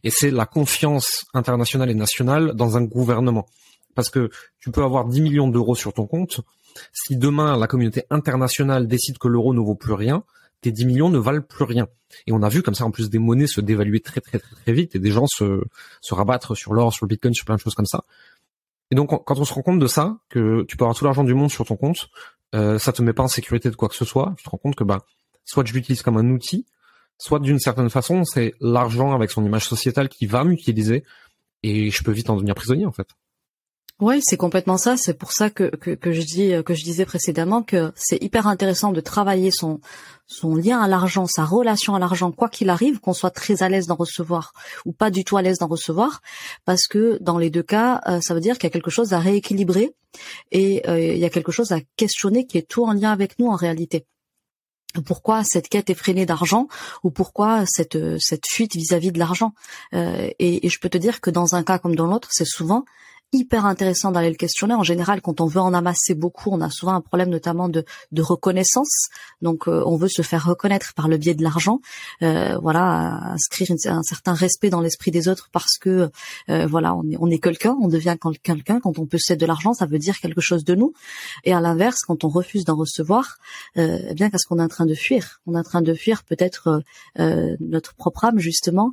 et 0.04 0.10
c'est 0.10 0.30
la 0.30 0.46
confiance 0.46 1.26
internationale 1.34 1.90
et 1.90 1.94
nationale 1.94 2.54
dans 2.54 2.76
un 2.76 2.82
gouvernement. 2.82 3.46
Parce 3.94 4.10
que 4.10 4.30
tu 4.60 4.70
peux 4.70 4.82
avoir 4.82 5.06
10 5.06 5.20
millions 5.20 5.48
d'euros 5.48 5.74
sur 5.74 5.92
ton 5.92 6.06
compte, 6.06 6.40
si 6.92 7.16
demain 7.16 7.56
la 7.56 7.66
communauté 7.66 8.04
internationale 8.10 8.86
décide 8.86 9.18
que 9.18 9.28
l'euro 9.28 9.54
ne 9.54 9.60
vaut 9.60 9.74
plus 9.74 9.94
rien, 9.94 10.24
tes 10.60 10.72
10 10.72 10.86
millions 10.86 11.08
ne 11.08 11.18
valent 11.18 11.42
plus 11.42 11.64
rien. 11.64 11.88
Et 12.26 12.32
on 12.32 12.42
a 12.42 12.48
vu 12.48 12.62
comme 12.62 12.74
ça 12.74 12.84
en 12.84 12.90
plus 12.90 13.10
des 13.10 13.18
monnaies 13.18 13.46
se 13.46 13.60
dévaluer 13.60 14.00
très 14.00 14.20
très 14.20 14.38
très 14.38 14.72
vite 14.72 14.94
et 14.94 14.98
des 14.98 15.10
gens 15.10 15.26
se, 15.26 15.62
se 16.00 16.14
rabattre 16.14 16.56
sur 16.56 16.74
l'or, 16.74 16.92
sur 16.92 17.06
le 17.06 17.08
bitcoin, 17.08 17.34
sur 17.34 17.44
plein 17.44 17.56
de 17.56 17.60
choses 17.60 17.74
comme 17.74 17.86
ça. 17.86 18.04
Et 18.90 18.94
donc 18.94 19.08
quand 19.24 19.38
on 19.38 19.44
se 19.44 19.52
rend 19.52 19.62
compte 19.62 19.78
de 19.78 19.86
ça, 19.86 20.18
que 20.28 20.64
tu 20.68 20.76
peux 20.76 20.84
avoir 20.84 20.96
tout 20.96 21.04
l'argent 21.04 21.24
du 21.24 21.34
monde 21.34 21.50
sur 21.50 21.64
ton 21.64 21.76
compte, 21.76 22.08
euh, 22.54 22.78
ça 22.78 22.92
te 22.92 23.02
met 23.02 23.12
pas 23.12 23.22
en 23.22 23.28
sécurité 23.28 23.70
de 23.70 23.76
quoi 23.76 23.88
que 23.88 23.94
ce 23.94 24.04
soit, 24.04 24.34
tu 24.38 24.44
te 24.44 24.50
rends 24.50 24.58
compte 24.58 24.74
que 24.74 24.84
bah 24.84 25.04
soit 25.48 25.66
je 25.66 25.72
l'utilise 25.72 26.02
comme 26.02 26.16
un 26.16 26.30
outil, 26.30 26.66
soit 27.18 27.40
d'une 27.40 27.58
certaine 27.58 27.90
façon, 27.90 28.24
c'est 28.24 28.54
l'argent 28.60 29.12
avec 29.12 29.30
son 29.30 29.44
image 29.44 29.66
sociétale 29.66 30.08
qui 30.08 30.26
va 30.26 30.44
m'utiliser 30.44 31.04
et 31.62 31.90
je 31.90 32.04
peux 32.04 32.12
vite 32.12 32.30
en 32.30 32.34
devenir 32.34 32.54
prisonnier 32.54 32.86
en 32.86 32.92
fait. 32.92 33.08
Oui, 34.00 34.20
c'est 34.22 34.36
complètement 34.36 34.76
ça. 34.76 34.96
C'est 34.96 35.14
pour 35.14 35.32
ça 35.32 35.50
que, 35.50 35.74
que, 35.74 36.12
je 36.12 36.20
dis 36.20 36.52
que 36.64 36.72
je 36.72 36.84
disais 36.84 37.04
précédemment 37.04 37.64
que 37.64 37.90
c'est 37.96 38.22
hyper 38.22 38.46
intéressant 38.46 38.92
de 38.92 39.00
travailler 39.00 39.50
son 39.50 39.80
son 40.28 40.54
lien 40.54 40.80
à 40.80 40.86
l'argent, 40.86 41.26
sa 41.26 41.44
relation 41.44 41.94
à 41.94 41.98
l'argent, 41.98 42.30
quoi 42.30 42.48
qu'il 42.48 42.68
arrive, 42.70 43.00
qu'on 43.00 43.14
soit 43.14 43.30
très 43.30 43.62
à 43.62 43.68
l'aise 43.68 43.86
d'en 43.86 43.96
recevoir 43.96 44.52
ou 44.84 44.92
pas 44.92 45.10
du 45.10 45.24
tout 45.24 45.36
à 45.36 45.42
l'aise 45.42 45.58
d'en 45.58 45.66
recevoir, 45.66 46.20
parce 46.66 46.86
que 46.86 47.18
dans 47.22 47.38
les 47.38 47.50
deux 47.50 47.62
cas, 47.62 48.00
euh, 48.06 48.20
ça 48.20 48.34
veut 48.34 48.40
dire 48.40 48.58
qu'il 48.58 48.64
y 48.64 48.70
a 48.70 48.72
quelque 48.72 48.90
chose 48.90 49.14
à 49.14 49.18
rééquilibrer 49.18 49.90
et 50.52 50.88
euh, 50.88 51.00
il 51.00 51.18
y 51.18 51.24
a 51.24 51.30
quelque 51.30 51.50
chose 51.50 51.72
à 51.72 51.80
questionner 51.96 52.46
qui 52.46 52.58
est 52.58 52.68
tout 52.68 52.84
en 52.84 52.92
lien 52.92 53.10
avec 53.10 53.38
nous 53.38 53.48
en 53.48 53.56
réalité. 53.56 54.04
Pourquoi 55.04 55.44
cette 55.44 55.68
quête 55.68 55.90
effrénée 55.90 56.26
d'argent 56.26 56.68
ou 57.02 57.10
pourquoi 57.10 57.64
cette 57.66 57.98
cette 58.18 58.46
fuite 58.46 58.74
vis-à-vis 58.74 59.12
de 59.12 59.18
l'argent. 59.18 59.52
Et, 59.92 60.66
et, 60.66 60.68
je 60.68 60.80
peux 60.80 60.88
te 60.88 60.98
dire 60.98 61.20
que 61.20 61.30
dans 61.30 61.54
un 61.54 61.62
cas 61.62 61.78
comme 61.78 61.94
dans 61.94 62.06
l'autre 62.06 62.28
c'est 62.32 62.46
souvent 62.46 62.84
hyper 63.32 63.66
intéressant 63.66 64.10
d'aller 64.10 64.30
le 64.30 64.36
questionner. 64.36 64.74
En 64.74 64.82
général, 64.82 65.20
quand 65.20 65.40
on 65.40 65.46
veut 65.46 65.60
en 65.60 65.74
amasser 65.74 66.14
beaucoup, 66.14 66.50
on 66.50 66.60
a 66.62 66.70
souvent 66.70 66.94
un 66.94 67.00
problème 67.02 67.28
notamment 67.28 67.68
de, 67.68 67.84
de 68.10 68.22
reconnaissance. 68.22 69.08
Donc, 69.42 69.68
euh, 69.68 69.82
on 69.84 69.96
veut 69.96 70.08
se 70.08 70.22
faire 70.22 70.46
reconnaître 70.46 70.94
par 70.94 71.08
le 71.08 71.18
biais 71.18 71.34
de 71.34 71.42
l'argent. 71.42 71.80
Euh, 72.22 72.56
voilà, 72.58 73.32
inscrire 73.32 73.68
un 73.86 74.02
certain 74.02 74.32
respect 74.32 74.70
dans 74.70 74.80
l'esprit 74.80 75.10
des 75.10 75.28
autres 75.28 75.48
parce 75.52 75.76
que 75.78 76.10
euh, 76.48 76.66
voilà, 76.66 76.94
on 76.94 77.02
est, 77.08 77.16
on 77.20 77.28
est 77.28 77.38
quelqu'un, 77.38 77.76
on 77.82 77.88
devient 77.88 78.16
quelqu'un. 78.42 78.80
Quand 78.80 78.98
on 78.98 79.06
possède 79.06 79.38
de 79.38 79.46
l'argent, 79.46 79.74
ça 79.74 79.84
veut 79.84 79.98
dire 79.98 80.18
quelque 80.20 80.40
chose 80.40 80.64
de 80.64 80.74
nous. 80.74 80.94
Et 81.44 81.52
à 81.52 81.60
l'inverse, 81.60 82.00
quand 82.06 82.24
on 82.24 82.28
refuse 82.28 82.64
d'en 82.64 82.76
recevoir, 82.76 83.36
eh 83.76 84.14
bien 84.14 84.30
qu'est-ce 84.30 84.46
qu'on 84.46 84.58
est 84.58 84.62
en 84.62 84.68
train 84.68 84.86
de 84.86 84.94
fuir? 84.94 85.40
On 85.46 85.54
est 85.54 85.58
en 85.58 85.62
train 85.62 85.82
de 85.82 85.94
fuir 85.94 86.24
peut-être 86.24 86.82
notre 87.16 87.94
propre 87.94 88.24
âme 88.24 88.38
justement, 88.38 88.92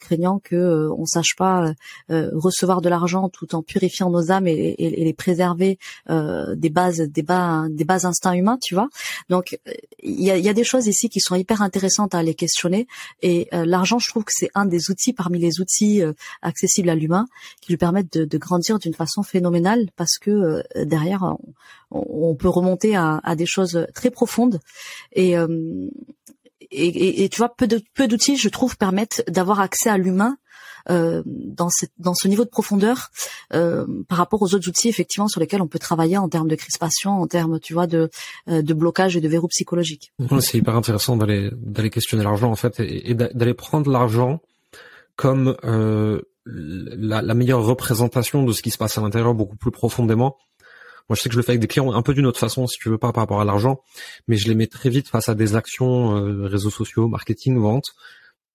craignant 0.00 0.38
que 0.38 0.88
on 0.96 1.04
sache 1.06 1.36
pas 1.36 1.72
recevoir 2.08 2.80
de 2.80 2.88
l'argent 2.88 3.28
tout 3.28 3.51
en 3.54 3.62
purifiant 3.62 4.10
nos 4.10 4.30
âmes 4.30 4.46
et, 4.46 4.76
les 4.78 5.12
préserver 5.12 5.78
euh, 6.10 6.54
des 6.54 6.70
bases, 6.70 7.00
des 7.00 7.22
bas, 7.22 7.66
des 7.68 7.84
instincts 8.04 8.34
humains, 8.34 8.58
tu 8.62 8.74
vois. 8.74 8.88
Donc 9.28 9.58
il 10.02 10.20
y 10.20 10.30
a, 10.30 10.52
des 10.52 10.64
choses 10.64 10.86
ici 10.86 11.08
qui 11.08 11.20
sont 11.20 11.34
hyper 11.34 11.62
intéressantes 11.62 12.14
à 12.14 12.18
aller 12.18 12.34
questionner. 12.34 12.86
Et 13.22 13.48
euh, 13.52 13.64
l'argent, 13.64 13.98
je 13.98 14.08
trouve 14.08 14.24
que 14.24 14.32
c'est 14.34 14.50
un 14.54 14.64
des 14.64 14.90
outils 14.90 15.12
parmi 15.12 15.38
les 15.38 15.60
outils 15.60 16.02
euh, 16.02 16.12
accessibles 16.42 16.90
à 16.90 16.94
l'humain 16.94 17.26
qui 17.60 17.72
lui 17.72 17.76
permettent 17.76 18.16
de, 18.16 18.38
grandir 18.38 18.78
d'une 18.78 18.94
façon 18.94 19.22
phénoménale 19.22 19.88
parce 19.96 20.18
que 20.18 20.62
derrière 20.84 21.36
on, 21.90 22.34
peut 22.34 22.48
remonter 22.48 22.96
à, 22.96 23.20
des 23.36 23.46
choses 23.46 23.86
très 23.94 24.10
profondes 24.10 24.58
et 25.12 25.36
et, 26.72 27.24
et, 27.24 27.28
tu 27.28 27.38
vois, 27.38 27.54
peu 27.54 27.66
de 27.66 27.82
peu 27.94 28.08
d'outils, 28.08 28.36
je 28.36 28.48
trouve, 28.48 28.76
permettent 28.76 29.22
d'avoir 29.28 29.60
accès 29.60 29.90
à 29.90 29.98
l'humain 29.98 30.38
euh, 30.90 31.22
dans, 31.26 31.68
dans 31.98 32.14
ce 32.14 32.28
niveau 32.28 32.44
de 32.44 32.48
profondeur 32.48 33.10
euh, 33.54 33.86
par 34.08 34.18
rapport 34.18 34.42
aux 34.42 34.54
autres 34.54 34.68
outils 34.68 34.88
effectivement 34.88 35.28
sur 35.28 35.40
lesquels 35.40 35.62
on 35.62 35.68
peut 35.68 35.78
travailler 35.78 36.18
en 36.18 36.28
termes 36.28 36.48
de 36.48 36.56
crispation, 36.56 37.20
en 37.22 37.26
termes 37.26 37.60
tu 37.60 37.72
vois 37.72 37.86
de 37.86 38.10
euh, 38.48 38.62
de 38.62 38.74
blocage 38.74 39.16
et 39.16 39.20
de 39.20 39.28
verrou 39.28 39.48
psychologique. 39.48 40.12
c'est 40.40 40.58
hyper 40.58 40.74
intéressant 40.74 41.16
d'aller 41.16 41.50
d'aller 41.52 41.90
questionner 41.90 42.24
l'argent 42.24 42.50
en 42.50 42.56
fait 42.56 42.80
et, 42.80 43.14
d'aller 43.14 43.54
prendre 43.54 43.90
l'argent 43.90 44.40
comme 45.16 45.56
la, 46.44 47.22
la, 47.22 47.34
meilleure 47.34 47.62
représentation 47.62 48.42
de 48.42 48.52
ce 48.52 48.62
qui 48.62 48.70
se 48.70 48.78
passe 48.78 48.98
à 48.98 49.02
l'intérieur 49.02 49.34
beaucoup 49.34 49.56
plus 49.56 49.70
profondément. 49.70 50.36
Moi, 51.08 51.16
je 51.16 51.20
sais 51.20 51.28
que 51.28 51.34
je 51.34 51.38
le 51.38 51.44
fais 51.44 51.52
avec 51.52 51.60
des 51.60 51.68
clients 51.68 51.92
un 51.92 52.02
peu 52.02 52.14
d'une 52.14 52.26
autre 52.26 52.40
façon, 52.40 52.66
si 52.66 52.78
tu 52.78 52.88
veux 52.88 52.98
pas, 52.98 53.12
par 53.12 53.22
rapport 53.22 53.40
à 53.40 53.44
l'argent, 53.44 53.82
mais 54.26 54.36
je 54.36 54.48
les 54.48 54.54
mets 54.54 54.66
très 54.66 54.88
vite 54.88 55.08
face 55.08 55.28
à 55.28 55.34
des 55.34 55.54
actions, 55.54 56.14
réseaux 56.44 56.70
sociaux, 56.70 57.08
marketing, 57.08 57.58
vente. 57.58 57.92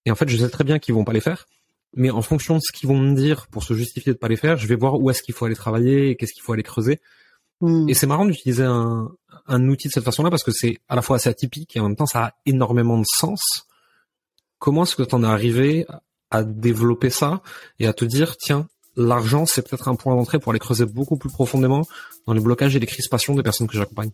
Et 0.04 0.10
en 0.10 0.14
fait, 0.14 0.28
je 0.28 0.36
sais 0.36 0.48
très 0.48 0.64
bien 0.64 0.78
qu'ils 0.78 0.94
vont 0.94 1.04
pas 1.04 1.12
les 1.12 1.20
faire, 1.20 1.46
mais 1.96 2.10
en 2.10 2.22
fonction 2.22 2.56
de 2.56 2.60
ce 2.60 2.72
qu'ils 2.72 2.88
vont 2.88 2.98
me 2.98 3.14
dire 3.14 3.46
pour 3.48 3.62
se 3.62 3.74
justifier 3.74 4.12
de 4.12 4.18
pas 4.18 4.28
les 4.28 4.36
faire, 4.36 4.56
je 4.56 4.66
vais 4.66 4.76
voir 4.76 5.00
où 5.00 5.10
est-ce 5.10 5.22
qu'il 5.22 5.34
faut 5.34 5.44
aller 5.44 5.54
travailler, 5.54 6.16
qu'est-ce 6.16 6.32
qu'il 6.32 6.42
faut 6.42 6.52
aller 6.52 6.62
creuser. 6.62 7.00
Hmm. 7.60 7.88
Et 7.88 7.94
c'est 7.94 8.06
marrant 8.06 8.24
d'utiliser 8.24 8.64
un, 8.64 9.10
un 9.46 9.68
outil 9.68 9.88
de 9.88 9.92
cette 9.92 10.04
façon-là 10.04 10.30
parce 10.30 10.44
que 10.44 10.52
c'est 10.52 10.78
à 10.88 10.94
la 10.94 11.02
fois 11.02 11.16
assez 11.16 11.28
atypique 11.28 11.76
et 11.76 11.80
en 11.80 11.84
même 11.84 11.96
temps 11.96 12.06
ça 12.06 12.24
a 12.24 12.32
énormément 12.46 12.98
de 12.98 13.06
sens. 13.06 13.66
Comment 14.58 14.82
est-ce 14.84 14.96
que 14.96 15.02
tu 15.02 15.14
en 15.14 15.22
es 15.22 15.26
arrivé 15.26 15.86
à 16.30 16.44
développer 16.44 17.10
ça 17.10 17.42
et 17.78 17.86
à 17.86 17.92
te 17.92 18.04
dire 18.04 18.36
tiens 18.36 18.68
l'argent 18.96 19.46
c'est 19.46 19.62
peut-être 19.62 19.88
un 19.88 19.94
point 19.94 20.14
d'entrée 20.14 20.38
pour 20.38 20.50
aller 20.50 20.58
creuser 20.58 20.84
beaucoup 20.84 21.16
plus 21.16 21.30
profondément 21.30 21.82
dans 22.26 22.34
les 22.34 22.40
blocages 22.40 22.76
et 22.76 22.80
les 22.80 22.86
crispations 22.86 23.34
des 23.34 23.42
personnes 23.42 23.66
que 23.66 23.76
j'accompagne? 23.76 24.10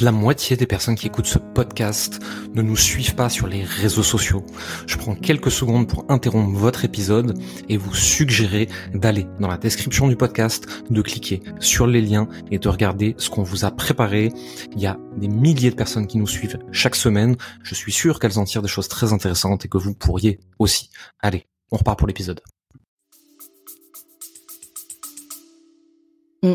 La 0.00 0.12
moitié 0.12 0.56
des 0.56 0.66
personnes 0.66 0.94
qui 0.94 1.06
écoutent 1.06 1.26
ce 1.26 1.38
podcast 1.38 2.20
ne 2.54 2.62
nous 2.62 2.76
suivent 2.76 3.14
pas 3.14 3.28
sur 3.28 3.46
les 3.46 3.64
réseaux 3.64 4.02
sociaux. 4.02 4.44
Je 4.86 4.96
prends 4.96 5.14
quelques 5.14 5.50
secondes 5.50 5.88
pour 5.88 6.04
interrompre 6.08 6.56
votre 6.56 6.84
épisode 6.84 7.38
et 7.68 7.76
vous 7.76 7.94
suggérer 7.94 8.68
d'aller 8.94 9.26
dans 9.40 9.48
la 9.48 9.58
description 9.58 10.08
du 10.08 10.16
podcast, 10.16 10.66
de 10.90 11.02
cliquer 11.02 11.42
sur 11.60 11.86
les 11.86 12.00
liens 12.00 12.28
et 12.50 12.58
de 12.58 12.68
regarder 12.68 13.14
ce 13.18 13.30
qu'on 13.30 13.42
vous 13.42 13.64
a 13.64 13.70
préparé. 13.70 14.32
Il 14.74 14.80
y 14.80 14.86
a 14.86 14.98
des 15.16 15.28
milliers 15.28 15.70
de 15.70 15.76
personnes 15.76 16.06
qui 16.06 16.18
nous 16.18 16.26
suivent 16.26 16.58
chaque 16.72 16.96
semaine. 16.96 17.36
Je 17.62 17.74
suis 17.74 17.92
sûr 17.92 18.20
qu'elles 18.20 18.38
en 18.38 18.44
tirent 18.44 18.62
des 18.62 18.68
choses 18.68 18.88
très 18.88 19.12
intéressantes 19.12 19.64
et 19.64 19.68
que 19.68 19.78
vous 19.78 19.94
pourriez 19.94 20.38
aussi. 20.58 20.90
Allez, 21.20 21.46
on 21.70 21.76
repart 21.76 21.98
pour 21.98 22.08
l'épisode. 22.08 22.40
Mm. 26.42 26.54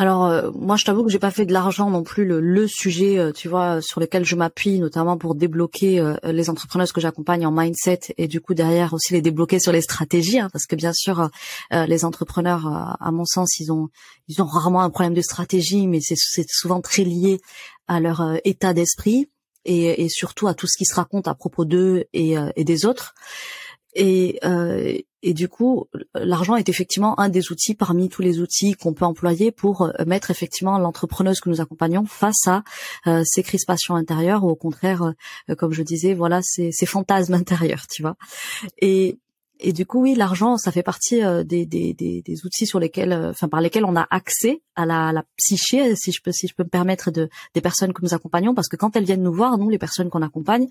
Alors 0.00 0.24
euh, 0.24 0.50
moi 0.54 0.76
je 0.76 0.86
t'avoue 0.86 1.04
que 1.04 1.10
j'ai 1.10 1.18
pas 1.18 1.30
fait 1.30 1.44
de 1.44 1.52
l'argent 1.52 1.90
non 1.90 2.02
plus 2.02 2.24
le, 2.24 2.66
sujet 2.66 3.18
euh, 3.18 3.32
tu 3.32 3.48
vois 3.48 3.82
sur 3.82 4.00
lequel 4.00 4.24
je 4.24 4.34
m'appuie 4.34 4.78
notamment 4.78 5.18
pour 5.18 5.34
débloquer 5.34 6.00
euh, 6.00 6.16
les 6.24 6.48
entrepreneurs 6.48 6.90
que 6.90 7.02
j'accompagne 7.02 7.44
en 7.44 7.52
mindset 7.52 8.14
et 8.16 8.26
du 8.26 8.40
coup 8.40 8.54
derrière 8.54 8.94
aussi 8.94 9.12
les 9.12 9.20
débloquer 9.20 9.58
sur 9.58 9.72
les 9.72 9.82
stratégies 9.82 10.38
hein, 10.38 10.48
parce 10.54 10.64
que 10.64 10.74
bien 10.74 10.94
sûr 10.94 11.28
les 11.70 12.06
entrepreneurs 12.06 12.66
à 12.66 13.10
mon 13.12 13.26
sens 13.26 13.60
ils 13.60 13.70
ont 13.72 13.88
ils 14.26 14.40
ont 14.40 14.46
rarement 14.46 14.80
un 14.80 14.88
problème 14.88 15.12
de 15.12 15.20
stratégie 15.20 15.86
mais 15.86 15.98
c'est 16.00 16.48
souvent 16.48 16.80
très 16.80 17.04
lié 17.04 17.38
à 17.86 18.00
leur 18.00 18.38
état 18.44 18.72
d'esprit 18.72 19.28
et, 19.66 20.08
surtout 20.08 20.48
à 20.48 20.54
tout 20.54 20.66
ce 20.66 20.78
qui 20.78 20.86
se 20.86 20.94
raconte 20.94 21.28
à 21.28 21.34
propos 21.34 21.66
d'eux 21.66 22.04
et, 22.14 22.36
des 22.56 22.86
autres 22.86 23.12
et 25.22 25.34
du 25.34 25.48
coup, 25.48 25.86
l'argent 26.14 26.56
est 26.56 26.68
effectivement 26.68 27.18
un 27.20 27.28
des 27.28 27.52
outils 27.52 27.74
parmi 27.74 28.08
tous 28.08 28.22
les 28.22 28.40
outils 28.40 28.72
qu'on 28.72 28.94
peut 28.94 29.04
employer 29.04 29.52
pour 29.52 29.82
euh, 29.82 29.92
mettre 30.06 30.30
effectivement 30.30 30.78
l'entrepreneuse 30.78 31.40
que 31.40 31.50
nous 31.50 31.60
accompagnons 31.60 32.06
face 32.06 32.46
à 32.46 32.62
euh, 33.06 33.22
ces 33.24 33.42
crispations 33.42 33.94
intérieures 33.96 34.44
ou 34.44 34.48
au 34.48 34.56
contraire, 34.56 35.12
euh, 35.48 35.54
comme 35.54 35.72
je 35.72 35.82
disais, 35.82 36.14
voilà, 36.14 36.40
ces, 36.42 36.72
fantasmes 36.86 37.34
intérieurs, 37.40 37.86
tu 37.86 38.02
vois. 38.02 38.16
Et 38.80 39.18
et 39.62 39.72
du 39.72 39.86
coup, 39.86 40.00
oui, 40.02 40.14
l'argent, 40.14 40.56
ça 40.56 40.72
fait 40.72 40.82
partie 40.82 41.22
euh, 41.22 41.44
des, 41.44 41.66
des, 41.66 41.92
des, 41.94 42.22
des, 42.22 42.46
outils 42.46 42.66
sur 42.66 42.78
lesquels, 42.80 43.12
euh, 43.12 43.30
enfin, 43.30 43.48
par 43.48 43.60
lesquels 43.60 43.84
on 43.84 43.96
a 43.96 44.06
accès 44.10 44.62
à 44.74 44.86
la, 44.86 45.12
la, 45.12 45.24
psyché, 45.36 45.94
si 45.96 46.12
je 46.12 46.20
peux, 46.22 46.32
si 46.32 46.48
je 46.48 46.54
peux 46.54 46.64
me 46.64 46.68
permettre, 46.68 47.10
de 47.10 47.28
des 47.54 47.60
personnes 47.60 47.92
que 47.92 48.02
nous 48.02 48.14
accompagnons, 48.14 48.54
parce 48.54 48.68
que 48.68 48.76
quand 48.76 48.96
elles 48.96 49.04
viennent 49.04 49.22
nous 49.22 49.32
voir, 49.32 49.58
nous, 49.58 49.68
les 49.68 49.78
personnes 49.78 50.08
qu'on 50.08 50.22
accompagne, 50.22 50.66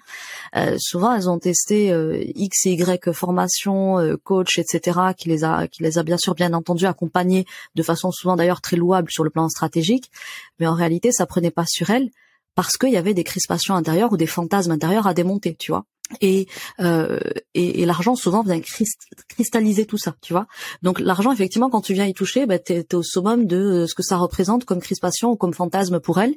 euh, 0.56 0.76
souvent, 0.80 1.14
elles 1.14 1.30
ont 1.30 1.40
testé 1.40 1.90
x 2.36 2.66
et 2.66 2.74
y 2.74 3.14
formation, 3.14 3.98
coach, 4.24 4.58
etc., 4.58 5.00
qui 5.18 5.30
les 5.30 5.44
a, 5.44 5.68
qui 5.68 5.84
les 5.84 5.98
a 5.98 6.04
bien 6.04 6.18
sûr 6.18 6.34
bien 6.34 6.54
entendu 6.54 6.86
accompagnées 6.86 7.46
de 7.76 7.84
façon 7.84 8.12
souvent 8.12 8.36
d'ailleurs 8.36 8.62
très 8.62 8.78
louable 8.78 9.12
sur 9.12 9.24
le 9.24 9.30
plan 9.30 9.48
stratégique, 9.50 10.12
mais 10.60 10.68
en 10.68 10.74
réalité, 10.74 11.12
ça 11.12 11.26
prenait 11.26 11.52
pas 11.52 11.66
sur 11.68 11.90
elles 11.90 12.10
parce 12.56 12.78
qu'il 12.78 12.92
y 12.92 12.98
avait 12.98 13.14
des 13.14 13.24
crispations 13.24 13.76
intérieures 13.76 14.12
ou 14.12 14.18
des 14.18 14.28
fantasmes 14.28 14.72
intérieurs 14.72 15.08
à 15.08 15.14
démonter, 15.14 15.56
tu 15.56 15.72
vois 15.72 15.86
et, 16.22 16.48
euh, 16.80 17.20
et, 17.54 17.82
et 17.82 17.86
l'argent 17.86 18.16
souvent 18.16 18.44
vient 18.44 18.60
cristalliser 19.28 19.86
tout 19.86 19.98
ça, 19.98 20.16
tu 20.22 20.34
vois. 20.34 20.48
Donc 20.82 21.00
l'argent, 21.00 21.32
effectivement, 21.32 21.70
quand 21.70 21.82
tu 21.82 21.94
viens 21.94 22.06
y 22.06 22.14
toucher, 22.14 22.46
bah, 22.46 22.60
tu 22.60 22.74
es, 22.74 22.96
au 22.96 23.04
summum 23.04 23.46
de 23.46 23.86
ce 23.88 23.96
que 23.96 24.04
ça 24.04 24.18
représente 24.18 24.66
comme 24.66 24.80
crispation 24.80 25.32
ou 25.32 25.36
comme 25.36 25.54
fantasme 25.54 26.00
pour 26.00 26.20
elle. 26.20 26.36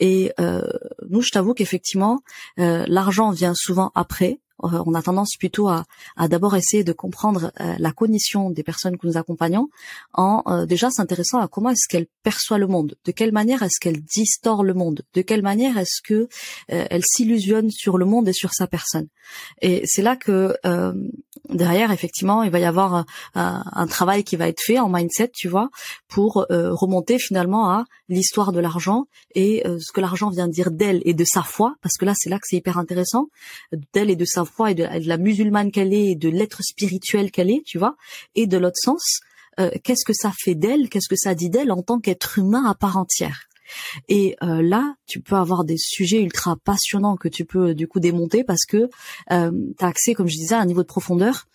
Et 0.00 0.32
euh, 0.40 0.62
nous, 1.08 1.22
je 1.22 1.30
t'avoue 1.30 1.54
qu'effectivement, 1.54 2.20
euh, 2.58 2.84
l'argent 2.88 3.30
vient 3.30 3.54
souvent 3.54 3.90
après, 3.94 4.32
euh, 4.34 4.45
on 4.58 4.94
a 4.94 5.02
tendance 5.02 5.36
plutôt 5.38 5.68
à, 5.68 5.84
d'abord 6.28 6.56
essayer 6.56 6.84
de 6.84 6.92
comprendre 6.92 7.52
euh, 7.60 7.74
la 7.78 7.92
cognition 7.92 8.50
des 8.50 8.62
personnes 8.62 8.96
que 8.96 9.06
nous 9.06 9.16
accompagnons 9.16 9.68
en 10.14 10.42
euh, 10.46 10.66
déjà 10.66 10.90
s'intéressant 10.90 11.40
à 11.40 11.48
comment 11.48 11.70
est-ce 11.70 11.88
qu'elle 11.88 12.06
perçoit 12.22 12.58
le 12.58 12.66
monde, 12.66 12.96
de 13.04 13.12
quelle 13.12 13.32
manière 13.32 13.62
est-ce 13.62 13.78
qu'elle 13.80 14.00
distord 14.00 14.64
le 14.64 14.74
monde, 14.74 15.02
de 15.14 15.22
quelle 15.22 15.42
manière 15.42 15.78
est-ce 15.78 16.00
que 16.02 16.28
elle 16.68 17.04
s'illusionne 17.04 17.70
sur 17.70 17.98
le 17.98 18.04
monde 18.04 18.28
et 18.28 18.32
sur 18.32 18.52
sa 18.52 18.66
personne. 18.66 19.08
Et 19.60 19.82
c'est 19.84 20.02
là 20.02 20.16
que 20.16 20.56
derrière, 21.48 21.90
effectivement, 21.90 22.42
il 22.42 22.50
va 22.50 22.58
y 22.58 22.64
avoir 22.64 23.04
un, 23.34 23.86
travail 23.86 24.24
qui 24.24 24.36
va 24.36 24.48
être 24.48 24.60
fait 24.60 24.78
en 24.78 24.88
mindset, 24.88 25.30
tu 25.34 25.48
vois, 25.48 25.70
pour 26.08 26.46
remonter 26.50 27.18
finalement 27.18 27.70
à 27.70 27.84
l'histoire 28.08 28.52
de 28.52 28.60
l'argent 28.60 29.06
et 29.34 29.62
ce 29.64 29.92
que 29.92 30.00
l'argent 30.00 30.30
vient 30.30 30.48
dire 30.48 30.70
d'elle 30.70 31.02
et 31.04 31.14
de 31.14 31.24
sa 31.24 31.42
foi, 31.42 31.74
parce 31.82 31.96
que 31.96 32.04
là, 32.04 32.14
c'est 32.16 32.30
là 32.30 32.36
que 32.36 32.44
c'est 32.46 32.56
hyper 32.56 32.78
intéressant, 32.78 33.28
d'elle 33.92 34.10
et 34.10 34.16
de 34.16 34.24
sa 34.24 34.44
et 34.68 34.74
de, 34.74 34.86
la 35.06 35.16
musulmane 35.16 35.70
qu'elle 35.70 35.92
est 35.92 36.14
de 36.14 36.28
l'être 36.28 36.62
spirituel 36.62 37.30
qu'elle 37.30 37.50
est, 37.50 37.62
tu 37.64 37.78
vois, 37.78 37.96
et 38.34 38.46
de 38.46 38.56
l'autre 38.56 38.78
sens, 38.80 39.20
euh, 39.58 39.70
qu'est-ce 39.82 40.04
que 40.04 40.12
ça 40.12 40.32
fait 40.36 40.54
d'elle, 40.54 40.88
qu'est-ce 40.88 41.08
que 41.08 41.16
ça 41.16 41.34
dit 41.34 41.50
d'elle 41.50 41.72
en 41.72 41.82
tant 41.82 41.98
qu'être 41.98 42.38
humain 42.38 42.64
à 42.64 42.74
part 42.74 42.96
entière? 42.96 43.48
Et 44.08 44.36
euh, 44.42 44.62
là, 44.62 44.94
tu 45.06 45.20
peux 45.20 45.34
avoir 45.34 45.64
des 45.64 45.76
sujets 45.76 46.22
ultra 46.22 46.56
passionnants 46.56 47.16
que 47.16 47.28
tu 47.28 47.44
peux 47.44 47.74
du 47.74 47.88
coup 47.88 47.98
démonter 47.98 48.44
parce 48.44 48.64
que 48.64 48.88
euh, 49.32 49.50
tu 49.78 49.84
as 49.84 49.88
accès, 49.88 50.14
comme 50.14 50.28
je 50.28 50.36
disais, 50.36 50.54
à 50.54 50.60
un 50.60 50.66
niveau 50.66 50.82
de 50.82 50.86
profondeur 50.86 51.46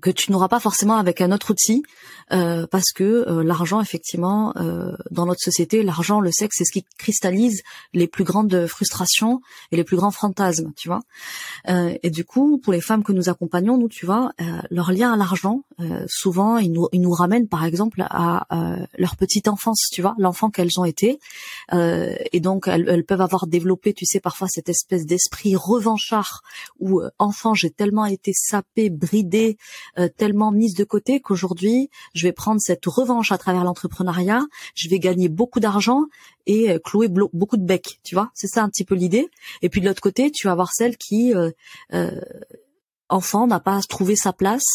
que 0.00 0.10
tu 0.10 0.32
n'auras 0.32 0.48
pas 0.48 0.60
forcément 0.60 0.96
avec 0.96 1.20
un 1.20 1.32
autre 1.32 1.50
outil 1.50 1.82
euh, 2.30 2.66
parce 2.66 2.92
que 2.94 3.04
euh, 3.04 3.42
l'argent 3.42 3.80
effectivement 3.80 4.52
euh, 4.56 4.92
dans 5.10 5.24
notre 5.24 5.40
société 5.40 5.82
l'argent 5.82 6.20
le 6.20 6.30
sexe 6.30 6.56
c'est 6.58 6.64
ce 6.64 6.72
qui 6.72 6.84
cristallise 6.98 7.62
les 7.94 8.06
plus 8.06 8.24
grandes 8.24 8.66
frustrations 8.66 9.40
et 9.72 9.76
les 9.76 9.84
plus 9.84 9.96
grands 9.96 10.10
fantasmes 10.10 10.72
tu 10.76 10.88
vois. 10.88 11.00
Et 11.66 12.10
du 12.10 12.24
coup 12.24 12.58
pour 12.58 12.72
les 12.72 12.80
femmes 12.80 13.02
que 13.02 13.12
nous 13.12 13.28
accompagnons 13.28 13.78
nous 13.78 13.88
tu 13.88 14.04
vois 14.04 14.32
leur 14.70 14.92
lien 14.92 15.12
à 15.12 15.16
l'argent 15.16 15.62
souvent 16.06 16.58
ils 16.58 16.72
nous 16.72 16.88
ils 16.92 17.00
nous 17.00 17.12
ramènent 17.12 17.48
par 17.48 17.64
exemple 17.64 18.04
à 18.10 18.46
leur 18.98 19.16
petite 19.16 19.48
enfance 19.48 19.88
tu 19.92 20.02
vois 20.02 20.14
l'enfant 20.18 20.50
qu'elles 20.50 20.78
ont 20.78 20.84
été. 20.84 21.18
Et 21.72 22.40
donc 22.40 22.68
elles, 22.68 22.88
elles, 22.88 23.04
peuvent 23.04 23.20
avoir 23.20 23.46
développé 23.46 23.94
tu 23.94 24.04
sais 24.04 24.20
parfois 24.20 24.48
cette 24.48 24.68
espèce 24.68 25.06
d'esprit 25.06 25.56
revanchard 25.56 26.42
où 26.78 27.00
enfant 27.18 27.54
j'ai 27.54 27.70
tellement 27.70 28.06
été 28.06 28.32
sapé 28.34 28.90
bridé 28.90 29.56
euh, 29.98 30.08
tellement 30.08 30.52
mise 30.52 30.74
de 30.74 30.84
côté 30.84 31.20
qu'aujourd'hui, 31.20 31.90
je 32.14 32.26
vais 32.26 32.32
prendre 32.32 32.60
cette 32.60 32.86
revanche 32.86 33.32
à 33.32 33.38
travers 33.38 33.64
l'entrepreneuriat, 33.64 34.42
je 34.74 34.88
vais 34.88 34.98
gagner 34.98 35.28
beaucoup 35.28 35.60
d'argent 35.60 36.04
et 36.46 36.70
euh, 36.70 36.78
clouer 36.78 37.08
beaucoup 37.08 37.56
de 37.56 37.64
becs, 37.64 38.00
tu 38.02 38.14
vois. 38.14 38.30
C'est 38.34 38.46
ça 38.46 38.62
un 38.62 38.68
petit 38.68 38.84
peu 38.84 38.94
l'idée. 38.94 39.28
Et 39.62 39.68
puis 39.68 39.80
de 39.80 39.86
l'autre 39.86 40.00
côté, 40.00 40.30
tu 40.30 40.46
vas 40.46 40.54
voir 40.54 40.72
celle 40.72 40.96
qui, 40.96 41.34
euh, 41.34 42.20
enfant, 43.08 43.46
n'a 43.46 43.60
pas 43.60 43.80
trouvé 43.88 44.16
sa 44.16 44.32
place, 44.32 44.66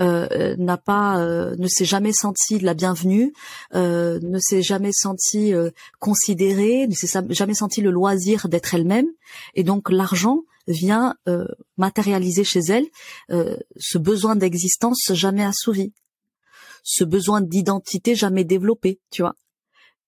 n'a 0.00 0.76
pas 0.76 1.18
ne 1.56 1.68
s'est 1.68 1.84
jamais 1.84 2.12
senti 2.12 2.58
de 2.58 2.64
la 2.64 2.74
bienvenue, 2.74 3.32
ne 3.72 4.38
s'est 4.40 4.62
jamais 4.62 4.90
senti 4.92 5.52
considérée, 6.00 6.88
ne 6.88 6.94
s'est 6.94 7.20
jamais 7.30 7.54
senti 7.54 7.80
le 7.80 7.90
loisir 7.90 8.48
d'être 8.48 8.74
elle-même 8.74 9.06
et 9.54 9.62
donc 9.62 9.90
l'argent 9.90 10.42
vient 10.66 11.14
euh, 11.28 11.46
matérialiser 11.76 12.44
chez 12.44 12.60
elle 12.68 12.86
euh, 13.30 13.56
ce 13.76 13.98
besoin 13.98 14.36
d'existence 14.36 15.12
jamais 15.12 15.44
assouvi, 15.44 15.92
ce 16.82 17.04
besoin 17.04 17.40
d'identité 17.40 18.14
jamais 18.14 18.44
développé, 18.44 19.00
tu 19.10 19.22
vois. 19.22 19.34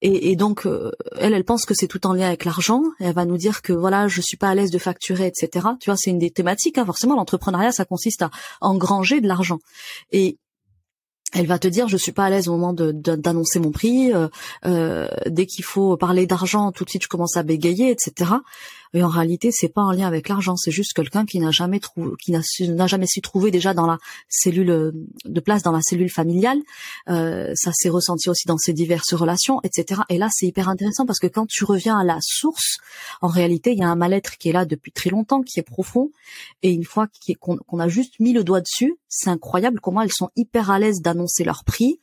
Et, 0.03 0.37
donc 0.37 0.67
euh, 0.67 0.93
elle, 1.17 1.33
elle 1.33 1.45
pense 1.45 1.65
que 1.65 1.73
c'est 1.73 1.89
tout 1.89 2.07
en 2.07 2.13
lien 2.13 2.27
avec 2.27 2.45
l'argent. 2.45 2.83
Elle 3.01 3.15
va 3.15 3.25
nous 3.25 3.39
dire 3.39 3.63
que 3.63 3.73
voilà, 3.73 4.09
je 4.09 4.21
suis 4.21 4.37
pas 4.37 4.51
à 4.51 4.55
l'aise 4.55 4.71
de 4.71 4.79
facturer, 4.79 5.27
etc. 5.27 5.69
Tu 5.81 5.89
vois, 5.89 5.97
c'est 5.97 6.11
une 6.11 6.19
des 6.19 6.31
thématiques. 6.31 6.77
Hein. 6.77 6.85
Forcément, 6.85 7.17
l'entrepreneuriat, 7.17 7.73
ça 7.73 7.87
consiste 7.87 8.21
à 8.21 8.31
engranger 8.61 9.23
de 9.23 9.27
l'argent. 9.27 9.59
Et 10.13 10.37
elle 11.33 11.47
va 11.47 11.59
te 11.59 11.67
dire 11.67 11.89
je 11.89 11.97
suis 11.97 12.13
pas 12.13 12.27
à 12.27 12.31
l'aise 12.31 12.49
au 12.49 12.57
moment 12.57 12.73
d'annoncer 12.73 13.59
mon 13.59 13.71
prix 13.73 14.13
dès 14.63 15.47
qu'il 15.47 15.65
faut 15.65 15.97
parler 15.97 16.27
d'argent 16.27 16.71
tout 16.71 16.85
de 16.85 16.91
suite 16.91 17.03
je 17.03 17.09
commence 17.09 17.37
à 17.37 17.43
bégayer 17.43 17.91
etc 17.91 18.31
et 18.97 19.03
en 19.03 19.09
réalité, 19.09 19.51
c'est 19.53 19.69
pas 19.69 19.83
en 19.83 19.93
lien 19.93 20.07
avec 20.07 20.27
l'argent, 20.31 20.57
c'est 20.57 20.71
juste 20.71 20.95
quelqu'un 20.95 21.27
qui 21.27 21.39
n'a 21.39 21.51
jamais 21.51 21.81
trouvé, 21.81 22.13
qui 22.19 22.33
n'a 22.33 22.87
jamais 22.87 23.07
su 23.07 23.21
trouver 23.21 23.51
déjà 23.51 23.75
dans 23.75 23.87
la 23.87 23.99
cellule 24.31 24.71
euh, 24.71 24.93
de 25.27 25.41
place 25.41 25.63
dans 25.63 25.73
la 25.73 25.83
cellule 25.83 26.09
familiale. 26.09 26.59
Euh, 27.11 27.53
ça 27.55 27.73
s'est 27.75 27.91
ressenti 27.91 28.31
aussi 28.31 28.47
dans 28.47 28.57
ses 28.57 28.73
diverses 28.73 29.13
relations, 29.13 29.61
etc. 29.65 30.01
Et 30.09 30.17
là, 30.17 30.29
c'est 30.33 30.47
hyper 30.47 30.71
intéressant 30.71 31.05
parce 31.05 31.19
que 31.19 31.27
quand 31.27 31.47
tu 31.47 31.65
reviens 31.65 31.99
à 31.99 32.05
la 32.05 32.17
source, 32.23 32.79
en 33.21 33.29
réalité, 33.29 33.73
il 33.73 33.79
y 33.79 33.83
a 33.83 33.89
un 33.89 33.97
mal-être 33.97 34.39
qui 34.39 34.49
est 34.49 34.53
là 34.53 34.65
depuis 34.65 34.93
très 34.93 35.11
longtemps, 35.11 35.43
qui 35.43 35.61
est 35.61 35.63
profond. 35.63 36.11
Et 36.63 36.73
une 36.73 36.85
fois 36.85 37.07
qu'on 37.39 37.79
a 37.79 37.89
juste 37.89 38.19
mis 38.19 38.33
le 38.33 38.45
doigt 38.45 38.63
dessus, 38.63 38.97
c'est 39.09 39.29
incroyable 39.29 39.81
comment 39.81 40.01
elles 40.01 40.13
sont 40.13 40.31
hyper 40.37 40.71
à 40.71 40.79
l'aise 40.79 41.01
d'annoncer 41.03 41.45
leur 41.45 41.65
prix, 41.65 42.01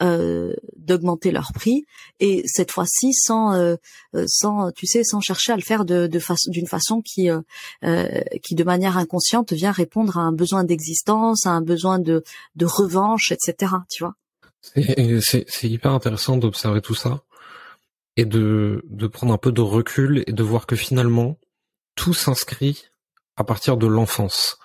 euh, 0.00 0.54
d'augmenter 0.76 1.32
leur 1.32 1.52
prix, 1.52 1.84
et 2.20 2.42
cette 2.46 2.70
fois-ci 2.70 3.12
sans, 3.12 3.54
euh, 3.54 3.76
sans, 4.26 4.70
tu 4.72 4.86
sais, 4.86 5.02
sans 5.04 5.20
chercher 5.20 5.52
à 5.52 5.56
le 5.56 5.62
faire 5.62 5.84
de, 5.84 6.06
de 6.06 6.18
d'une 6.48 6.66
façon 6.66 7.02
qui, 7.02 7.30
euh, 7.30 7.40
euh, 7.84 8.20
qui 8.42 8.54
de 8.54 8.64
manière 8.64 8.96
inconsciente 8.96 9.52
vient 9.52 9.72
répondre 9.72 10.18
à 10.18 10.20
un 10.20 10.32
besoin 10.32 10.64
d'existence, 10.64 11.46
à 11.46 11.50
un 11.50 11.62
besoin 11.62 11.98
de, 11.98 12.22
de 12.54 12.66
revanche, 12.66 13.32
etc. 13.32 13.72
Tu 13.90 14.04
vois. 14.04 14.14
C'est 14.60 15.46
hyper 15.62 15.92
intéressant 15.92 16.36
d'observer 16.36 16.80
tout 16.80 16.94
ça 16.94 17.22
et 18.16 18.24
de, 18.24 18.82
de 18.88 19.06
prendre 19.06 19.32
un 19.32 19.38
peu 19.38 19.52
de 19.52 19.60
recul 19.60 20.24
et 20.26 20.32
de 20.32 20.42
voir 20.42 20.66
que 20.66 20.76
finalement 20.76 21.38
tout 21.94 22.14
s'inscrit 22.14 22.86
à 23.36 23.44
partir 23.44 23.76
de 23.76 23.86
l'enfance. 23.86 24.58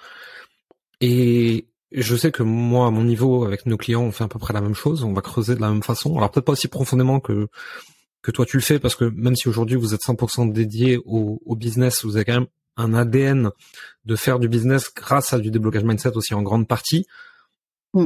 Et 1.02 1.68
je 1.92 2.16
sais 2.16 2.32
que 2.32 2.44
moi, 2.44 2.88
à 2.88 2.90
mon 2.90 3.04
niveau, 3.04 3.44
avec 3.44 3.66
nos 3.66 3.78
clients, 3.78 4.04
on 4.04 4.12
fait 4.12 4.24
à 4.24 4.28
peu 4.28 4.40
près 4.40 4.54
la 4.54 4.62
même 4.62 4.76
chose. 4.76 5.04
On 5.04 5.14
va 5.14 5.22
creuser 5.22 5.56
de 5.56 5.62
la 5.62 5.70
même 5.70 5.84
façon. 5.84 6.18
Alors 6.18 6.32
peut-être 6.32 6.46
pas 6.46 6.54
aussi 6.54 6.68
profondément 6.68 7.20
que 7.20 7.48
que 8.22 8.32
toi 8.32 8.46
tu 8.46 8.58
le 8.58 8.64
fais 8.64 8.80
parce 8.80 8.96
que 8.96 9.06
même 9.06 9.36
si 9.36 9.48
aujourd'hui 9.48 9.78
vous 9.78 9.94
êtes 9.94 10.02
100% 10.02 10.52
dédié 10.52 10.98
au, 11.06 11.42
au, 11.46 11.56
business, 11.56 12.06
vous 12.06 12.16
avez 12.16 12.26
quand 12.26 12.34
même 12.34 12.48
un 12.78 12.94
ADN 12.94 13.52
de 14.06 14.16
faire 14.16 14.40
du 14.40 14.48
business 14.48 14.94
grâce 14.94 15.34
à 15.34 15.40
du 15.40 15.52
déblocage 15.52 15.84
mindset 15.84 16.16
aussi 16.16 16.34
en 16.34 16.42
grande 16.42 16.68
partie. 16.68 17.06
Mm. 17.94 18.06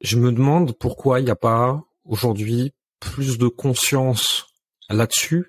Je 0.00 0.18
me 0.18 0.32
demande 0.32 0.76
pourquoi 0.78 1.20
il 1.20 1.24
n'y 1.24 1.30
a 1.30 1.36
pas 1.36 1.84
aujourd'hui 2.04 2.72
plus 3.00 3.38
de 3.38 3.48
conscience 3.48 4.46
là-dessus 4.90 5.48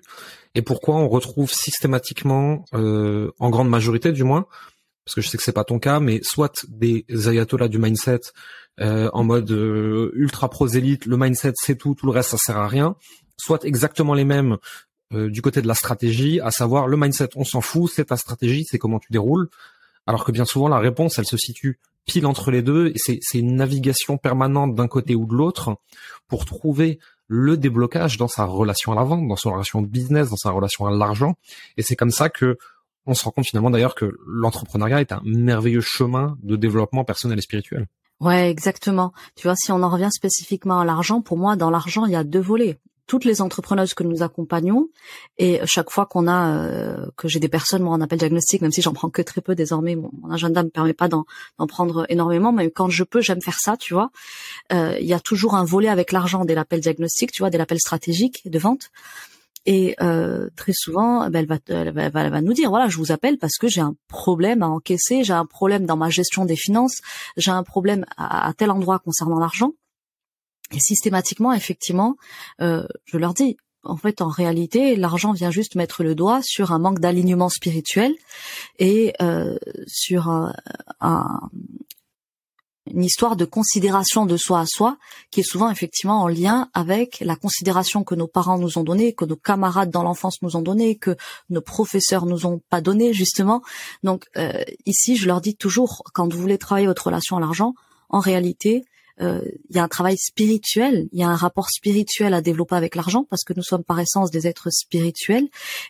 et 0.54 0.62
pourquoi 0.62 0.96
on 0.96 1.08
retrouve 1.08 1.50
systématiquement, 1.52 2.64
euh, 2.74 3.30
en 3.40 3.50
grande 3.50 3.68
majorité 3.68 4.12
du 4.12 4.22
moins, 4.22 4.46
parce 5.04 5.16
que 5.16 5.20
je 5.20 5.28
sais 5.28 5.36
que 5.36 5.42
c'est 5.42 5.52
pas 5.52 5.64
ton 5.64 5.78
cas, 5.78 6.00
mais 6.00 6.20
soit 6.22 6.64
des 6.68 7.04
ayatollahs 7.28 7.68
du 7.68 7.78
mindset 7.78 8.20
euh, 8.80 9.10
en 9.12 9.24
mode 9.24 9.50
euh, 9.50 10.12
ultra 10.14 10.48
prosélite, 10.48 11.06
le 11.06 11.16
mindset 11.16 11.52
c'est 11.56 11.76
tout, 11.76 11.94
tout 11.94 12.06
le 12.06 12.12
reste 12.12 12.30
ça 12.30 12.38
sert 12.38 12.56
à 12.56 12.68
rien, 12.68 12.96
soit 13.36 13.64
exactement 13.64 14.14
les 14.14 14.24
mêmes 14.24 14.58
euh, 15.12 15.30
du 15.30 15.42
côté 15.42 15.62
de 15.62 15.68
la 15.68 15.74
stratégie, 15.74 16.40
à 16.40 16.50
savoir 16.50 16.88
le 16.88 16.96
mindset, 16.96 17.30
on 17.36 17.44
s'en 17.44 17.60
fout, 17.60 17.90
c'est 17.94 18.06
ta 18.06 18.16
stratégie, 18.16 18.64
c'est 18.64 18.78
comment 18.78 18.98
tu 18.98 19.12
déroules. 19.12 19.48
Alors 20.06 20.24
que 20.24 20.32
bien 20.32 20.44
souvent 20.44 20.68
la 20.68 20.78
réponse, 20.78 21.18
elle 21.18 21.26
se 21.26 21.36
situe 21.36 21.78
pile 22.06 22.26
entre 22.26 22.50
les 22.50 22.62
deux, 22.62 22.88
et 22.88 22.98
c'est 22.98 23.38
une 23.38 23.56
navigation 23.56 24.18
permanente 24.18 24.74
d'un 24.74 24.88
côté 24.88 25.14
ou 25.14 25.26
de 25.26 25.34
l'autre 25.34 25.76
pour 26.28 26.44
trouver 26.44 26.98
le 27.26 27.56
déblocage 27.56 28.18
dans 28.18 28.28
sa 28.28 28.44
relation 28.44 28.92
à 28.92 28.94
la 28.94 29.04
vente, 29.04 29.26
dans 29.26 29.36
sa 29.36 29.50
relation 29.50 29.80
business, 29.80 30.28
dans 30.28 30.36
sa 30.36 30.50
relation 30.50 30.86
à 30.86 30.90
l'argent. 30.90 31.34
Et 31.78 31.82
c'est 31.82 31.96
comme 31.96 32.10
ça 32.10 32.28
que 32.28 32.58
on 33.06 33.14
se 33.14 33.24
rend 33.24 33.30
compte 33.30 33.46
finalement 33.46 33.70
d'ailleurs 33.70 33.94
que 33.94 34.16
l'entrepreneuriat 34.26 35.00
est 35.00 35.12
un 35.12 35.20
merveilleux 35.24 35.82
chemin 35.82 36.38
de 36.42 36.56
développement 36.56 37.04
personnel 37.04 37.38
et 37.38 37.42
spirituel. 37.42 37.86
Ouais, 38.20 38.50
exactement. 38.50 39.12
Tu 39.34 39.46
vois, 39.46 39.56
si 39.56 39.72
on 39.72 39.82
en 39.82 39.90
revient 39.90 40.10
spécifiquement 40.10 40.80
à 40.80 40.84
l'argent, 40.84 41.20
pour 41.20 41.36
moi, 41.36 41.56
dans 41.56 41.70
l'argent, 41.70 42.06
il 42.06 42.12
y 42.12 42.16
a 42.16 42.24
deux 42.24 42.40
volets 42.40 42.78
toutes 43.06 43.24
les 43.24 43.42
entrepreneuses 43.42 43.94
que 43.94 44.02
nous 44.02 44.22
accompagnons. 44.22 44.88
Et 45.38 45.60
chaque 45.64 45.90
fois 45.90 46.06
qu'on 46.06 46.26
a 46.26 46.54
euh, 46.56 47.06
que 47.16 47.28
j'ai 47.28 47.40
des 47.40 47.48
personnes 47.48 47.82
moi 47.82 47.94
en 47.94 48.00
appel 48.00 48.18
diagnostic 48.18 48.62
même 48.62 48.72
si 48.72 48.82
j'en 48.82 48.92
prends 48.92 49.10
que 49.10 49.22
très 49.22 49.40
peu 49.40 49.54
désormais 49.54 49.96
mon, 49.96 50.10
agenda 50.30 50.62
me 50.62 50.70
permet 50.70 50.94
pas 50.94 51.08
d'en 51.08 51.24
prendre 51.68 52.06
énormément 52.08 52.52
mais 52.52 52.70
quand 52.70 52.88
je 52.88 53.04
peux 53.04 53.20
j'aime 53.20 53.42
faire 53.42 53.58
ça 53.58 53.76
tu 53.76 53.94
vois. 53.94 54.10
Euh, 54.72 54.96
il 55.00 55.06
y 55.06 55.12
a 55.12 55.20
toujours 55.20 55.54
un 55.54 55.64
volet 55.64 55.88
avec 55.88 56.12
l'argent 56.12 56.44
dès 56.44 56.54
l'appel 56.54 56.80
diagnostic 56.80 57.32
tu 57.32 57.42
vois 57.42 57.50
dès 57.50 57.58
l'appel 57.58 57.78
stratégique 57.78 58.42
de 58.48 58.58
vente. 58.58 58.90
Et 59.66 59.94
euh, 60.02 60.50
très 60.56 60.72
souvent 60.74 61.30
ben, 61.30 61.40
elle, 61.40 61.46
va, 61.46 61.58
elle, 61.68 61.92
va, 61.92 62.20
elle, 62.22 62.30
va, 62.30 62.40
nous 62.42 62.52
dire 62.52 62.68
voilà 62.68 62.88
je 62.88 62.98
vous 62.98 63.12
appelle 63.12 63.38
parce 63.38 63.56
que 63.56 63.66
j'ai 63.66 63.80
un 63.80 63.96
problème 64.08 64.62
à 64.62 64.68
encaisser 64.68 65.24
j'ai 65.24 65.32
un 65.32 65.46
problème 65.46 65.86
dans 65.86 65.96
ma 65.96 66.10
gestion 66.10 66.44
des 66.44 66.56
finances 66.56 67.00
j'ai 67.38 67.50
un 67.50 67.62
problème 67.62 68.04
à 68.18 68.52
tel 68.56 68.70
endroit 68.70 68.98
concernant 68.98 69.38
l'argent 69.38 69.72
et 70.74 70.80
systématiquement, 70.80 71.52
effectivement, 71.52 72.16
euh, 72.60 72.86
je 73.04 73.16
leur 73.16 73.34
dis, 73.34 73.56
en 73.84 73.96
fait, 73.96 74.22
en 74.22 74.28
réalité, 74.28 74.96
l'argent 74.96 75.32
vient 75.32 75.50
juste 75.50 75.74
mettre 75.74 76.02
le 76.02 76.14
doigt 76.14 76.40
sur 76.42 76.72
un 76.72 76.78
manque 76.78 77.00
d'alignement 77.00 77.48
spirituel 77.48 78.14
et 78.78 79.12
euh, 79.20 79.56
sur 79.86 80.28
un, 80.28 80.52
une 82.90 83.04
histoire 83.04 83.36
de 83.36 83.44
considération 83.44 84.26
de 84.26 84.36
soi 84.36 84.60
à 84.60 84.66
soi 84.66 84.96
qui 85.30 85.40
est 85.40 85.44
souvent 85.44 85.70
effectivement 85.70 86.22
en 86.22 86.28
lien 86.28 86.68
avec 86.74 87.20
la 87.20 87.36
considération 87.36 88.04
que 88.04 88.14
nos 88.14 88.26
parents 88.26 88.58
nous 88.58 88.78
ont 88.78 88.82
donnée, 88.82 89.14
que 89.14 89.24
nos 89.24 89.36
camarades 89.36 89.90
dans 89.90 90.02
l'enfance 90.02 90.42
nous 90.42 90.56
ont 90.56 90.62
donnée, 90.62 90.96
que 90.96 91.16
nos 91.50 91.62
professeurs 91.62 92.26
nous 92.26 92.46
ont 92.46 92.60
pas 92.68 92.80
donné 92.80 93.12
justement. 93.12 93.62
Donc 94.02 94.26
euh, 94.36 94.62
ici, 94.86 95.16
je 95.16 95.26
leur 95.26 95.40
dis 95.40 95.56
toujours, 95.56 96.02
quand 96.12 96.32
vous 96.32 96.38
voulez 96.38 96.58
travailler 96.58 96.86
votre 96.86 97.06
relation 97.06 97.36
à 97.36 97.40
l'argent, 97.40 97.74
en 98.10 98.20
réalité, 98.20 98.84
euh, 99.20 99.42
il 99.70 99.76
y 99.76 99.78
a 99.78 99.84
un 99.84 99.88
travail 99.88 100.16
spirituel, 100.18 101.08
il 101.12 101.20
y 101.20 101.22
a 101.22 101.28
un 101.28 101.36
rapport 101.36 101.70
spirituel 101.70 102.34
à 102.34 102.40
développer 102.40 102.74
avec 102.76 102.94
l'argent 102.94 103.26
parce 103.30 103.44
que 103.44 103.52
nous 103.54 103.62
sommes 103.62 103.84
par 103.84 104.00
essence 104.00 104.30
des 104.30 104.46
êtres 104.46 104.70
spirituels 104.70 105.48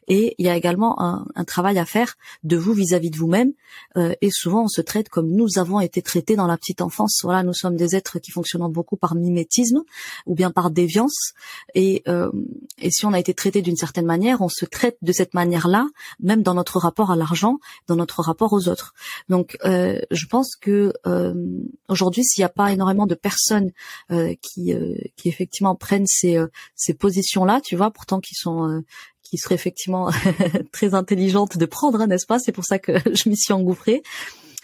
et 0.09 0.35
il 0.39 0.47
y 0.47 0.49
a 0.49 0.57
également 0.57 1.01
un, 1.01 1.27
un 1.35 1.45
travail 1.45 1.79
à 1.79 1.85
faire 1.85 2.17
de 2.43 2.57
vous 2.57 2.73
vis-à-vis 2.73 3.11
de 3.11 3.17
vous-même 3.17 3.53
euh, 3.97 4.15
et 4.21 4.31
souvent 4.31 4.65
on 4.65 4.69
se 4.69 4.81
traite 4.81 5.09
comme 5.09 5.31
nous 5.31 5.59
avons 5.59 5.81
été 5.81 6.03
traités 6.03 6.37
dans 6.37 6.47
la 6.47 6.57
petite 6.57 6.81
enfance. 6.81 7.21
Voilà, 7.23 7.43
nous 7.43 7.55
sommes 7.55 7.77
des 7.77 7.97
êtres 7.97 8.19
qui 8.19 8.31
fonctionnent 8.31 8.71
beaucoup 8.71 8.97
par 8.97 9.15
mimétisme 9.15 9.83
ou 10.27 10.35
bien 10.35 10.51
par 10.51 10.71
déviance 10.71 11.33
et, 11.75 12.03
euh, 12.09 12.31
et 12.79 12.91
si 12.91 13.07
on 13.07 13.13
a 13.13 13.19
été 13.19 13.35
traité 13.35 13.63
d'une 13.63 13.77
certaine 13.77 14.07
manière, 14.07 14.43
on 14.43 14.49
se 14.49 14.65
traite 14.65 14.99
de 15.03 15.13
cette 15.13 15.35
manière-là, 15.35 15.87
même 16.21 16.43
dans 16.43 16.55
notre 16.55 16.79
rapport 16.79 17.11
à 17.11 17.17
l'argent, 17.17 17.59
dans 17.87 17.97
notre 17.97 18.23
rapport 18.23 18.53
aux 18.53 18.69
autres. 18.69 18.95
Donc, 19.29 19.57
euh, 19.65 20.01
je 20.11 20.27
pense 20.27 20.57
que 20.57 20.93
euh, 21.07 21.35
aujourd'hui, 21.89 22.25
s'il 22.25 22.43
n'y 22.43 22.47
a 22.47 22.51
pas 22.51 22.73
énormément 22.73 23.07
de 23.07 23.14
personnes 23.15 23.71
euh, 24.11 24.35
qui 24.43 24.73
euh, 24.73 24.95
qui 25.17 25.29
effectivement 25.29 25.75
prennent 25.75 26.07
ces 26.07 26.37
euh, 26.37 26.49
ces 26.75 26.95
positions 26.95 27.45
là, 27.45 27.61
tu 27.61 27.77
vois, 27.77 27.91
pourtant 27.91 28.21
qui 28.21 28.35
sont 28.35 28.83
qui 29.23 29.39
seraient 29.39 29.55
effectivement 29.55 30.11
très 30.73 30.95
intelligentes 30.95 31.57
de 31.59 31.67
prendre, 31.67 32.01
hein, 32.01 32.07
n'est-ce 32.07 32.27
pas? 32.27 32.39
C'est 32.39 32.53
pour 32.53 32.65
ça 32.65 32.79
que 32.79 32.93
je 33.15 33.29
m'y 33.29 33.37
suis 33.37 33.53
engouffrée. 33.53 34.03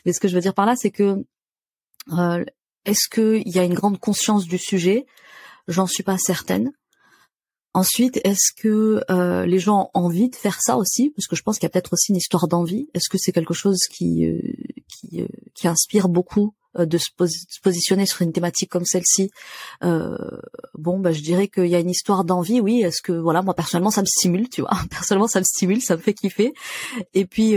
Mais 0.05 0.13
ce 0.13 0.21
que 0.21 0.29
je 0.29 0.35
veux 0.35 0.41
dire 0.41 0.55
par 0.55 0.67
là, 0.67 0.75
c'est 0.77 0.91
que 0.91 1.25
Euh, 2.13 2.45
Est-ce 2.85 3.09
qu'il 3.09 3.49
y 3.55 3.59
a 3.59 3.65
une 3.65 3.75
grande 3.75 3.99
conscience 3.99 4.47
du 4.47 4.59
sujet? 4.59 5.07
J'en 5.69 5.87
suis 5.87 6.03
pas 6.03 6.19
certaine. 6.19 6.73
Ensuite, 7.73 8.21
est-ce 8.25 8.53
que 8.57 9.05
euh, 9.11 9.47
les 9.47 9.61
gens 9.61 9.91
ont 9.95 10.01
envie 10.07 10.29
de 10.29 10.35
faire 10.35 10.61
ça 10.61 10.77
aussi? 10.77 11.11
Parce 11.11 11.29
que 11.29 11.37
je 11.37 11.43
pense 11.43 11.59
qu'il 11.59 11.65
y 11.65 11.67
a 11.67 11.71
peut-être 11.71 11.93
aussi 11.93 12.11
une 12.11 12.17
histoire 12.17 12.49
d'envie. 12.49 12.89
Est-ce 12.95 13.09
que 13.09 13.19
c'est 13.19 13.33
quelque 13.33 13.55
chose 13.55 13.79
qui 13.93 14.27
euh, 14.27 14.41
qui, 14.89 15.23
euh, 15.23 15.29
qui, 15.55 15.69
inspire 15.69 16.09
beaucoup 16.09 16.47
euh, 16.49 16.60
de 16.79 16.99
se, 16.99 17.09
positionner 17.63 18.07
sur 18.07 18.23
une 18.23 18.33
thématique 18.33 18.71
comme 18.71 18.85
celle-ci 18.85 19.31
Bon, 20.75 20.99
bah, 20.99 21.13
je 21.13 21.21
dirais 21.21 21.49
qu'il 21.49 21.67
y 21.67 21.75
a 21.75 21.81
une 21.81 21.91
histoire 21.91 22.25
d'envie. 22.25 22.61
Oui, 22.61 22.83
est-ce 22.83 23.03
que 23.03 23.13
voilà, 23.13 23.43
moi 23.43 23.55
personnellement, 23.55 23.91
ça 23.91 24.03
me 24.03 24.07
stimule, 24.07 24.49
tu 24.49 24.63
vois. 24.63 24.71
Personnellement, 24.91 25.29
ça 25.29 25.41
me 25.41 25.45
stimule, 25.45 25.83
ça 25.83 25.97
me 25.97 26.01
fait 26.01 26.15
kiffer. 26.15 26.53
Et 27.15 27.27
puis, 27.27 27.57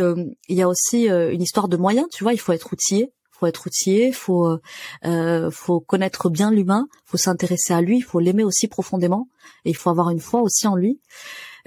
il 0.49 0.55
y 0.55 0.61
a 0.61 0.67
aussi 0.67 1.07
une 1.07 1.41
histoire 1.41 1.67
de 1.67 1.77
moyens, 1.77 2.07
tu 2.11 2.23
vois. 2.23 2.33
Il 2.33 2.39
faut 2.39 2.53
être 2.53 2.73
outillé 2.73 3.11
faut 3.43 3.47
être 3.47 3.67
outillé, 3.67 4.11
faut 4.11 4.57
euh, 5.05 5.51
faut 5.51 5.79
connaître 5.79 6.29
bien 6.29 6.51
l'humain, 6.51 6.87
faut 7.05 7.17
s'intéresser 7.17 7.73
à 7.73 7.81
lui, 7.81 7.99
faut 8.01 8.19
l'aimer 8.19 8.43
aussi 8.43 8.67
profondément 8.67 9.27
et 9.65 9.71
il 9.71 9.75
faut 9.75 9.89
avoir 9.89 10.09
une 10.11 10.19
foi 10.19 10.41
aussi 10.41 10.67
en 10.67 10.75
lui. 10.75 11.01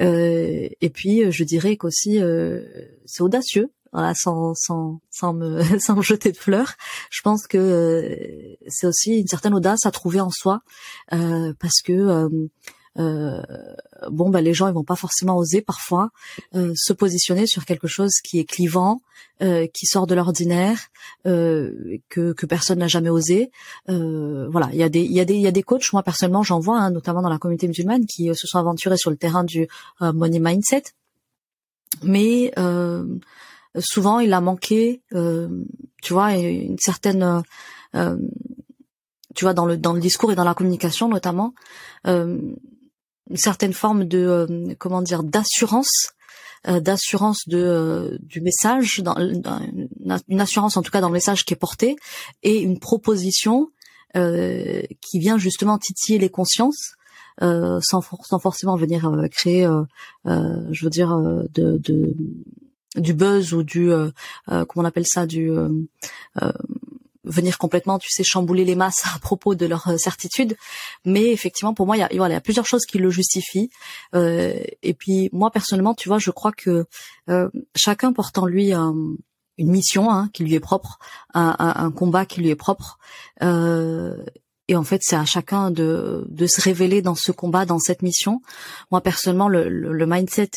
Euh, 0.00 0.68
et 0.80 0.90
puis 0.90 1.30
je 1.30 1.44
dirais 1.44 1.76
qu'aussi 1.76 2.20
euh, 2.20 2.62
c'est 3.04 3.22
audacieux, 3.22 3.70
voilà, 3.92 4.14
sans 4.14 4.54
sans 4.54 5.00
sans 5.10 5.32
me 5.32 5.62
sans 5.78 5.96
me 5.96 6.02
jeter 6.02 6.32
de 6.32 6.36
fleurs. 6.36 6.74
Je 7.10 7.22
pense 7.22 7.46
que 7.46 7.58
euh, 7.58 8.56
c'est 8.68 8.86
aussi 8.86 9.20
une 9.20 9.26
certaine 9.26 9.54
audace 9.54 9.86
à 9.86 9.90
trouver 9.90 10.20
en 10.20 10.30
soi 10.30 10.60
euh, 11.12 11.52
parce 11.58 11.80
que 11.82 12.48
euh, 12.98 13.42
bon 14.10 14.30
bah 14.30 14.40
les 14.40 14.54
gens 14.54 14.68
ils 14.68 14.74
vont 14.74 14.84
pas 14.84 14.96
forcément 14.96 15.36
oser 15.36 15.60
parfois 15.60 16.10
euh, 16.54 16.72
se 16.74 16.92
positionner 16.94 17.46
sur 17.46 17.66
quelque 17.66 17.86
chose 17.86 18.12
qui 18.24 18.38
est 18.38 18.44
clivant, 18.44 19.00
euh, 19.42 19.66
qui 19.66 19.86
sort 19.86 20.06
de 20.06 20.14
l'ordinaire, 20.14 20.78
que 21.24 22.00
que 22.08 22.46
personne 22.46 22.78
n'a 22.78 22.88
jamais 22.88 23.10
osé. 23.10 23.50
voilà, 23.86 24.70
il 24.72 24.78
y 24.78 24.82
a 24.82 24.88
des 24.88 25.02
il 25.02 25.12
y 25.12 25.20
a 25.20 25.24
des 25.24 25.34
il 25.34 25.42
y 25.42 25.46
a 25.46 25.52
des 25.52 25.62
coachs 25.62 25.92
moi 25.92 26.02
personnellement 26.02 26.42
j'en 26.42 26.60
vois 26.60 26.78
hein, 26.78 26.90
notamment 26.90 27.22
dans 27.22 27.28
la 27.28 27.38
communauté 27.38 27.68
musulmane 27.68 28.06
qui 28.06 28.34
se 28.34 28.46
sont 28.46 28.58
aventurés 28.58 28.96
sur 28.96 29.10
le 29.10 29.16
terrain 29.16 29.44
du 29.44 29.68
money 30.00 30.38
mindset, 30.38 30.84
mais 32.02 32.52
souvent 33.78 34.20
il 34.20 34.32
a 34.32 34.40
manqué, 34.40 35.02
tu 35.10 36.12
vois, 36.12 36.34
une 36.36 36.78
certaine 36.78 37.42
tu 39.36 39.44
vois 39.44 39.54
dans 39.54 39.66
le 39.66 39.76
dans 39.76 39.92
le 39.92 40.00
discours 40.00 40.32
et 40.32 40.34
dans 40.34 40.44
la 40.44 40.54
communication 40.54 41.08
notamment 41.08 41.54
euh, 42.06 42.38
une 43.30 43.36
certaine 43.36 43.72
forme 43.72 44.04
de 44.04 44.18
euh, 44.18 44.74
comment 44.78 45.02
dire 45.02 45.22
d'assurance 45.22 46.12
euh, 46.68 46.80
d'assurance 46.80 47.46
de 47.46 47.58
euh, 47.58 48.18
du 48.20 48.40
message 48.40 49.02
une 50.28 50.40
assurance 50.40 50.76
en 50.76 50.82
tout 50.82 50.90
cas 50.90 51.00
dans 51.00 51.08
le 51.08 51.14
message 51.14 51.44
qui 51.44 51.54
est 51.54 51.58
porté 51.58 51.96
et 52.42 52.58
une 52.58 52.80
proposition 52.80 53.70
qui 54.14 55.18
vient 55.18 55.36
justement 55.36 55.76
titiller 55.76 56.18
les 56.18 56.30
consciences 56.30 56.94
sans, 57.38 58.00
sans 58.00 58.38
forcément 58.38 58.76
venir 58.76 59.12
créer 59.30 59.68
je 60.24 60.84
veux 60.84 60.88
dire 60.88 61.14
de 61.52 62.14
du 62.96 63.14
buzz 63.14 63.52
ou 63.52 63.62
du 63.62 63.90
comment 64.46 64.66
on 64.76 64.84
appelle 64.84 65.06
ça 65.06 65.26
du 65.26 65.50
venir 67.26 67.58
complètement, 67.58 67.98
tu 67.98 68.08
sais, 68.10 68.24
chambouler 68.24 68.64
les 68.64 68.76
masses 68.76 69.04
à 69.14 69.18
propos 69.18 69.54
de 69.54 69.66
leur 69.66 69.88
euh, 69.88 69.96
certitude. 69.98 70.56
Mais 71.04 71.30
effectivement, 71.32 71.74
pour 71.74 71.86
moi, 71.86 71.96
il 71.96 72.00
y 72.00 72.02
a, 72.02 72.08
voilà, 72.16 72.34
il 72.34 72.36
y 72.36 72.38
a 72.38 72.40
plusieurs 72.40 72.66
choses 72.66 72.86
qui 72.86 72.98
le 72.98 73.10
justifient. 73.10 73.70
Euh, 74.14 74.54
et 74.82 74.94
puis 74.94 75.28
moi, 75.32 75.50
personnellement, 75.50 75.94
tu 75.94 76.08
vois, 76.08 76.18
je 76.18 76.30
crois 76.30 76.52
que 76.52 76.86
euh, 77.28 77.50
chacun 77.74 78.12
porte 78.12 78.38
en 78.38 78.46
lui 78.46 78.72
une 78.72 79.16
mission 79.58 80.10
hein, 80.10 80.30
qui 80.32 80.44
lui 80.44 80.54
est 80.54 80.60
propre, 80.60 80.98
un, 81.34 81.56
un, 81.58 81.90
combat 81.90 82.24
qui 82.24 82.40
lui 82.40 82.50
est 82.50 82.56
propre. 82.56 82.98
Euh, 83.42 84.24
et 84.68 84.76
en 84.76 84.82
fait, 84.82 85.00
c'est 85.02 85.16
à 85.16 85.24
chacun 85.24 85.70
de, 85.70 86.24
de 86.28 86.46
se 86.46 86.60
révéler 86.60 87.02
dans 87.02 87.14
ce 87.14 87.32
combat, 87.32 87.66
dans 87.66 87.78
cette 87.78 88.02
mission. 88.02 88.40
Moi, 88.90 89.00
personnellement, 89.00 89.48
le, 89.48 89.68
le, 89.68 89.92
le 89.92 90.06
mindset, 90.06 90.50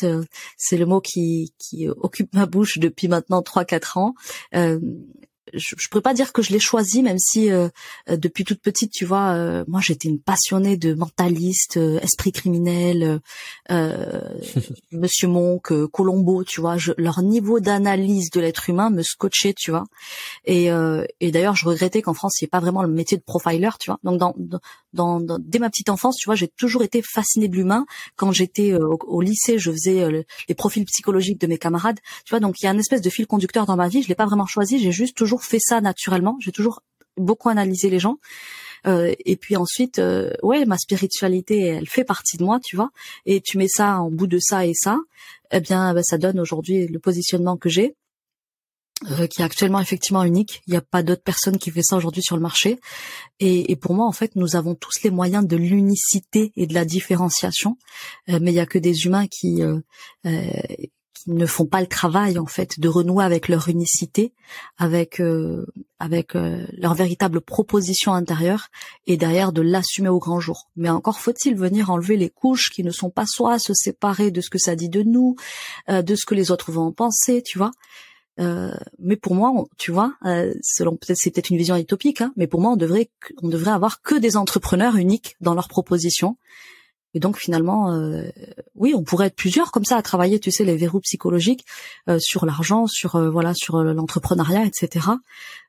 c'est 0.56 0.76
le 0.76 0.86
mot 0.86 1.00
qui, 1.00 1.54
qui 1.58 1.88
occupe 1.88 2.34
ma 2.34 2.46
bouche 2.46 2.78
depuis 2.78 3.08
maintenant 3.08 3.42
trois 3.42 3.64
quatre 3.64 3.98
ans. 3.98 4.14
Euh, 4.54 4.80
je, 5.54 5.74
je 5.78 5.88
pourrais 5.88 6.02
pas 6.02 6.14
dire 6.14 6.32
que 6.32 6.42
je 6.42 6.52
l'ai 6.52 6.58
choisi, 6.58 7.02
même 7.02 7.18
si 7.18 7.50
euh, 7.50 7.68
euh, 8.08 8.16
depuis 8.16 8.44
toute 8.44 8.60
petite, 8.60 8.92
tu 8.92 9.04
vois, 9.04 9.30
euh, 9.30 9.64
moi 9.68 9.80
j'étais 9.82 10.08
une 10.08 10.20
passionnée 10.20 10.76
de 10.76 10.94
mentaliste, 10.94 11.76
esprit 11.76 12.32
criminel, 12.32 13.20
Monsieur 14.92 15.28
Monk, 15.28 15.72
Colombo, 15.92 16.44
tu 16.44 16.60
vois, 16.60 16.76
je, 16.76 16.92
leur 16.96 17.22
niveau 17.22 17.60
d'analyse 17.60 18.30
de 18.30 18.40
l'être 18.40 18.68
humain 18.68 18.90
me 18.90 19.02
scotchait, 19.02 19.54
tu 19.56 19.70
vois. 19.70 19.84
Et, 20.44 20.68
et 21.20 21.30
d'ailleurs, 21.30 21.56
je 21.56 21.66
regrettais 21.66 22.02
qu'en 22.02 22.14
France, 22.14 22.40
il 22.40 22.44
n'y 22.44 22.46
ait 22.46 22.50
pas 22.50 22.60
vraiment 22.60 22.82
le 22.82 22.88
métier 22.88 23.16
de 23.16 23.22
profiler, 23.22 23.70
tu 23.78 23.90
vois. 23.90 23.98
Donc 24.02 24.18
dans, 24.18 24.34
dans, 24.92 25.20
dans, 25.20 25.38
dès 25.38 25.58
ma 25.58 25.70
petite 25.70 25.88
enfance, 25.88 26.16
tu 26.16 26.26
vois, 26.26 26.34
j'ai 26.34 26.48
toujours 26.48 26.82
été 26.82 27.02
fascinée 27.02 27.48
de 27.48 27.56
l'humain. 27.56 27.86
Quand 28.16 28.32
j'étais 28.32 28.74
au, 28.74 28.98
au, 29.06 29.20
lycée, 29.20 29.58
je 29.58 29.70
faisais 29.70 30.24
les 30.48 30.54
profils 30.54 30.84
psychologiques 30.84 31.40
de 31.40 31.46
mes 31.46 31.58
camarades, 31.58 31.98
tu 32.24 32.30
vois. 32.30 32.40
Donc 32.40 32.60
il 32.60 32.64
y 32.64 32.68
a 32.68 32.72
une 32.72 32.80
espèce 32.80 33.02
de 33.02 33.10
fil 33.10 33.26
conducteur 33.26 33.66
dans 33.66 33.76
ma 33.76 33.88
vie. 33.88 34.02
Je 34.02 34.08
l'ai 34.08 34.14
pas 34.14 34.26
vraiment 34.26 34.46
choisi, 34.46 34.78
j'ai 34.78 34.92
juste 34.92 35.16
toujours 35.16 35.42
fait 35.44 35.60
ça 35.60 35.80
naturellement. 35.80 36.36
J'ai 36.40 36.52
toujours 36.52 36.82
beaucoup 37.16 37.48
analysé 37.48 37.90
les 37.90 37.98
gens. 37.98 38.18
Euh, 38.86 39.14
et 39.24 39.36
puis 39.36 39.56
ensuite, 39.56 39.98
euh, 39.98 40.32
ouais, 40.42 40.64
ma 40.64 40.78
spiritualité, 40.78 41.60
elle 41.60 41.88
fait 41.88 42.04
partie 42.04 42.36
de 42.36 42.44
moi, 42.44 42.60
tu 42.64 42.76
vois. 42.76 42.90
Et 43.26 43.40
tu 43.40 43.58
mets 43.58 43.68
ça 43.68 44.00
en 44.00 44.10
bout 44.10 44.26
de 44.26 44.38
ça 44.40 44.66
et 44.66 44.72
ça, 44.74 44.98
eh 45.52 45.60
bien, 45.60 45.92
ben, 45.94 46.02
ça 46.02 46.18
donne 46.18 46.40
aujourd'hui 46.40 46.86
le 46.86 46.98
positionnement 46.98 47.56
que 47.56 47.68
j'ai, 47.68 47.94
euh, 49.10 49.26
qui 49.26 49.42
est 49.42 49.44
actuellement 49.44 49.80
effectivement 49.80 50.24
unique. 50.24 50.62
Il 50.66 50.72
n'y 50.72 50.76
a 50.76 50.82
pas 50.82 51.02
d'autres 51.02 51.22
personnes 51.22 51.58
qui 51.58 51.70
fait 51.70 51.82
ça 51.82 51.96
aujourd'hui 51.96 52.22
sur 52.22 52.36
le 52.36 52.42
marché. 52.42 52.78
Et, 53.38 53.72
et, 53.72 53.76
pour 53.76 53.94
moi, 53.94 54.06
en 54.06 54.12
fait, 54.12 54.36
nous 54.36 54.56
avons 54.56 54.74
tous 54.74 55.02
les 55.02 55.10
moyens 55.10 55.46
de 55.46 55.56
l'unicité 55.56 56.52
et 56.56 56.66
de 56.66 56.74
la 56.74 56.84
différenciation, 56.84 57.76
mais 58.28 58.52
il 58.52 58.54
y 58.54 58.60
a 58.60 58.66
que 58.66 58.78
des 58.78 59.06
humains 59.06 59.26
qui 59.26 59.62
qui 61.22 61.30
ne 61.30 61.46
font 61.46 61.66
pas 61.66 61.80
le 61.80 61.86
travail 61.86 62.38
en 62.38 62.46
fait 62.46 62.80
de 62.80 62.88
renouer 62.88 63.24
avec 63.24 63.48
leur 63.48 63.68
unicité, 63.68 64.32
avec 64.78 65.20
euh, 65.20 65.66
avec 65.98 66.34
euh, 66.34 66.66
leur 66.72 66.94
véritable 66.94 67.40
proposition 67.40 68.14
intérieure 68.14 68.68
et 69.06 69.16
derrière 69.16 69.52
de 69.52 69.60
l'assumer 69.60 70.08
au 70.08 70.18
grand 70.18 70.40
jour. 70.40 70.70
Mais 70.76 70.88
encore 70.88 71.20
faut-il 71.20 71.56
venir 71.56 71.90
enlever 71.90 72.16
les 72.16 72.30
couches 72.30 72.70
qui 72.70 72.82
ne 72.84 72.90
sont 72.90 73.10
pas 73.10 73.26
soi, 73.26 73.58
se 73.58 73.74
séparer 73.74 74.30
de 74.30 74.40
ce 74.40 74.48
que 74.48 74.58
ça 74.58 74.76
dit 74.76 74.88
de 74.88 75.02
nous, 75.02 75.36
euh, 75.90 76.02
de 76.02 76.14
ce 76.14 76.24
que 76.24 76.34
les 76.34 76.50
autres 76.50 76.72
vont 76.72 76.86
en 76.86 76.92
penser, 76.92 77.42
tu 77.42 77.58
vois. 77.58 77.72
Mais 78.98 79.16
pour 79.16 79.34
moi, 79.34 79.52
tu 79.76 79.92
vois, 79.92 80.14
selon 80.62 80.96
peut-être 80.96 81.18
c'est 81.18 81.30
peut-être 81.30 81.50
une 81.50 81.58
vision 81.58 81.76
utopique, 81.76 82.20
hein, 82.20 82.32
mais 82.36 82.46
pour 82.46 82.60
moi, 82.60 82.72
on 82.72 82.76
devrait 82.76 83.10
on 83.42 83.48
devrait 83.48 83.72
avoir 83.72 84.02
que 84.02 84.14
des 84.14 84.36
entrepreneurs 84.36 84.96
uniques 84.96 85.36
dans 85.40 85.54
leur 85.54 85.68
proposition 85.68 86.36
et 87.14 87.20
donc 87.20 87.38
finalement, 87.38 87.92
euh, 87.92 88.30
oui, 88.74 88.94
on 88.94 89.02
pourrait 89.02 89.28
être 89.28 89.36
plusieurs 89.36 89.72
comme 89.72 89.84
ça 89.84 89.96
à 89.96 90.02
travailler, 90.02 90.38
tu 90.38 90.50
sais, 90.50 90.64
les 90.64 90.76
verrous 90.76 91.00
psychologiques 91.00 91.64
euh, 92.08 92.18
sur 92.20 92.46
l'argent, 92.46 92.86
sur 92.86 93.16
euh, 93.16 93.30
voilà, 93.30 93.52
sur 93.54 93.82
l'entrepreneuriat, 93.82 94.64
etc. 94.64 95.08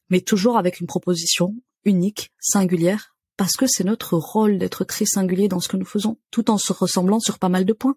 Mais 0.10 0.22
toujours 0.22 0.58
avec 0.58 0.80
une 0.80 0.88
proposition 0.88 1.56
unique, 1.84 2.32
singulière, 2.40 3.11
parce 3.38 3.56
que 3.56 3.66
c'est 3.68 3.84
notre 3.84 4.18
rôle 4.18 4.58
d'être 4.58 4.84
très 4.84 5.06
singulier 5.06 5.48
dans 5.48 5.60
ce 5.60 5.68
que 5.68 5.78
nous 5.78 5.86
faisons, 5.86 6.18
tout 6.30 6.52
en 6.52 6.58
se 6.58 6.74
ressemblant 6.74 7.20
sur 7.20 7.40
pas 7.40 7.50
mal 7.50 7.66
de 7.66 7.74
points. 7.74 7.96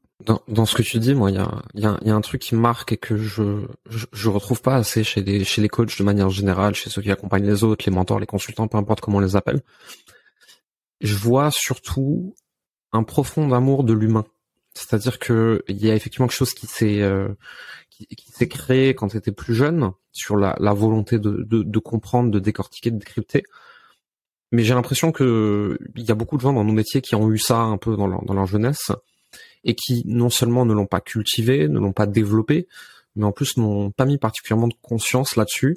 Dans, 0.48 0.66
ce 0.66 0.74
que 0.74 0.82
tu 0.82 0.98
dis, 0.98 1.14
moi, 1.14 1.30
il 1.30 1.36
y 1.36 1.84
a, 1.84 1.98
un 2.14 2.20
truc 2.20 2.40
qui 2.40 2.54
marque 2.54 2.92
et 2.92 2.96
que 2.96 3.16
je, 3.16 3.66
je, 3.90 4.06
je 4.12 4.28
retrouve 4.28 4.62
pas 4.62 4.76
assez 4.76 5.04
chez 5.04 5.22
les 5.22 5.68
coachs 5.68 5.98
de 5.98 6.04
manière 6.04 6.30
générale, 6.30 6.74
chez 6.74 6.88
ceux 6.88 7.02
qui 7.02 7.10
accompagnent 7.10 7.46
les 7.46 7.64
autres, 7.64 7.84
les 7.86 7.94
mentors, 7.94 8.20
les 8.20 8.26
consultants, 8.26 8.68
peu 8.68 8.78
importe 8.78 9.00
comment 9.00 9.18
on 9.18 9.20
les 9.20 9.36
appelle. 9.36 9.62
Je 11.00 11.16
vois 11.16 11.50
surtout 11.50 12.34
un 12.92 13.02
profond 13.02 13.52
amour 13.52 13.84
de 13.84 13.92
l'humain. 13.92 14.24
C'est-à-dire 14.74 15.18
que 15.18 15.62
il 15.68 15.84
y 15.84 15.90
a 15.90 15.94
effectivement 15.94 16.26
quelque 16.26 16.36
chose 16.36 16.54
qui 16.54 16.66
s'est 16.66 17.02
euh, 17.02 17.28
créé 18.48 18.94
quand 18.94 19.08
tu 19.08 19.16
étais 19.16 19.32
plus 19.32 19.54
jeune 19.54 19.92
sur 20.12 20.36
la, 20.36 20.54
volonté 20.72 21.18
de, 21.18 21.78
comprendre, 21.78 22.30
de 22.30 22.38
décortiquer, 22.38 22.90
de 22.90 22.98
décrypter. 22.98 23.44
Mais 24.54 24.62
j'ai 24.62 24.72
l'impression 24.74 25.10
que 25.10 25.76
il 25.96 26.04
y 26.04 26.12
a 26.12 26.14
beaucoup 26.14 26.36
de 26.36 26.42
gens 26.42 26.52
dans 26.52 26.62
nos 26.62 26.72
métiers 26.72 27.00
qui 27.00 27.16
ont 27.16 27.28
eu 27.32 27.38
ça 27.38 27.58
un 27.58 27.76
peu 27.76 27.96
dans 27.96 28.06
leur, 28.06 28.46
jeunesse 28.46 28.92
et 29.64 29.74
qui 29.74 30.04
non 30.06 30.30
seulement 30.30 30.64
ne 30.64 30.72
l'ont 30.72 30.86
pas 30.86 31.00
cultivé, 31.00 31.66
ne 31.66 31.80
l'ont 31.80 31.92
pas 31.92 32.06
développé, 32.06 32.68
mais 33.16 33.24
en 33.24 33.32
plus 33.32 33.56
n'ont 33.56 33.90
pas 33.90 34.04
mis 34.04 34.16
particulièrement 34.16 34.68
de 34.68 34.76
conscience 34.80 35.34
là-dessus. 35.34 35.76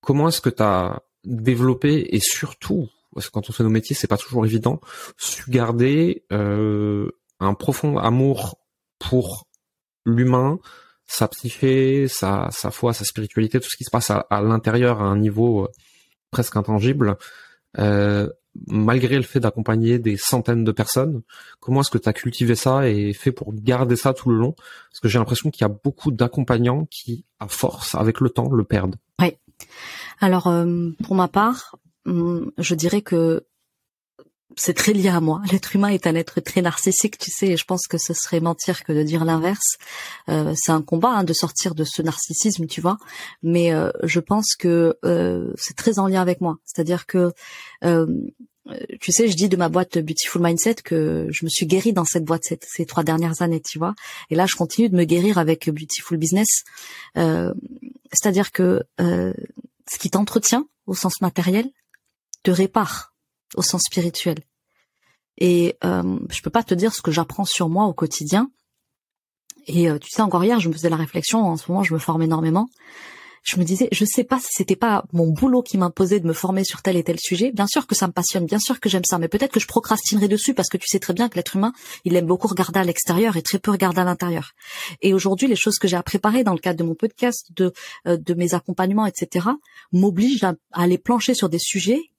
Comment 0.00 0.26
est-ce 0.26 0.40
que 0.40 0.50
tu 0.50 0.64
as 0.64 1.04
développé 1.24 2.08
et 2.12 2.18
surtout 2.18 2.88
parce 3.14 3.28
que 3.28 3.32
quand 3.32 3.48
on 3.48 3.52
fait 3.52 3.62
nos 3.62 3.70
métiers, 3.70 3.94
c'est 3.94 4.08
pas 4.08 4.16
toujours 4.16 4.44
évident, 4.44 4.80
su 5.16 5.48
garder 5.48 6.24
euh, 6.32 7.08
un 7.38 7.54
profond 7.54 7.98
amour 7.98 8.58
pour 8.98 9.46
l'humain, 10.04 10.58
sa 11.06 11.28
psyché, 11.28 12.08
sa, 12.08 12.50
foi, 12.72 12.94
sa 12.94 13.04
spiritualité, 13.04 13.60
tout 13.60 13.68
ce 13.70 13.76
qui 13.76 13.84
se 13.84 13.90
passe 13.90 14.10
à, 14.10 14.26
l'intérieur 14.42 15.00
à 15.00 15.04
un 15.04 15.16
niveau 15.16 15.66
euh, 15.66 15.68
presque 16.32 16.56
intangible, 16.56 17.16
malgré 18.66 19.16
le 19.16 19.22
fait 19.22 19.40
d'accompagner 19.40 19.98
des 19.98 20.16
centaines 20.16 20.64
de 20.64 20.72
personnes. 20.72 21.22
Comment 21.60 21.80
est-ce 21.82 21.90
que 21.90 21.98
tu 21.98 22.08
as 22.08 22.12
cultivé 22.12 22.54
ça 22.54 22.88
et 22.88 23.12
fait 23.12 23.32
pour 23.32 23.54
garder 23.54 23.96
ça 23.96 24.12
tout 24.12 24.30
le 24.30 24.36
long? 24.36 24.52
Parce 24.52 25.00
que 25.00 25.08
j'ai 25.08 25.18
l'impression 25.18 25.50
qu'il 25.50 25.62
y 25.62 25.70
a 25.70 25.74
beaucoup 25.84 26.10
d'accompagnants 26.10 26.86
qui, 26.90 27.24
à 27.38 27.48
force, 27.48 27.94
avec 27.94 28.20
le 28.20 28.30
temps, 28.30 28.50
le 28.50 28.64
perdent. 28.64 28.96
Oui, 29.20 29.36
Alors, 30.20 30.46
euh, 30.46 30.90
pour 31.04 31.14
ma 31.14 31.28
part, 31.28 31.76
hum, 32.06 32.50
je 32.58 32.74
dirais 32.74 33.02
que 33.02 33.44
c'est 34.56 34.74
très 34.74 34.92
lié 34.92 35.08
à 35.08 35.20
moi. 35.20 35.40
L'être 35.50 35.74
humain 35.76 35.88
est 35.88 36.06
un 36.06 36.14
être 36.14 36.40
très 36.40 36.62
narcissique, 36.62 37.18
tu 37.18 37.30
sais, 37.30 37.48
et 37.48 37.56
je 37.56 37.64
pense 37.64 37.86
que 37.86 37.98
ce 37.98 38.14
serait 38.14 38.40
mentir 38.40 38.84
que 38.84 38.92
de 38.92 39.02
dire 39.02 39.24
l'inverse. 39.24 39.76
Euh, 40.28 40.54
c'est 40.56 40.72
un 40.72 40.82
combat 40.82 41.10
hein, 41.10 41.24
de 41.24 41.32
sortir 41.32 41.74
de 41.74 41.84
ce 41.84 42.02
narcissisme, 42.02 42.66
tu 42.66 42.80
vois. 42.80 42.98
Mais 43.42 43.72
euh, 43.72 43.90
je 44.02 44.20
pense 44.20 44.56
que 44.56 44.96
euh, 45.04 45.52
c'est 45.56 45.76
très 45.76 45.98
en 45.98 46.06
lien 46.06 46.20
avec 46.20 46.40
moi. 46.40 46.58
C'est-à-dire 46.64 47.06
que, 47.06 47.32
tu 49.00 49.12
sais, 49.12 49.28
je 49.28 49.34
dis 49.34 49.48
de 49.48 49.56
ma 49.56 49.68
boîte 49.68 49.98
Beautiful 49.98 50.42
Mindset 50.42 50.76
que 50.84 51.26
je 51.30 51.44
me 51.44 51.48
suis 51.48 51.66
guérie 51.66 51.92
dans 51.92 52.04
cette 52.04 52.24
boîte 52.24 52.44
ces, 52.44 52.86
trois 52.86 53.02
dernières 53.02 53.42
années, 53.42 53.60
tu 53.60 53.78
vois. 53.78 53.94
Et 54.30 54.34
là, 54.34 54.46
je 54.46 54.56
continue 54.56 54.88
de 54.88 54.96
me 54.96 55.04
guérir 55.04 55.38
avec 55.38 55.68
Beautiful 55.70 56.18
Business. 56.18 56.64
C'est-à-dire 57.14 58.52
que 58.52 58.82
ce 58.98 59.98
qui 59.98 60.10
t'entretient 60.10 60.66
au 60.86 60.94
sens 60.94 61.20
matériel 61.20 61.68
te 62.42 62.50
répare 62.50 63.09
au 63.56 63.62
sens 63.62 63.82
spirituel. 63.82 64.38
Et 65.38 65.76
euh, 65.84 66.18
je 66.28 66.42
peux 66.42 66.50
pas 66.50 66.62
te 66.62 66.74
dire 66.74 66.94
ce 66.94 67.02
que 67.02 67.10
j'apprends 67.10 67.44
sur 67.44 67.68
moi 67.68 67.86
au 67.86 67.94
quotidien. 67.94 68.50
Et 69.66 69.88
euh, 69.88 69.98
tu 69.98 70.08
sais, 70.10 70.22
encore 70.22 70.44
hier, 70.44 70.60
je 70.60 70.68
me 70.68 70.74
faisais 70.74 70.90
la 70.90 70.96
réflexion. 70.96 71.46
En 71.46 71.56
ce 71.56 71.70
moment, 71.70 71.82
je 71.82 71.94
me 71.94 71.98
forme 71.98 72.22
énormément. 72.22 72.68
Je 73.42 73.58
me 73.58 73.64
disais, 73.64 73.88
je 73.90 74.04
sais 74.04 74.24
pas 74.24 74.38
si 74.38 74.48
c'était 74.50 74.76
pas 74.76 75.04
mon 75.12 75.28
boulot 75.28 75.62
qui 75.62 75.78
m'imposait 75.78 76.20
de 76.20 76.26
me 76.26 76.34
former 76.34 76.62
sur 76.62 76.82
tel 76.82 76.96
et 76.96 77.04
tel 77.04 77.18
sujet. 77.18 77.52
Bien 77.52 77.66
sûr 77.66 77.86
que 77.86 77.94
ça 77.94 78.06
me 78.06 78.12
passionne, 78.12 78.44
bien 78.44 78.58
sûr 78.58 78.80
que 78.80 78.90
j'aime 78.90 79.04
ça, 79.04 79.16
mais 79.18 79.28
peut-être 79.28 79.52
que 79.52 79.60
je 79.60 79.66
procrastinerai 79.66 80.28
dessus 80.28 80.52
parce 80.52 80.68
que 80.68 80.76
tu 80.76 80.86
sais 80.86 80.98
très 80.98 81.14
bien 81.14 81.30
que 81.30 81.36
l'être 81.36 81.56
humain, 81.56 81.72
il 82.04 82.14
aime 82.16 82.26
beaucoup 82.26 82.48
regarder 82.48 82.80
à 82.80 82.84
l'extérieur 82.84 83.38
et 83.38 83.42
très 83.42 83.58
peu 83.58 83.70
regarder 83.70 84.02
à 84.02 84.04
l'intérieur. 84.04 84.52
Et 85.00 85.14
aujourd'hui, 85.14 85.48
les 85.48 85.56
choses 85.56 85.78
que 85.78 85.88
j'ai 85.88 85.96
à 85.96 86.02
préparer 86.02 86.44
dans 86.44 86.52
le 86.52 86.58
cadre 86.58 86.78
de 86.78 86.84
mon 86.84 86.94
podcast, 86.94 87.46
de 87.56 87.72
euh, 88.06 88.18
de 88.18 88.34
mes 88.34 88.52
accompagnements, 88.52 89.06
etc., 89.06 89.48
m'obligent 89.90 90.44
à 90.44 90.54
aller 90.72 90.98
plancher 90.98 91.32
sur 91.32 91.48
des 91.48 91.58
sujets 91.58 92.09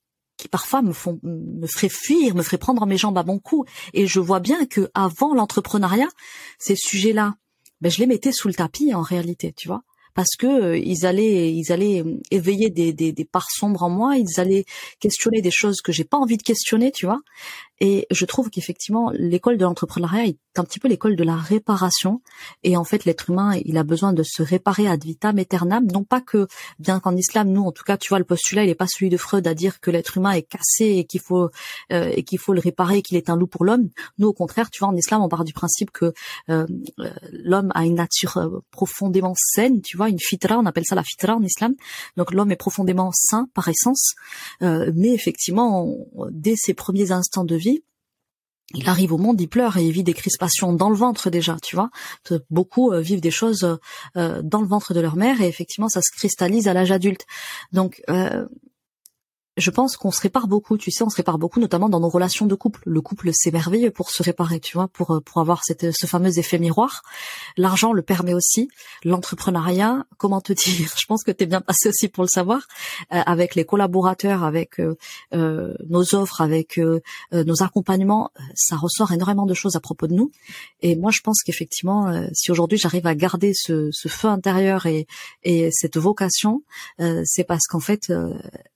qui 0.42 0.48
parfois 0.48 0.82
me 0.82 0.92
font 0.92 1.20
me 1.22 1.68
feraient 1.68 1.88
fuir, 1.90 2.34
me 2.34 2.42
feraient 2.42 2.58
prendre 2.58 2.84
mes 2.88 2.98
jambes 2.98 3.18
à 3.18 3.24
bon 3.24 3.38
coup. 3.38 3.64
Et 3.94 4.08
je 4.08 4.20
vois 4.20 4.40
bien 4.40 4.66
que 4.66 4.90
avant 4.96 5.36
l'entrepreneuriat, 5.36 6.10
ces 6.58 6.76
sujets-là, 6.76 7.36
ben 7.80 7.92
je 7.92 8.00
les 8.00 8.08
mettais 8.08 8.32
sous 8.32 8.48
le 8.48 8.56
tapis 8.56 8.92
en 8.94 9.02
réalité, 9.02 9.54
tu 9.54 9.68
vois 9.68 9.84
parce 10.14 10.36
que 10.38 10.46
euh, 10.46 10.78
ils 10.78 11.06
allaient 11.06 11.54
ils 11.54 11.72
allaient 11.72 12.02
euh, 12.02 12.20
éveiller 12.32 12.70
des, 12.70 12.92
des, 12.92 13.14
des 13.14 13.26
parts 13.26 13.50
sombres 13.50 13.84
en 13.84 13.90
moi, 13.90 14.18
ils 14.18 14.42
allaient 14.42 14.66
questionner 15.00 15.42
des 15.42 15.52
choses 15.52 15.78
que 15.82 15.94
j'ai 15.94 16.04
pas 16.04 16.18
envie 16.18 16.36
de 16.36 16.44
questionner, 16.44 16.92
tu 16.92 17.06
vois. 17.06 17.22
Et 17.84 18.06
je 18.12 18.26
trouve 18.26 18.52
qu'effectivement, 18.52 19.12
l'école 19.16 19.58
de 19.58 19.64
l'entrepreneuriat 19.64 20.28
est 20.28 20.38
un 20.56 20.64
petit 20.64 20.80
peu 20.80 20.88
l'école 20.88 21.16
de 21.16 21.24
la 21.24 21.36
réparation. 21.36 22.22
Et 22.62 22.78
en 22.78 22.84
fait, 22.84 23.06
l'être 23.06 23.32
humain, 23.32 23.60
il 23.66 23.76
a 23.76 23.84
besoin 23.84 24.14
de 24.14 24.22
se 24.22 24.44
réparer 24.44 24.88
ad 24.88 25.04
vitam 25.04 25.40
aeternam. 25.40 25.88
Non 25.92 26.04
pas 26.04 26.22
que, 26.22 26.48
bien 26.78 27.00
qu'en 27.00 27.16
islam, 27.16 27.50
nous, 27.50 27.64
en 27.64 27.72
tout 27.72 27.84
cas, 27.84 27.98
tu 27.98 28.10
vois, 28.10 28.20
le 28.20 28.26
postulat, 28.26 28.66
il 28.66 28.68
n'est 28.68 28.76
pas 28.76 28.86
celui 28.86 29.10
de 29.10 29.18
Freud 29.18 29.48
à 29.48 29.56
dire 29.56 29.80
que 29.80 29.90
l'être 29.90 30.16
humain 30.18 30.34
est 30.34 30.44
cassé 30.44 30.86
et 30.98 31.06
qu'il 31.06 31.22
faut 31.22 31.50
euh, 31.92 32.12
et 32.16 32.22
qu'il 32.22 32.38
faut 32.38 32.54
le 32.54 32.60
réparer, 32.60 33.02
qu'il 33.02 33.18
est 33.18 33.32
un 33.32 33.36
loup 33.36 33.48
pour 33.48 33.66
l'homme. 33.66 33.90
Nous, 34.20 34.28
au 34.28 34.34
contraire, 34.34 34.70
tu 34.70 34.78
vois, 34.80 34.90
en 34.90 34.96
islam, 34.96 35.24
on 35.24 35.28
part 35.28 35.44
du 35.44 35.54
principe 35.54 35.90
que 35.90 36.14
euh, 36.50 36.68
l'homme 37.32 37.72
a 37.74 37.84
une 37.86 37.96
nature 37.96 38.38
euh, 38.38 38.60
profondément 38.70 39.34
saine, 39.36 39.82
tu 39.82 39.98
vois, 39.98 40.10
une 40.10 40.20
fitra, 40.20 40.60
on 40.60 40.68
appelle 40.68 40.86
ça 40.86 40.94
la 40.94 41.04
fitra 41.04 41.36
en 41.36 41.42
islam. 41.42 41.74
Donc 42.16 42.32
l'homme 42.32 42.52
est 42.52 42.58
profondément 42.58 43.10
sain 43.12 43.48
par 43.56 43.68
essence, 43.70 44.14
mais 44.62 45.14
effectivement, 45.14 45.98
dès 46.30 46.56
ses 46.56 46.74
premiers 46.74 47.12
instants 47.12 47.44
de 47.44 47.56
vie 47.56 47.71
il 48.74 48.90
arrive 48.90 49.14
au 49.14 49.18
monde, 49.18 49.40
il 49.40 49.48
pleure 49.48 49.78
et 49.78 49.86
il 49.86 49.92
vit 49.92 50.04
des 50.04 50.14
crispations 50.14 50.74
dans 50.74 50.90
le 50.90 50.96
ventre 50.96 51.30
déjà, 51.30 51.58
tu 51.62 51.76
vois. 51.76 51.90
Beaucoup 52.50 52.92
euh, 52.92 53.02
vivent 53.02 53.22
des 53.22 53.32
choses 53.32 53.78
euh, 54.18 54.42
dans 54.44 54.62
le 54.62 54.68
ventre 54.68 54.94
de 54.94 55.00
leur 55.00 55.16
mère 55.16 55.42
et 55.42 55.48
effectivement 55.48 55.90
ça 55.90 56.02
se 56.02 56.12
cristallise 56.12 56.68
à 56.68 56.74
l'âge 56.74 56.92
adulte. 56.92 57.26
Donc 57.72 58.02
euh, 58.10 58.46
je 59.62 59.70
pense 59.72 59.96
qu'on 59.96 60.12
se 60.12 60.22
répare 60.22 60.48
beaucoup, 60.48 60.78
tu 60.78 60.92
sais, 60.92 61.04
on 61.04 61.10
se 61.10 61.16
répare 61.16 61.38
beaucoup, 61.38 61.60
notamment 61.60 61.88
dans 61.88 62.00
nos 62.00 62.10
relations 62.10 62.46
de 62.46 62.56
couple. 62.56 62.82
Le 62.86 63.02
couple, 63.02 63.30
c'est 63.34 63.52
merveilleux 63.52 63.92
pour 63.92 64.10
se 64.10 64.24
réparer, 64.24 64.60
tu 64.60 64.76
vois, 64.76 64.88
pour 64.88 65.12
euh, 65.12 65.20
pour 65.22 65.40
avoir 65.40 65.64
cette, 65.64 65.92
ce 65.92 66.06
fameux 66.08 66.38
effet 66.38 66.60
miroir. 66.60 67.04
L'argent 67.58 67.94
le 67.94 68.02
permet 68.02 68.34
aussi. 68.34 68.70
L'entrepreneuriat, 69.04 70.06
comment 70.18 70.42
te 70.42 70.54
dire? 70.66 70.94
Je 70.98 71.06
pense 71.06 71.24
que 71.24 71.32
tu 71.32 71.44
es 71.44 71.48
bien 71.48 71.62
passé 71.62 71.90
aussi 71.90 72.08
pour 72.08 72.24
le 72.24 72.28
savoir, 72.28 72.68
euh, 73.14 73.22
avec 73.26 73.56
les 73.56 73.64
collaborateurs, 73.64 74.44
avec 74.44 74.80
euh, 74.80 74.96
nos 75.32 76.16
offres, 76.16 76.42
avec 76.42 76.80
nos 77.32 77.64
accompagnements, 77.64 78.32
ça 78.56 78.76
ressort 78.76 79.12
énormément 79.12 79.46
de 79.46 79.54
choses 79.54 79.76
à 79.76 79.80
propos 79.80 80.08
de 80.08 80.14
nous. 80.14 80.32
Et 80.82 80.96
moi, 80.96 81.12
je 81.12 81.22
pense 81.22 81.42
qu'effectivement, 81.44 82.28
si 82.34 82.52
aujourd'hui 82.52 82.78
j'arrive 82.78 83.08
à 83.08 83.16
garder 83.16 83.54
ce, 83.54 83.90
ce, 83.92 84.08
feu 84.08 84.28
intérieur 84.28 84.86
et, 84.86 85.08
et 85.44 85.70
cette 85.72 85.98
vocation, 85.98 86.64
c'est 87.24 87.44
parce 87.44 87.68
qu'en 87.68 87.80
fait, 87.80 88.12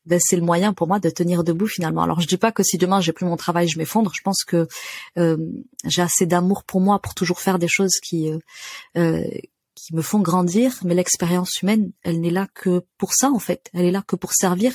ben, 0.06 0.19
c'est 0.21 0.36
le 0.36 0.43
moyen 0.43 0.74
pour 0.76 0.88
moi 0.88 1.00
de 1.00 1.10
tenir 1.10 1.44
debout 1.44 1.68
finalement. 1.68 2.04
Alors 2.04 2.22
je 2.22 2.28
dis 2.28 2.38
pas 2.38 2.52
que 2.52 2.64
si 2.64 2.78
demain 2.78 3.02
j'ai 3.02 3.14
plus 3.14 3.26
mon 3.26 3.38
travail, 3.38 3.68
je 3.68 3.78
m'effondre. 3.78 4.12
Je 4.14 4.22
pense 4.22 4.44
que 4.44 4.68
euh, 5.18 5.38
j'ai 5.86 6.02
assez 6.02 6.26
d'amour 6.26 6.64
pour 6.64 6.82
moi 6.82 7.00
pour 7.00 7.16
toujours 7.16 7.40
faire 7.40 7.60
des 7.60 7.68
choses 7.68 8.00
qui 8.02 8.32
euh, 8.32 8.40
euh, 8.98 9.24
qui 9.74 9.94
me 9.94 10.02
font 10.02 10.20
grandir. 10.20 10.80
Mais 10.84 10.94
l'expérience 10.94 11.62
humaine, 11.62 11.92
elle 12.04 12.22
n'est 12.22 12.30
là 12.30 12.48
que 12.54 12.84
pour 12.98 13.14
ça 13.14 13.30
en 13.30 13.40
fait. 13.40 13.70
Elle 13.74 13.86
est 13.86 13.92
là 13.92 14.04
que 14.06 14.16
pour 14.16 14.34
servir 14.34 14.74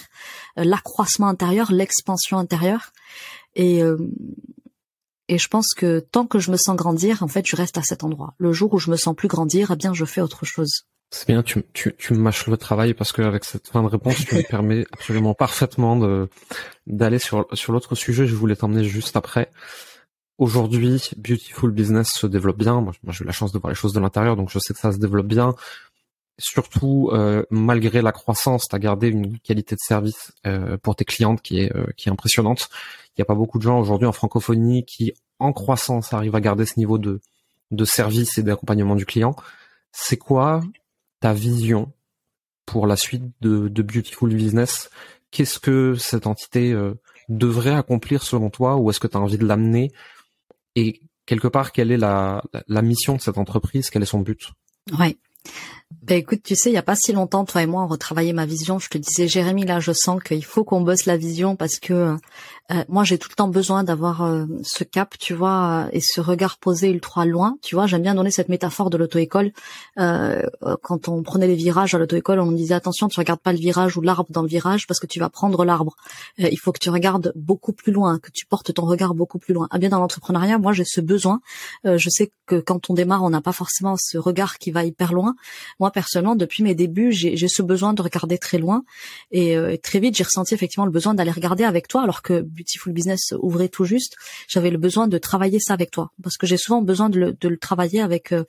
l'accroissement 0.57 1.29
intérieur, 1.29 1.73
l'expansion 1.73 2.39
intérieure. 2.39 2.93
Et 3.55 3.83
et 5.31 5.39
je 5.39 5.47
pense 5.47 5.69
que 5.77 6.01
tant 6.01 6.27
que 6.27 6.41
je 6.41 6.51
me 6.51 6.57
sens 6.57 6.75
grandir, 6.75 7.23
en 7.23 7.29
fait, 7.29 7.47
je 7.47 7.55
reste 7.55 7.79
à 7.79 7.83
cet 7.83 8.03
endroit. 8.03 8.35
Le 8.39 8.53
jour 8.53 8.75
où 8.75 8.81
je 8.81 8.91
me 8.91 8.97
sens 8.97 9.15
plus 9.15 9.29
grandir, 9.29 9.71
eh 9.71 9.77
bien, 9.77 9.95
je 9.95 10.05
fais 10.05 10.21
autre 10.21 10.45
chose. 10.45 10.87
C'est 11.13 11.27
bien, 11.27 11.43
tu, 11.43 11.65
tu, 11.73 11.95
tu 11.97 12.15
mâches 12.15 12.47
le 12.47 12.57
travail 12.57 12.95
parce 12.95 13.11
que 13.11 13.23
avec 13.23 13.45
cette 13.45 13.69
fin 13.69 13.83
de 13.83 13.89
réponse, 13.89 14.25
tu 14.25 14.37
me 14.37 14.43
permets 14.49 14.87
absolument 14.93 15.35
parfaitement 15.35 15.97
de 15.97 16.29
d'aller 16.87 17.19
sur 17.19 17.47
sur 17.53 17.73
l'autre 17.73 17.97
sujet. 17.97 18.27
Je 18.27 18.35
voulais 18.35 18.55
t'emmener 18.55 18.85
juste 18.85 19.17
après. 19.17 19.51
Aujourd'hui, 20.39 21.11
Beautiful 21.19 21.73
Business 21.73 22.13
se 22.13 22.27
développe 22.27 22.59
bien. 22.59 22.81
Moi, 22.81 22.93
j'ai 23.09 23.25
eu 23.25 23.27
la 23.27 23.33
chance 23.33 23.53
de 23.53 23.59
voir 23.59 23.71
les 23.71 23.75
choses 23.75 23.93
de 23.93 24.01
l'intérieur, 24.01 24.37
donc 24.37 24.51
je 24.51 24.59
sais 24.59 24.73
que 24.73 24.81
ça 24.81 24.93
se 24.93 24.99
développe 24.99 25.27
bien. 25.27 25.55
Surtout, 26.39 27.11
euh, 27.13 27.45
malgré 27.51 28.01
la 28.01 28.13
croissance, 28.13 28.67
tu 28.69 28.75
as 28.75 28.79
gardé 28.79 29.09
une 29.09 29.39
qualité 29.41 29.75
de 29.75 29.81
service 29.81 30.33
euh, 30.47 30.79
pour 30.79 30.97
tes 30.97 31.05
clientes 31.05 31.43
qui 31.43 31.61
est 31.61 31.77
euh, 31.77 31.87
qui 31.97 32.09
est 32.09 32.13
impressionnante. 32.13 32.71
Il 33.09 33.21
n'y 33.21 33.23
a 33.23 33.27
pas 33.27 33.35
beaucoup 33.35 33.59
de 33.59 33.65
gens 33.65 33.81
aujourd'hui 33.81 34.07
en 34.07 34.13
francophonie 34.13 34.85
qui, 34.85 35.13
en 35.41 35.53
croissance, 35.53 36.15
arrivent 36.15 36.37
à 36.37 36.41
garder 36.41 36.67
ce 36.67 36.79
niveau 36.79 36.99
de 36.99 37.21
de 37.73 37.85
service 37.85 38.39
et 38.39 38.43
d'accompagnement 38.45 38.97
du 38.97 39.07
client. 39.07 39.35
C'est 39.93 40.17
quoi 40.17 40.63
ta 41.21 41.33
vision 41.33 41.93
pour 42.67 42.87
la 42.87 42.97
suite 42.97 43.25
de, 43.41 43.69
de 43.69 43.83
Beautiful 43.83 44.35
Business? 44.35 44.91
Qu'est-ce 45.31 45.59
que 45.59 45.95
cette 45.95 46.27
entité 46.27 46.73
euh, 46.73 46.95
devrait 47.29 47.75
accomplir 47.75 48.23
selon 48.23 48.51
toi? 48.51 48.77
Ou 48.77 48.91
est-ce 48.91 49.01
que 49.01 49.07
tu 49.07 49.17
as 49.17 49.21
envie 49.21 49.39
de 49.39 49.47
l'amener? 49.47 49.93
Et 50.77 51.01
quelque 51.27 51.49
part, 51.49 51.73
quelle 51.73 51.93
est 51.93 51.97
la, 51.97 52.43
la, 52.67 52.83
mission 52.83 53.17
de 53.17 53.21
cette 53.21 53.39
entreprise? 53.39 53.91
Quel 53.91 54.03
est 54.03 54.07
son 54.07 54.21
but? 54.21 54.51
Ouais. 54.99 55.17
Ben 56.03 56.19
écoute, 56.19 56.43
tu 56.43 56.55
sais, 56.55 56.71
il 56.71 56.75
y 56.75 56.79
a 56.79 56.83
pas 56.83 56.97
si 56.97 57.13
longtemps, 57.13 57.45
toi 57.45 57.63
et 57.63 57.67
moi, 57.67 57.83
on 57.83 57.87
retravaillait 57.87 58.33
ma 58.33 58.47
vision. 58.47 58.79
Je 58.79 58.89
te 58.89 58.99
disais, 58.99 59.29
Jérémy, 59.29 59.65
là, 59.65 59.81
je 59.81 59.93
sens 59.93 60.23
qu'il 60.23 60.45
faut 60.45 60.65
qu'on 60.65 60.81
bosse 60.81 61.07
la 61.07 61.17
vision 61.17 61.57
parce 61.57 61.79
que 61.79 62.17
euh, 62.71 62.85
moi, 62.89 63.05
j'ai 63.05 63.19
tout 63.19 63.29
le 63.31 63.35
temps 63.35 63.49
besoin 63.49 63.85
d'avoir 63.85 64.23
euh, 64.23 64.45
ce 64.63 64.85
cap, 64.85 65.17
tu 65.19 65.35
vois, 65.35 65.87
euh, 65.87 65.91
et 65.93 66.01
ce 66.01 66.21
regard 66.21 66.59
posé 66.59 66.91
ultra 66.91 67.25
loin. 67.25 67.57
Tu 67.63 67.75
vois, 67.75 67.87
j'aime 67.87 68.03
bien 68.03 68.15
donner 68.15 68.31
cette 68.31 68.49
métaphore 68.49 68.91
de 68.91 68.97
l'auto-école. 68.97 69.53
quand 69.97 71.09
on 71.09 71.23
prenait 71.23 71.47
les 71.47 71.55
virages 71.55 71.95
à 71.95 71.99
l'auto-école, 71.99 72.41
on 72.41 72.53
disait 72.53 72.75
attention, 72.75 73.09
tu 73.09 73.19
regardes 73.19 73.41
pas 73.41 73.53
le 73.53 73.59
virage 73.59 73.97
ou 73.97 74.01
l'arbre 74.01 74.27
dans 74.31 74.43
le 74.43 74.49
virage 74.49 74.87
parce 74.87 75.01
que 75.01 75.07
tu 75.07 75.19
vas 75.19 75.29
prendre 75.29 75.65
l'arbre. 75.65 75.97
il 76.39 76.59
faut 76.59 76.73
que 76.73 76.79
tu 76.79 76.91
regardes 76.91 77.33
beaucoup 77.35 77.73
plus 77.73 77.93
loin, 77.93 78.19
que 78.19 78.31
tu 78.31 78.47
portes 78.47 78.73
ton 78.73 78.85
regard 78.85 79.15
beaucoup 79.15 79.39
plus 79.39 79.55
loin. 79.55 79.69
Ah 79.71 79.79
bien, 79.79 79.89
dans 79.89 79.99
l'entrepreneuriat, 79.99 80.59
moi, 80.59 80.73
j'ai 80.73 80.85
ce 80.85 81.01
besoin. 81.01 81.41
je 81.85 82.09
sais 82.09 82.31
que 82.47 82.57
quand 82.57 82.91
on 82.91 82.95
démarre, 82.95 83.23
on 83.23 83.31
n'a 83.31 83.41
pas 83.41 83.53
forcément 83.53 83.97
ce 83.99 84.19
regard 84.19 84.59
qui 84.59 84.71
va 84.71 84.85
hyper 84.85 85.13
loin. 85.13 85.35
Moi, 85.79 85.91
personnellement, 85.91 86.37
depuis 86.37 86.63
mes 86.63 86.75
débuts, 86.75 87.13
j'ai 87.13 87.49
ce 87.49 87.63
besoin 87.63 87.93
de 87.93 88.03
regarder 88.03 88.39
très 88.39 88.59
loin. 88.59 88.85
Et 89.31 89.57
très 89.83 90.01
vite, 90.01 90.17
j'ai 90.17 90.25
ressenti 90.25 90.55
effectivement 90.55 90.87
le 90.87 90.93
besoin 90.93 91.15
d'aller 91.15 91.33
regarder 91.33 91.65
avec 91.65 91.89
toi, 91.89 92.03
alors 92.03 92.23
que 92.23 92.45
Beautiful 92.61 92.93
Business 92.93 93.35
ouvrait 93.41 93.69
tout 93.69 93.85
juste, 93.85 94.17
j'avais 94.49 94.71
le 94.71 94.79
besoin 94.79 95.09
de 95.09 95.19
travailler 95.19 95.59
ça 95.61 95.75
avec 95.75 95.91
toi, 95.91 96.11
parce 96.23 96.37
que 96.37 96.47
j'ai 96.47 96.57
souvent 96.57 96.83
besoin 96.83 97.11
de 97.11 97.19
le, 97.19 97.33
de 97.33 97.49
le 97.49 97.59
travailler 97.59 98.01
avec 98.01 98.33
euh, 98.33 98.45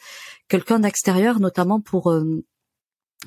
quelqu'un 0.47 0.79
d'extérieur, 0.79 1.39
notamment 1.39 1.79
pour 1.79 2.11
euh, 2.11 2.43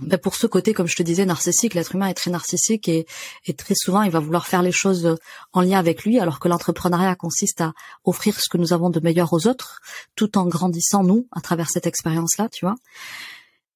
ben 0.01 0.18
pour 0.18 0.35
ce 0.35 0.49
côté, 0.49 0.75
comme 0.75 0.88
je 0.88 0.97
te 0.97 1.05
disais, 1.05 1.25
narcissique, 1.25 1.75
l'être 1.75 1.94
humain 1.94 2.09
est 2.09 2.14
très 2.14 2.31
narcissique 2.31 2.88
et, 2.88 3.07
et, 3.47 3.55
très 3.55 3.77
souvent 3.77 4.03
il 4.03 4.11
va 4.11 4.18
vouloir 4.18 4.49
faire 4.49 4.61
les 4.62 4.73
choses 4.73 5.16
en 5.53 5.61
lien 5.61 5.79
avec 5.79 6.05
lui, 6.05 6.18
alors 6.18 6.40
que 6.40 6.49
l'entrepreneuriat 6.49 7.14
consiste 7.14 7.61
à 7.61 7.75
offrir 8.05 8.40
ce 8.40 8.49
que 8.49 8.59
nous 8.59 8.73
avons 8.73 8.90
de 8.90 8.99
meilleur 8.99 9.33
aux 9.33 9.47
autres, 9.47 9.79
tout 10.16 10.37
en 10.37 10.47
grandissant 10.47 11.05
nous 11.05 11.29
à 11.31 11.40
travers 11.40 11.70
cette 11.70 11.87
expérience-là, 11.87 12.49
tu 12.51 12.64
vois. 12.64 12.75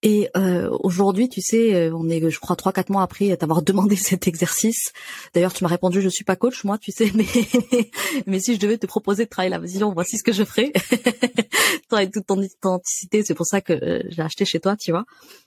Et 0.03 0.29
euh, 0.37 0.71
aujourd'hui, 0.85 1.29
tu 1.29 1.41
sais, 1.41 1.75
euh, 1.75 1.93
on 1.93 2.09
est, 2.09 2.31
je 2.31 2.39
crois, 2.39 2.55
trois 2.55 2.73
quatre 2.73 2.91
mois 2.91 3.03
après 3.03 3.37
t'avoir 3.37 3.63
demandé 3.69 3.97
cet 3.97 4.29
exercice. 4.29 4.93
D'ailleurs, 5.35 5.53
tu 5.53 5.65
m'as 5.65 5.71
répondu, 5.71 6.01
je 6.01 6.09
suis 6.09 6.25
pas 6.25 6.37
coach, 6.37 6.63
moi, 6.65 6.79
tu 6.79 6.93
sais, 6.93 7.11
mais 7.15 7.27
mais 8.27 8.39
si 8.39 8.55
je 8.55 8.61
devais 8.61 8.79
te 8.79 8.87
proposer 8.87 9.25
de 9.25 9.29
travailler 9.29 9.51
la 9.51 9.59
vision, 9.59 9.93
voici 9.93 10.19
ce 10.19 10.23
que 10.23 10.33
je 10.33 10.45
ferais. 10.45 10.73
Travailler 11.89 12.11
toute 12.11 12.27
ton 12.27 12.39
authenticité, 12.43 13.23
c'est 13.25 13.35
pour 13.35 13.47
ça 13.47 13.61
que 13.61 13.73
euh, 13.73 14.03
j'ai 14.11 14.23
acheté 14.23 14.45
chez 14.45 14.61
toi, 14.61 14.77
tu 14.77 14.91
vois. 14.91 15.05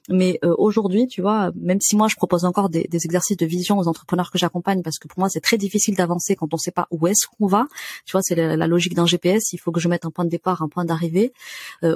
Mais 0.09 0.39
aujourd'hui, 0.43 1.07
tu 1.07 1.21
vois, 1.21 1.51
même 1.55 1.79
si 1.81 1.95
moi 1.95 2.07
je 2.07 2.15
propose 2.15 2.45
encore 2.45 2.69
des, 2.69 2.83
des 2.89 3.05
exercices 3.05 3.37
de 3.37 3.45
vision 3.45 3.77
aux 3.77 3.87
entrepreneurs 3.87 4.31
que 4.31 4.37
j'accompagne, 4.37 4.81
parce 4.81 4.97
que 4.97 5.07
pour 5.07 5.19
moi 5.19 5.29
c'est 5.29 5.41
très 5.41 5.57
difficile 5.57 5.95
d'avancer 5.95 6.35
quand 6.35 6.53
on 6.53 6.57
sait 6.57 6.71
pas 6.71 6.87
où 6.91 7.07
est-ce 7.07 7.27
qu'on 7.27 7.47
va. 7.47 7.67
Tu 8.05 8.13
vois, 8.13 8.21
c'est 8.23 8.35
la, 8.35 8.57
la, 8.57 8.67
logique 8.67 8.95
d'un 8.95 9.05
GPS. 9.05 9.53
Il 9.53 9.59
faut 9.59 9.71
que 9.71 9.79
je 9.79 9.87
mette 9.87 10.05
un 10.05 10.11
point 10.11 10.25
de 10.25 10.29
départ, 10.29 10.61
un 10.61 10.69
point 10.69 10.85
d'arrivée. 10.85 11.33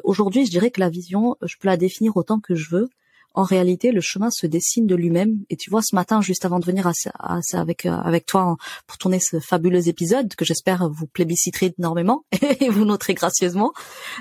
aujourd'hui, 0.03 0.45
je 0.45 0.51
dirais 0.51 0.71
que 0.71 0.79
la 0.79 0.89
vision, 0.89 1.35
je 1.41 1.55
peux 1.59 1.67
la 1.67 1.77
définir 1.77 2.15
autant 2.15 2.39
que 2.39 2.55
je 2.55 2.69
veux, 2.69 2.89
en 3.35 3.43
réalité, 3.43 3.91
le 3.91 4.01
chemin 4.01 4.29
se 4.31 4.47
dessine 4.47 4.87
de 4.87 4.95
lui-même. 4.95 5.43
Et 5.49 5.57
tu 5.57 5.69
vois, 5.69 5.81
ce 5.83 5.93
matin, 5.93 6.21
juste 6.21 6.45
avant 6.45 6.59
de 6.59 6.65
venir 6.65 6.87
à, 6.87 7.39
avec 7.53 7.85
euh, 7.85 7.91
avec 7.91 8.25
toi 8.25 8.55
pour 8.87 8.97
tourner 8.97 9.19
ce 9.19 9.39
fabuleux 9.39 9.89
épisode 9.89 10.33
que 10.35 10.45
j'espère 10.45 10.89
vous 10.89 11.05
plébisciterez 11.07 11.73
énormément 11.77 12.25
et 12.61 12.69
vous 12.69 12.85
noterez 12.85 13.13
gracieusement, 13.13 13.73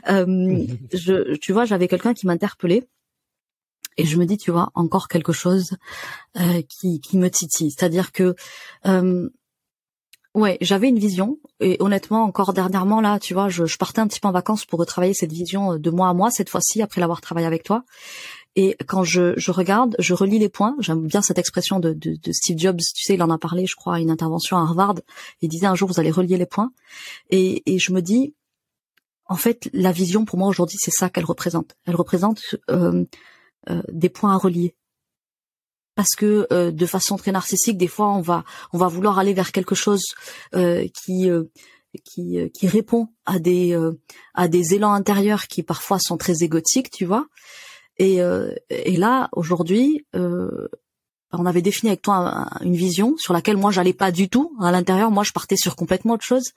euh, 0.08 0.66
je, 0.92 1.36
tu 1.36 1.52
vois, 1.52 1.64
j'avais 1.64 1.88
quelqu'un 1.88 2.12
qui 2.12 2.26
m'interpellait. 2.26 2.88
Et 3.96 4.04
je 4.04 4.16
me 4.16 4.26
dis, 4.26 4.36
tu 4.36 4.50
vois, 4.50 4.70
encore 4.74 5.08
quelque 5.08 5.32
chose 5.32 5.76
euh, 6.36 6.62
qui, 6.68 7.00
qui 7.00 7.18
me 7.18 7.30
titille. 7.30 7.70
C'est-à-dire 7.70 8.12
que 8.12 8.34
Ouais, 10.34 10.58
j'avais 10.60 10.88
une 10.88 10.98
vision 10.98 11.38
et 11.60 11.76
honnêtement 11.78 12.24
encore 12.24 12.52
dernièrement 12.54 13.00
là, 13.00 13.20
tu 13.20 13.34
vois, 13.34 13.48
je, 13.48 13.66
je, 13.66 13.78
partais 13.78 14.00
un 14.00 14.08
petit 14.08 14.18
peu 14.18 14.26
en 14.26 14.32
vacances 14.32 14.66
pour 14.66 14.80
retravailler 14.80 15.14
cette 15.14 15.30
vision 15.30 15.74
euh, 15.74 15.78
de 15.78 15.90
mois 15.90 16.08
à 16.08 16.12
mois 16.12 16.32
cette 16.32 16.50
fois-ci 16.50 16.82
après 16.82 17.00
l'avoir 17.00 17.20
travaillé 17.20 17.46
avec 17.46 17.62
toi. 17.62 17.84
Et 18.56 18.76
quand 18.86 19.04
je, 19.04 19.34
je 19.36 19.52
regarde, 19.52 19.94
je 20.00 20.12
relis 20.12 20.40
les 20.40 20.48
points. 20.48 20.74
J'aime 20.80 21.06
bien 21.06 21.22
cette 21.22 21.38
expression 21.38 21.78
de, 21.78 21.92
de, 21.92 22.16
de, 22.20 22.32
Steve 22.32 22.58
Jobs. 22.58 22.78
Tu 22.78 23.04
sais, 23.04 23.14
il 23.14 23.22
en 23.22 23.30
a 23.30 23.38
parlé, 23.38 23.66
je 23.66 23.76
crois, 23.76 23.96
à 23.96 24.00
une 24.00 24.10
intervention 24.10 24.56
à 24.56 24.60
Harvard. 24.60 24.96
Il 25.40 25.48
disait 25.48 25.66
un 25.66 25.74
jour, 25.74 25.88
vous 25.88 26.00
allez 26.00 26.12
relier 26.12 26.36
les 26.36 26.46
points. 26.46 26.72
Et, 27.30 27.62
et 27.66 27.78
je 27.78 27.92
me 27.92 28.00
dis, 28.00 28.34
en 29.26 29.36
fait, 29.36 29.68
la 29.72 29.90
vision 29.90 30.24
pour 30.24 30.38
moi 30.38 30.48
aujourd'hui, 30.48 30.78
c'est 30.80 30.92
ça 30.92 31.10
qu'elle 31.10 31.24
représente. 31.24 31.76
Elle 31.86 31.96
représente 31.96 32.56
euh, 32.70 33.04
euh, 33.70 33.82
des 33.88 34.08
points 34.08 34.32
à 34.34 34.36
relier 34.36 34.74
parce 35.94 36.14
que 36.14 36.46
euh, 36.52 36.70
de 36.70 36.86
façon 36.86 37.16
très 37.16 37.32
narcissique, 37.32 37.78
des 37.78 37.88
fois 37.88 38.10
on 38.12 38.20
va 38.20 38.44
on 38.72 38.78
va 38.78 38.88
vouloir 38.88 39.18
aller 39.18 39.34
vers 39.34 39.52
quelque 39.52 39.74
chose 39.74 40.02
euh, 40.54 40.86
qui 40.88 41.30
euh, 41.30 41.44
qui 42.04 42.38
qui 42.52 42.66
répond 42.66 43.08
à 43.24 43.38
des 43.38 43.78
à 44.34 44.48
des 44.48 44.74
élans 44.74 44.92
intérieurs 44.92 45.46
qui 45.46 45.62
parfois 45.62 45.98
sont 46.00 46.16
très 46.16 46.42
égotiques, 46.42 46.90
tu 46.90 47.04
vois. 47.04 47.26
Et 47.98 48.16
et 48.68 48.96
là 48.96 49.28
aujourd'hui, 49.30 50.04
on 50.12 51.46
avait 51.46 51.62
défini 51.62 51.90
avec 51.90 52.02
toi 52.02 52.48
une 52.62 52.74
vision 52.74 53.16
sur 53.16 53.32
laquelle 53.32 53.56
moi 53.56 53.70
j'allais 53.70 53.92
pas 53.92 54.10
du 54.10 54.28
tout. 54.28 54.56
À 54.60 54.72
l'intérieur, 54.72 55.12
moi 55.12 55.22
je 55.22 55.30
partais 55.30 55.56
sur 55.56 55.76
complètement 55.76 56.14
autre 56.14 56.24
chose. 56.24 56.50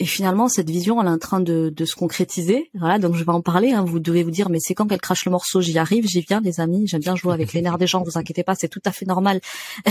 Et 0.00 0.06
finalement, 0.06 0.48
cette 0.48 0.70
vision, 0.70 1.00
elle 1.00 1.08
est 1.08 1.10
en 1.10 1.18
train 1.18 1.40
de, 1.40 1.72
de 1.74 1.84
se 1.84 1.96
concrétiser. 1.96 2.70
Voilà, 2.74 3.00
donc 3.00 3.16
je 3.16 3.24
vais 3.24 3.32
en 3.32 3.40
parler. 3.40 3.72
Hein. 3.72 3.84
Vous 3.84 3.98
devez 3.98 4.22
vous 4.22 4.30
dire, 4.30 4.48
mais 4.48 4.58
c'est 4.60 4.74
quand 4.74 4.86
qu'elle 4.86 5.00
crache 5.00 5.24
le 5.24 5.32
morceau? 5.32 5.60
J'y 5.60 5.76
arrive, 5.76 6.06
j'y 6.06 6.20
viens, 6.20 6.40
les 6.40 6.60
amis. 6.60 6.86
J'aime 6.86 7.00
bien 7.00 7.16
jouer 7.16 7.32
avec 7.32 7.52
les 7.52 7.62
nerfs 7.62 7.78
des 7.78 7.88
gens. 7.88 8.02
Vous 8.04 8.16
inquiétez 8.16 8.44
pas, 8.44 8.54
c'est 8.54 8.68
tout 8.68 8.82
à 8.84 8.92
fait 8.92 9.06
normal. 9.06 9.40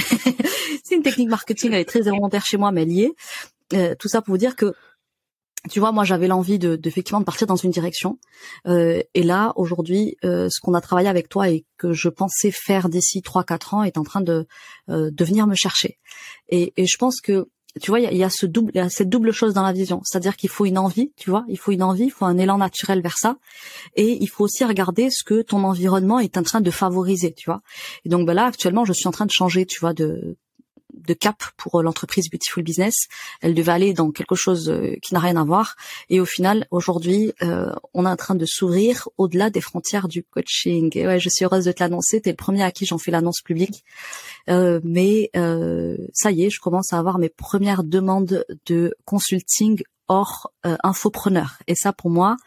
c'est 0.84 0.96
une 0.96 1.04
technique 1.04 1.30
marketing, 1.30 1.72
elle 1.74 1.82
est 1.82 1.86
très 1.86 2.08
élémentaire 2.08 2.46
chez 2.46 2.58
moi, 2.58 2.72
mais 2.72 2.84
elle 2.84 2.92
y 2.92 3.04
est. 3.04 3.14
Euh, 3.74 3.96
tout 4.00 4.08
ça 4.08 4.22
pour 4.22 4.34
vous 4.34 4.38
dire 4.38 4.56
que 4.56 4.74
tu 5.70 5.80
vois, 5.80 5.92
moi 5.92 6.04
j'avais 6.04 6.28
l'envie 6.28 6.60
de, 6.60 6.76
de, 6.76 6.88
effectivement 6.88 7.20
de 7.20 7.26
partir 7.26 7.48
dans 7.48 7.56
une 7.56 7.72
direction. 7.72 8.20
Euh, 8.68 9.02
et 9.14 9.24
là, 9.24 9.54
aujourd'hui, 9.56 10.16
euh, 10.24 10.48
ce 10.50 10.60
qu'on 10.62 10.74
a 10.74 10.82
travaillé 10.82 11.10
avec 11.10 11.30
toi 11.30 11.50
et 11.50 11.66
que 11.78 11.94
je 11.94 12.10
pensais 12.10 12.52
faire 12.52 12.90
d'ici 12.90 13.22
trois 13.22 13.44
quatre 13.44 13.74
ans 13.74 13.84
est 13.84 13.98
en 13.98 14.04
train 14.04 14.22
de 14.22 14.48
euh, 14.90 15.10
de 15.12 15.26
venir 15.26 15.48
me 15.48 15.56
chercher. 15.56 15.98
Et, 16.48 16.74
et 16.78 16.86
je 16.86 16.98
pense 16.98 17.22
que 17.22 17.50
tu 17.78 17.92
vois, 17.92 18.00
il 18.00 18.18
y 18.18 18.24
a, 18.24 18.30
ce 18.30 18.46
double, 18.46 18.72
y 18.76 18.80
a 18.80 18.90
cette 18.90 19.10
double 19.10 19.32
chose 19.32 19.54
dans 19.54 19.64
la 19.64 19.74
vision, 19.74 20.02
c'est-à-dire 20.04 20.36
qu'il 20.36 20.50
faut 20.50 20.66
une 20.66 20.78
envie, 20.78 21.12
tu 21.18 21.30
vois, 21.30 21.46
il 21.48 21.58
faut 21.58 21.72
une 21.72 21.84
envie, 21.84 22.06
il 22.06 22.12
faut 22.12 22.26
un 22.26 22.38
élan 22.38 22.58
naturel 22.58 23.02
vers 23.02 23.18
ça, 23.18 23.38
et 23.96 24.18
il 24.22 24.28
faut 24.28 24.44
aussi 24.44 24.64
regarder 24.64 25.10
ce 25.10 25.24
que 25.24 25.42
ton 25.42 25.64
environnement 25.64 26.20
est 26.20 26.38
en 26.38 26.44
train 26.44 26.62
de 26.62 26.72
favoriser, 26.72 27.34
tu 27.34 27.50
vois. 27.50 27.62
Et 28.06 28.10
donc, 28.10 28.26
ben 28.26 28.34
là, 28.34 28.46
actuellement, 28.46 28.86
je 28.86 28.94
suis 28.94 29.08
en 29.08 29.12
train 29.12 29.26
de 29.26 29.32
changer, 29.32 29.66
tu 29.66 29.80
vois, 29.80 29.94
de 29.94 30.38
de 31.06 31.14
cap 31.14 31.44
pour 31.58 31.80
euh, 31.80 31.84
l'entreprise 31.84 32.30
Beautiful 32.30 32.64
Business. 32.64 32.94
Elle 33.42 33.54
devait 33.54 33.72
aller 33.72 33.94
dans 33.94 34.12
quelque 34.12 34.36
chose 34.36 34.70
euh, 34.70 34.96
qui 35.02 35.14
n'a 35.14 35.20
rien 35.20 35.36
à 35.36 35.44
voir. 35.44 35.76
Et 36.10 36.20
au 36.20 36.26
final, 36.26 36.68
aujourd'hui, 36.72 37.34
euh, 37.42 37.72
on 37.94 38.06
est 38.06 38.10
en 38.10 38.16
train 38.16 38.36
de 38.36 38.46
s'ouvrir 38.46 39.08
au-delà 39.18 39.50
des 39.50 39.62
frontières 39.62 40.08
du 40.08 40.24
coaching. 40.24 40.92
Et 40.96 41.08
ouais, 41.08 41.20
je 41.20 41.30
suis 41.30 41.46
heureuse 41.46 41.66
de 41.66 41.72
te 41.72 41.84
l'annoncer. 41.84 42.22
T'es 42.22 42.32
le 42.32 42.36
premier 42.36 42.64
à 42.64 42.72
qui 42.72 42.86
j'en 42.86 42.98
fais 42.98 43.12
l'annonce 43.12 43.42
publique. 43.42 43.84
mais 44.48 45.30
ça 46.14 46.32
y 46.32 46.44
est, 46.44 46.50
je 46.50 46.60
commence 46.60 46.94
à 46.94 47.00
avoir 47.00 47.20
mes 47.20 47.30
premières 47.30 47.84
demandes 47.84 48.46
de 48.66 48.96
consulting 49.06 49.82
hors 50.08 50.52
infopreneur. 50.64 51.58
Et 51.68 51.76
ça, 51.76 51.94
pour 51.94 52.10
moi, 52.10 52.38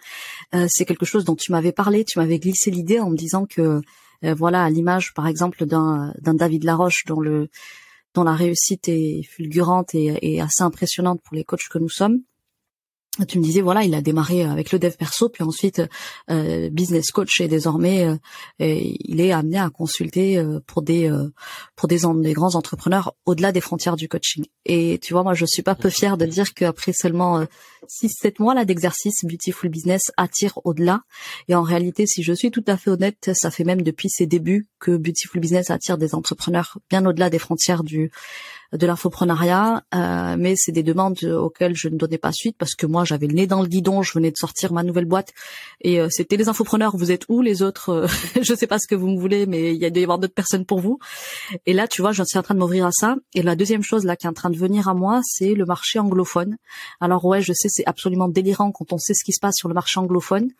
c'est 0.68 0.84
quelque 0.84 1.06
chose 1.06 1.24
dont 1.24 1.36
tu 1.36 1.52
m'avais 1.52 1.72
parlé. 1.72 2.04
Tu 2.04 2.18
m'avais 2.18 2.38
glissé 2.38 2.70
l'idée 2.70 3.00
en 3.00 3.10
me 3.10 3.16
disant 3.16 3.46
que 3.46 3.80
voilà, 4.22 4.64
à 4.64 4.70
l'image, 4.70 5.14
par 5.14 5.26
exemple, 5.26 5.66
d'un 5.66 6.12
David 6.24 6.64
Laroche 6.64 7.04
dont 7.06 7.20
le 7.20 7.48
dont 8.14 8.24
la 8.24 8.34
réussite 8.34 8.88
est 8.88 9.22
fulgurante 9.22 9.94
et, 9.94 10.40
assez 10.40 10.62
impressionnante 10.62 11.20
pour 11.22 11.36
les 11.36 11.44
coachs 11.44 11.68
que 11.70 11.78
nous 11.78 11.88
sommes 11.88 12.20
tu 13.26 13.38
me 13.38 13.44
disais 13.44 13.60
voilà 13.60 13.82
il 13.82 13.94
a 13.94 14.00
démarré 14.00 14.44
avec 14.44 14.70
le 14.70 14.78
dev 14.78 14.92
perso 14.92 15.28
puis 15.28 15.42
ensuite 15.42 15.82
euh, 16.30 16.70
business 16.70 17.10
coach 17.10 17.40
et 17.40 17.48
désormais 17.48 18.06
euh, 18.06 18.16
il 18.58 19.20
est 19.20 19.32
amené 19.32 19.58
à 19.58 19.68
consulter 19.68 20.38
euh, 20.38 20.60
pour 20.66 20.82
des 20.82 21.10
pour 21.74 21.88
des, 21.88 22.02
des, 22.22 22.32
grands 22.32 22.54
entrepreneurs 22.54 23.14
au-delà 23.26 23.50
des 23.50 23.60
frontières 23.60 23.96
du 23.96 24.08
coaching. 24.08 24.44
Et 24.64 24.98
tu 25.02 25.12
vois 25.12 25.24
moi 25.24 25.34
je 25.34 25.44
suis 25.44 25.62
pas 25.62 25.74
peu 25.74 25.90
fière 25.90 26.16
de 26.16 26.26
dire 26.26 26.54
qu'après 26.54 26.92
seulement 26.92 27.44
6 27.88 28.10
7 28.20 28.38
mois 28.38 28.54
là 28.54 28.64
d'exercice 28.64 29.24
Beautiful 29.24 29.70
Business 29.70 30.12
attire 30.16 30.58
au-delà. 30.64 31.02
Et 31.48 31.54
en 31.56 31.62
réalité 31.62 32.06
si 32.06 32.22
je 32.22 32.32
suis 32.32 32.52
tout 32.52 32.64
à 32.68 32.76
fait 32.76 32.90
honnête 32.90 33.30
ça 33.34 33.50
fait 33.50 33.64
même 33.64 33.82
depuis 33.82 34.08
ses 34.08 34.26
débuts 34.26 34.68
que 34.78 34.96
Beautiful 34.96 35.40
Business 35.40 35.70
attire 35.70 35.98
des 35.98 36.14
entrepreneurs 36.14 36.78
bien 36.88 37.04
au-delà 37.04 37.28
des 37.28 37.40
frontières 37.40 37.82
du 37.82 38.12
de 38.72 38.86
l'infoprenariat, 38.86 39.82
euh, 39.94 40.36
mais 40.38 40.54
c'est 40.56 40.72
des 40.72 40.82
demandes 40.82 41.22
auxquelles 41.24 41.74
je 41.74 41.88
ne 41.88 41.96
donnais 41.96 42.18
pas 42.18 42.32
suite 42.32 42.56
parce 42.56 42.74
que 42.74 42.86
moi 42.86 43.04
j'avais 43.04 43.26
le 43.26 43.34
nez 43.34 43.46
dans 43.46 43.62
le 43.62 43.68
guidon, 43.68 44.02
je 44.02 44.12
venais 44.12 44.30
de 44.30 44.36
sortir 44.36 44.72
ma 44.72 44.82
nouvelle 44.82 45.06
boîte 45.06 45.32
et 45.80 46.00
euh, 46.00 46.08
c'était 46.10 46.36
les 46.36 46.48
infopreneurs. 46.48 46.96
Vous 46.96 47.10
êtes 47.10 47.24
où 47.28 47.42
les 47.42 47.62
autres 47.62 47.90
euh, 47.90 48.06
Je 48.42 48.54
sais 48.54 48.66
pas 48.66 48.78
ce 48.78 48.86
que 48.86 48.94
vous 48.94 49.08
me 49.08 49.18
voulez, 49.18 49.46
mais 49.46 49.74
il 49.74 49.80
y 49.80 49.84
a 49.84 49.88
y 49.88 50.02
avoir 50.02 50.18
d'autres 50.18 50.34
personnes 50.34 50.64
pour 50.64 50.78
vous. 50.80 50.98
Et 51.66 51.72
là, 51.72 51.88
tu 51.88 52.00
vois, 52.00 52.12
je 52.12 52.22
suis 52.22 52.38
en 52.38 52.42
train 52.42 52.54
de 52.54 52.60
m'ouvrir 52.60 52.86
à 52.86 52.92
ça. 52.92 53.16
Et 53.34 53.42
la 53.42 53.56
deuxième 53.56 53.82
chose 53.82 54.04
là 54.04 54.16
qui 54.16 54.26
est 54.26 54.30
en 54.30 54.34
train 54.34 54.50
de 54.50 54.56
venir 54.56 54.88
à 54.88 54.94
moi, 54.94 55.20
c'est 55.24 55.54
le 55.54 55.64
marché 55.64 55.98
anglophone. 55.98 56.56
Alors 57.00 57.24
ouais, 57.24 57.40
je 57.40 57.52
sais, 57.52 57.68
c'est 57.68 57.86
absolument 57.86 58.28
délirant 58.28 58.70
quand 58.70 58.92
on 58.92 58.98
sait 58.98 59.14
ce 59.14 59.24
qui 59.24 59.32
se 59.32 59.40
passe 59.40 59.56
sur 59.56 59.68
le 59.68 59.74
marché 59.74 59.98
anglophone. 59.98 60.50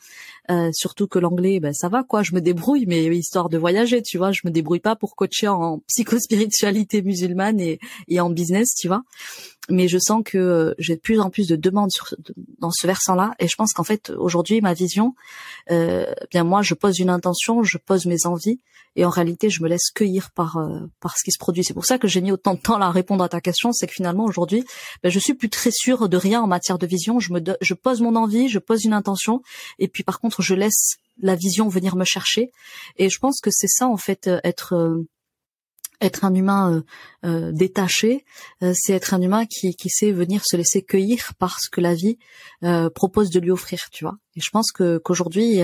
Euh, 0.51 0.71
surtout 0.73 1.07
que 1.07 1.19
l'anglais, 1.19 1.61
ben 1.61 1.73
ça 1.73 1.89
va 1.89 2.03
quoi, 2.03 2.23
je 2.23 2.35
me 2.35 2.41
débrouille, 2.41 2.85
mais 2.87 3.05
histoire 3.05 3.49
de 3.49 3.57
voyager, 3.57 4.03
tu 4.03 4.19
vois, 4.19 4.33
je 4.33 4.41
me 4.45 4.51
débrouille 4.51 4.81
pas 4.81 4.97
pour 4.97 5.15
coacher 5.15 5.47
en 5.47 5.79
psychospiritualité 5.87 7.03
musulmane 7.03 7.61
et, 7.61 7.79
et 8.09 8.21
en 8.21 8.31
business, 8.31 8.75
tu 8.75 8.89
vois. 8.89 9.03
Mais 9.69 9.89
je 9.89 9.99
sens 9.99 10.23
que 10.25 10.39
euh, 10.39 10.75
j'ai 10.79 10.97
de 10.97 11.01
plus 11.01 11.21
en 11.21 11.31
plus 11.31 11.47
de 11.47 11.57
demandes 11.57 11.91
sur, 11.93 12.15
dans 12.59 12.71
ce 12.71 12.87
versant-là, 12.87 13.33
et 13.39 13.47
je 13.47 13.55
pense 13.57 13.73
qu'en 13.73 13.85
fait 13.85 14.11
aujourd'hui 14.11 14.61
ma 14.61 14.75
vision, 14.75 15.15
euh, 15.71 16.07
bien 16.31 16.45
moi 16.45 16.63
je 16.63 16.75
pose 16.75 16.99
une 16.99 17.11
intention, 17.11 17.63
je 17.63 17.79
pose 17.79 18.07
mes 18.07 18.27
envies, 18.27 18.59
et 18.97 19.05
en 19.05 19.11
réalité 19.11 19.49
je 19.49 19.63
me 19.63 19.69
laisse 19.69 19.91
cueillir 19.95 20.31
par 20.33 20.57
euh, 20.57 20.81
par 21.01 21.17
ce 21.17 21.25
qui 21.25 21.31
se 21.31 21.39
produit. 21.39 21.63
C'est 21.63 21.75
pour 21.75 21.85
ça 21.85 21.99
que 21.99 22.09
j'ai 22.09 22.21
mis 22.21 22.33
autant 22.33 22.55
de 22.55 22.61
temps 22.61 22.81
à 22.81 22.91
répondre 22.91 23.23
à 23.23 23.29
ta 23.29 23.41
question, 23.41 23.73
c'est 23.73 23.87
que 23.87 23.93
finalement 23.93 24.25
aujourd'hui, 24.25 24.65
ben, 25.03 25.11
je 25.11 25.19
suis 25.19 25.35
plus 25.35 25.51
très 25.51 25.71
sûre 25.71 26.09
de 26.09 26.17
rien 26.17 26.41
en 26.41 26.47
matière 26.47 26.79
de 26.79 26.87
vision. 26.87 27.21
Je 27.21 27.33
me 27.33 27.41
je 27.61 27.75
pose 27.75 28.01
mon 28.01 28.17
envie, 28.17 28.49
je 28.49 28.59
pose 28.59 28.85
une 28.85 28.95
intention, 28.95 29.43
et 29.79 29.89
puis 29.89 30.03
par 30.03 30.21
contre 30.21 30.43
je 30.43 30.55
laisse 30.55 30.97
la 31.23 31.37
vision 31.37 31.69
venir 31.69 31.97
me 31.97 32.05
chercher. 32.05 32.51
Et 32.97 33.09
je 33.09 33.19
pense 33.19 33.41
que 33.41 33.51
c'est 33.53 33.69
ça 33.69 33.87
en 33.87 33.99
fait 33.99 34.29
être 34.43 35.05
être 36.01 36.25
un 36.25 36.35
humain 36.35 36.83
euh, 37.25 37.29
euh, 37.29 37.53
détaché, 37.53 38.25
euh, 38.63 38.73
c'est 38.75 38.95
être 38.95 39.15
un 39.15 39.21
humain 39.21 39.45
qui, 39.47 39.75
qui 39.75 39.89
sait 39.89 40.13
venir 40.13 40.43
se 40.45 40.57
laisser 40.57 40.83
cueillir 40.83 41.33
parce 41.39 41.69
que 41.69 41.81
la 41.81 41.95
vie 41.95 42.19
propose 42.95 43.31
de 43.31 43.41
lui 43.41 43.51
offrir, 43.51 43.89
tu 43.91 44.05
vois. 44.05 44.17
Et 44.37 44.41
je 44.41 44.51
pense 44.51 44.71
que 44.71 44.99
qu'aujourd'hui, 44.99 45.61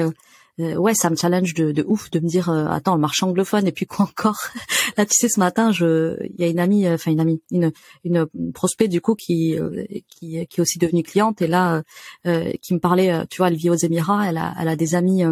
ouais, 0.59 0.95
ça 0.95 1.11
me 1.11 1.17
challenge 1.17 1.53
de, 1.53 1.73
de 1.73 1.85
ouf 1.87 2.11
de 2.11 2.21
me 2.21 2.27
dire, 2.27 2.49
attends, 2.49 2.95
le 2.95 3.01
marché 3.01 3.25
anglophone 3.27 3.67
et 3.67 3.73
puis 3.73 3.87
quoi 3.87 4.07
encore 4.07 4.39
Là, 4.97 5.05
tu 5.05 5.13
sais, 5.13 5.29
ce 5.29 5.39
matin, 5.39 5.73
je, 5.73 6.17
il 6.25 6.41
y 6.41 6.45
a 6.45 6.49
une 6.49 6.59
amie, 6.59 6.89
enfin 6.89 7.11
une 7.11 7.21
amie, 7.21 7.43
une, 7.51 7.71
une 8.05 8.27
prospect 8.55 8.89
du 8.89 9.03
coup 9.03 9.15
qui, 9.15 9.57
qui, 10.09 10.47
qui 10.47 10.61
est 10.61 10.61
aussi 10.61 10.79
devenue 10.79 11.03
cliente 11.03 11.43
et 11.43 11.47
là, 11.47 11.83
qui 12.25 12.75
me 12.75 12.79
parlait, 12.79 13.27
tu 13.29 13.39
vois, 13.39 13.49
elle 13.49 13.57
vit 13.57 13.71
aux 13.71 13.75
Émirats, 13.75 14.27
elle 14.29 14.39
a, 14.39 14.55
elle 14.59 14.69
a 14.69 14.77
des 14.77 14.95
amies 14.95 15.25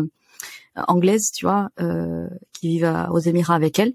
anglaises, 0.76 1.30
tu 1.34 1.46
vois, 1.46 1.70
qui 2.52 2.68
vivent 2.68 3.06
aux 3.10 3.20
Émirats 3.20 3.54
avec 3.54 3.78
elle 3.78 3.94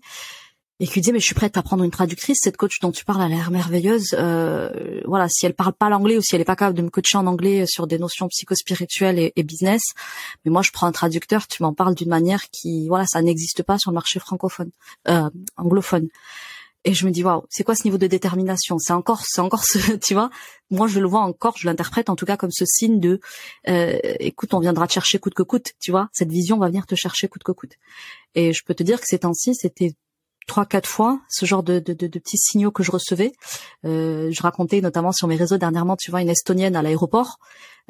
et 0.80 0.88
qui 0.88 1.02
disait 1.02 1.12
mais 1.12 1.20
je 1.20 1.26
suis 1.26 1.36
prête 1.36 1.58
à 1.58 1.62
prendre 1.62 1.84
une 1.84 1.92
traductrice 1.92 2.38
cette 2.42 2.58
coach 2.58 2.80
dont 2.80 2.92
tu 2.92 3.04
parles 3.04 3.22
a 3.22 3.28
l'air 3.28 3.52
merveilleuse. 3.52 4.14
Euh, 4.14 5.02
voilà 5.06 5.28
si 5.30 5.46
elle 5.46 5.54
parle 5.54 5.74
pas 5.74 5.90
l'anglais 5.90 6.18
ou 6.18 6.22
si 6.22 6.36
elle 6.36 6.42
est 6.42 6.46
pas 6.46 6.56
capable 6.56 6.78
de 6.78 6.82
me 6.82 6.90
coacher 6.90 7.18
en 7.18 7.28
anglais 7.28 7.66
sur 7.68 7.88
des 7.88 8.00
notions 8.00 8.28
psychospirituelles 8.28 9.20
et, 9.20 9.34
et 9.36 9.44
business 9.44 9.82
mais 10.46 10.52
moi 10.52 10.62
je 10.62 10.72
prends 10.72 10.88
un 10.88 10.92
traducteur 10.92 11.48
tu 11.48 11.64
m'en 11.64 11.74
parles 11.74 11.96
d'une 11.96 12.10
manière 12.10 12.50
qui 12.52 12.88
voilà 12.88 13.06
ça 13.06 13.22
n'existe 13.22 13.64
pas 13.64 13.78
sur 13.78 13.92
le 13.92 13.96
marché 13.96 14.20
francophone 14.20 14.72
euh, 15.08 15.30
anglophone. 15.58 16.08
Et 16.86 16.94
je 16.94 17.06
me 17.06 17.12
dis 17.12 17.24
waouh 17.24 17.44
c'est 17.50 17.66
quoi 17.66 17.76
ce 17.76 17.84
niveau 17.84 17.98
de 17.98 18.08
détermination? 18.08 18.78
C'est 18.80 18.94
encore 18.94 19.24
c'est 19.28 19.42
encore 19.42 19.66
ce 19.66 19.92
tu 19.98 20.14
vois? 20.14 20.30
Moi 20.70 20.88
je 20.88 21.00
le 21.00 21.08
vois 21.08 21.22
encore 21.22 21.58
je 21.58 21.68
l'interprète 21.68 22.10
en 22.10 22.16
tout 22.16 22.26
cas 22.26 22.38
comme 22.38 22.52
ce 22.52 22.66
signe 22.66 23.00
de 23.02 23.20
euh, 23.68 24.00
écoute 24.20 24.54
on 24.54 24.60
viendra 24.60 24.88
te 24.88 24.94
chercher 24.94 25.20
coûte 25.20 25.34
que 25.34 25.44
coûte 25.44 25.74
tu 25.82 25.92
vois? 25.92 26.08
Cette 26.14 26.32
vision 26.32 26.58
va 26.58 26.68
venir 26.68 26.86
te 26.86 26.96
chercher 26.96 27.28
coûte 27.28 27.44
que 27.44 27.52
coûte. 27.52 27.74
Et 28.36 28.54
je 28.54 28.64
peux 28.64 28.74
te 28.74 28.84
dire 28.84 29.02
que 29.02 29.08
ces 29.08 29.20
temps-ci 29.20 29.56
c'était 29.56 29.94
trois 30.50 30.66
quatre 30.66 30.88
fois 30.88 31.22
ce 31.30 31.45
genre 31.45 31.64
de, 31.64 31.80
de, 31.80 31.93
de, 31.93 32.08
de, 32.08 32.20
petits 32.20 32.38
signaux 32.38 32.72
que 32.72 32.84
je 32.84 32.91
recevais. 32.91 33.32
Euh, 33.86 34.30
je 34.32 34.41
racontais 34.41 34.82
notamment 34.82 35.14
sur 35.14 35.28
mes 35.28 35.38
réseaux 35.38 35.58
dernièrement, 35.58 35.95
tu 35.95 36.12
vois, 36.12 36.22
une 36.22 36.30
estonienne 36.30 36.76
à 36.76 36.82
l'aéroport 36.82 37.38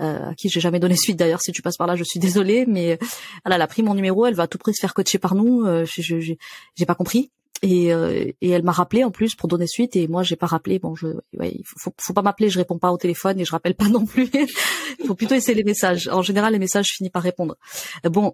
euh, 0.02 0.30
à 0.30 0.36
qui 0.36 0.48
j'ai 0.50 0.62
jamais 0.62 0.80
donné 0.80 0.96
suite 0.96 1.18
d'ailleurs. 1.18 1.42
Si 1.42 1.52
tu 1.52 1.62
passes 1.62 1.76
par 1.76 1.88
là, 1.88 1.96
je 1.96 2.04
suis 2.04 2.20
désolée, 2.20 2.66
mais 2.66 2.98
elle, 3.44 3.62
a 3.62 3.68
pris 3.68 3.84
mon 3.84 3.94
numéro, 3.94 4.26
elle 4.26 4.34
va 4.34 4.44
à 4.44 4.48
tout 4.48 4.58
prix 4.58 4.74
se 4.74 4.80
faire 4.80 4.94
coacher 4.94 5.20
par 5.20 5.36
nous. 5.36 5.66
Euh, 5.66 5.86
je 5.86 6.20
j'ai 6.20 6.86
pas 6.86 6.96
compris. 6.96 7.32
Et, 7.62 7.94
euh, 7.94 8.32
et 8.40 8.50
elle 8.50 8.64
m'a 8.64 8.72
rappelé 8.72 9.04
en 9.04 9.12
plus 9.12 9.36
pour 9.36 9.50
donner 9.50 9.68
suite 9.68 9.98
et 9.98 10.08
moi 10.08 10.24
j'ai 10.24 10.38
pas 10.38 10.46
rappelé 10.46 10.80
bon 10.80 10.96
je 10.96 11.08
ouais, 11.38 11.60
faut, 11.78 12.14
pas 12.14 12.22
m'appeler 12.22 12.50
je 12.50 12.58
réponds 12.58 12.78
pas 12.78 12.90
au 12.90 12.98
téléphone 12.98 13.38
et 13.38 13.44
je 13.44 13.52
rappelle 13.52 13.76
pas 13.76 13.90
non 13.90 14.06
plus 14.06 14.32
faut 15.06 15.14
plutôt 15.14 15.36
essayer 15.36 15.56
les 15.56 15.66
messages 15.66 16.08
en 16.08 16.22
général 16.22 16.54
les 16.54 16.60
messages 16.60 16.86
je 16.88 16.94
finis 16.96 17.10
par 17.10 17.22
répondre 17.22 17.58
bon 18.06 18.34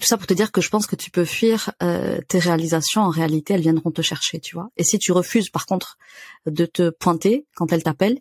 tout 0.00 0.06
ça 0.06 0.16
pour 0.16 0.26
te 0.26 0.34
dire 0.34 0.52
que 0.52 0.60
je 0.60 0.70
pense 0.70 0.86
que 0.86 0.96
tu 0.96 1.10
peux 1.10 1.24
fuir 1.24 1.72
euh, 1.82 2.20
tes 2.28 2.38
réalisations. 2.38 3.02
En 3.02 3.10
réalité, 3.10 3.54
elles 3.54 3.60
viendront 3.60 3.90
te 3.90 4.02
chercher, 4.02 4.40
tu 4.40 4.54
vois. 4.54 4.68
Et 4.76 4.84
si 4.84 4.98
tu 4.98 5.12
refuses, 5.12 5.50
par 5.50 5.66
contre, 5.66 5.98
de 6.46 6.64
te 6.66 6.90
pointer 6.90 7.46
quand 7.54 7.72
elles 7.72 7.82
t'appellent, 7.82 8.18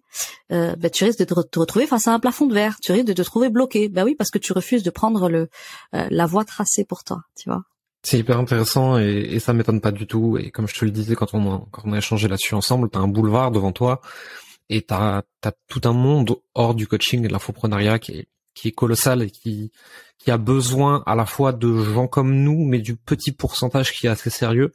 bah, 0.49 0.89
tu 0.91 1.03
risques 1.03 1.19
de 1.19 1.25
te, 1.25 1.59
retrouver 1.59 1.87
face 1.87 2.07
à 2.07 2.13
un 2.13 2.19
plafond 2.19 2.45
de 2.45 2.53
verre. 2.53 2.77
Tu 2.81 2.91
risques 2.91 3.05
de 3.05 3.13
te 3.13 3.21
trouver 3.21 3.49
bloqué. 3.49 3.89
Ben 3.89 4.03
oui, 4.03 4.15
parce 4.15 4.29
que 4.29 4.39
tu 4.39 4.53
refuses 4.53 4.83
de 4.83 4.89
prendre 4.89 5.29
le 5.29 5.49
euh, 5.95 6.07
la 6.09 6.25
voie 6.25 6.45
tracée 6.45 6.85
pour 6.85 7.03
toi, 7.03 7.21
tu 7.35 7.49
vois. 7.49 7.63
C'est 8.03 8.17
hyper 8.17 8.39
intéressant 8.39 8.97
et, 8.97 9.27
et 9.31 9.39
ça 9.39 9.53
m'étonne 9.53 9.79
pas 9.79 9.91
du 9.91 10.07
tout. 10.07 10.37
Et 10.37 10.49
comme 10.49 10.67
je 10.67 10.73
te 10.73 10.85
le 10.85 10.91
disais 10.91 11.15
quand 11.15 11.33
on 11.33 11.53
a, 11.53 11.65
quand 11.71 11.83
on 11.85 11.93
a 11.93 11.97
échangé 11.97 12.27
là-dessus 12.27 12.55
ensemble, 12.55 12.89
t'as 12.89 12.99
un 12.99 13.07
boulevard 13.07 13.51
devant 13.51 13.71
toi 13.71 14.01
et 14.69 14.81
t'as 14.81 15.21
as 15.43 15.51
tout 15.67 15.81
un 15.83 15.93
monde 15.93 16.35
hors 16.55 16.73
du 16.73 16.87
coaching 16.87 17.23
et 17.23 17.27
de 17.27 17.33
l'infoprenariat 17.33 17.99
qui 17.99 18.13
est 18.13 18.27
qui 18.53 18.69
est 18.69 18.71
colossal 18.71 19.21
et 19.23 19.29
qui 19.29 19.71
qui 20.17 20.29
a 20.29 20.37
besoin 20.37 21.01
à 21.07 21.15
la 21.15 21.25
fois 21.25 21.51
de 21.51 21.83
gens 21.83 22.07
comme 22.07 22.35
nous, 22.35 22.63
mais 22.63 22.79
du 22.79 22.95
petit 22.95 23.31
pourcentage 23.31 23.91
qui 23.91 24.05
est 24.05 24.09
assez 24.09 24.29
sérieux. 24.29 24.71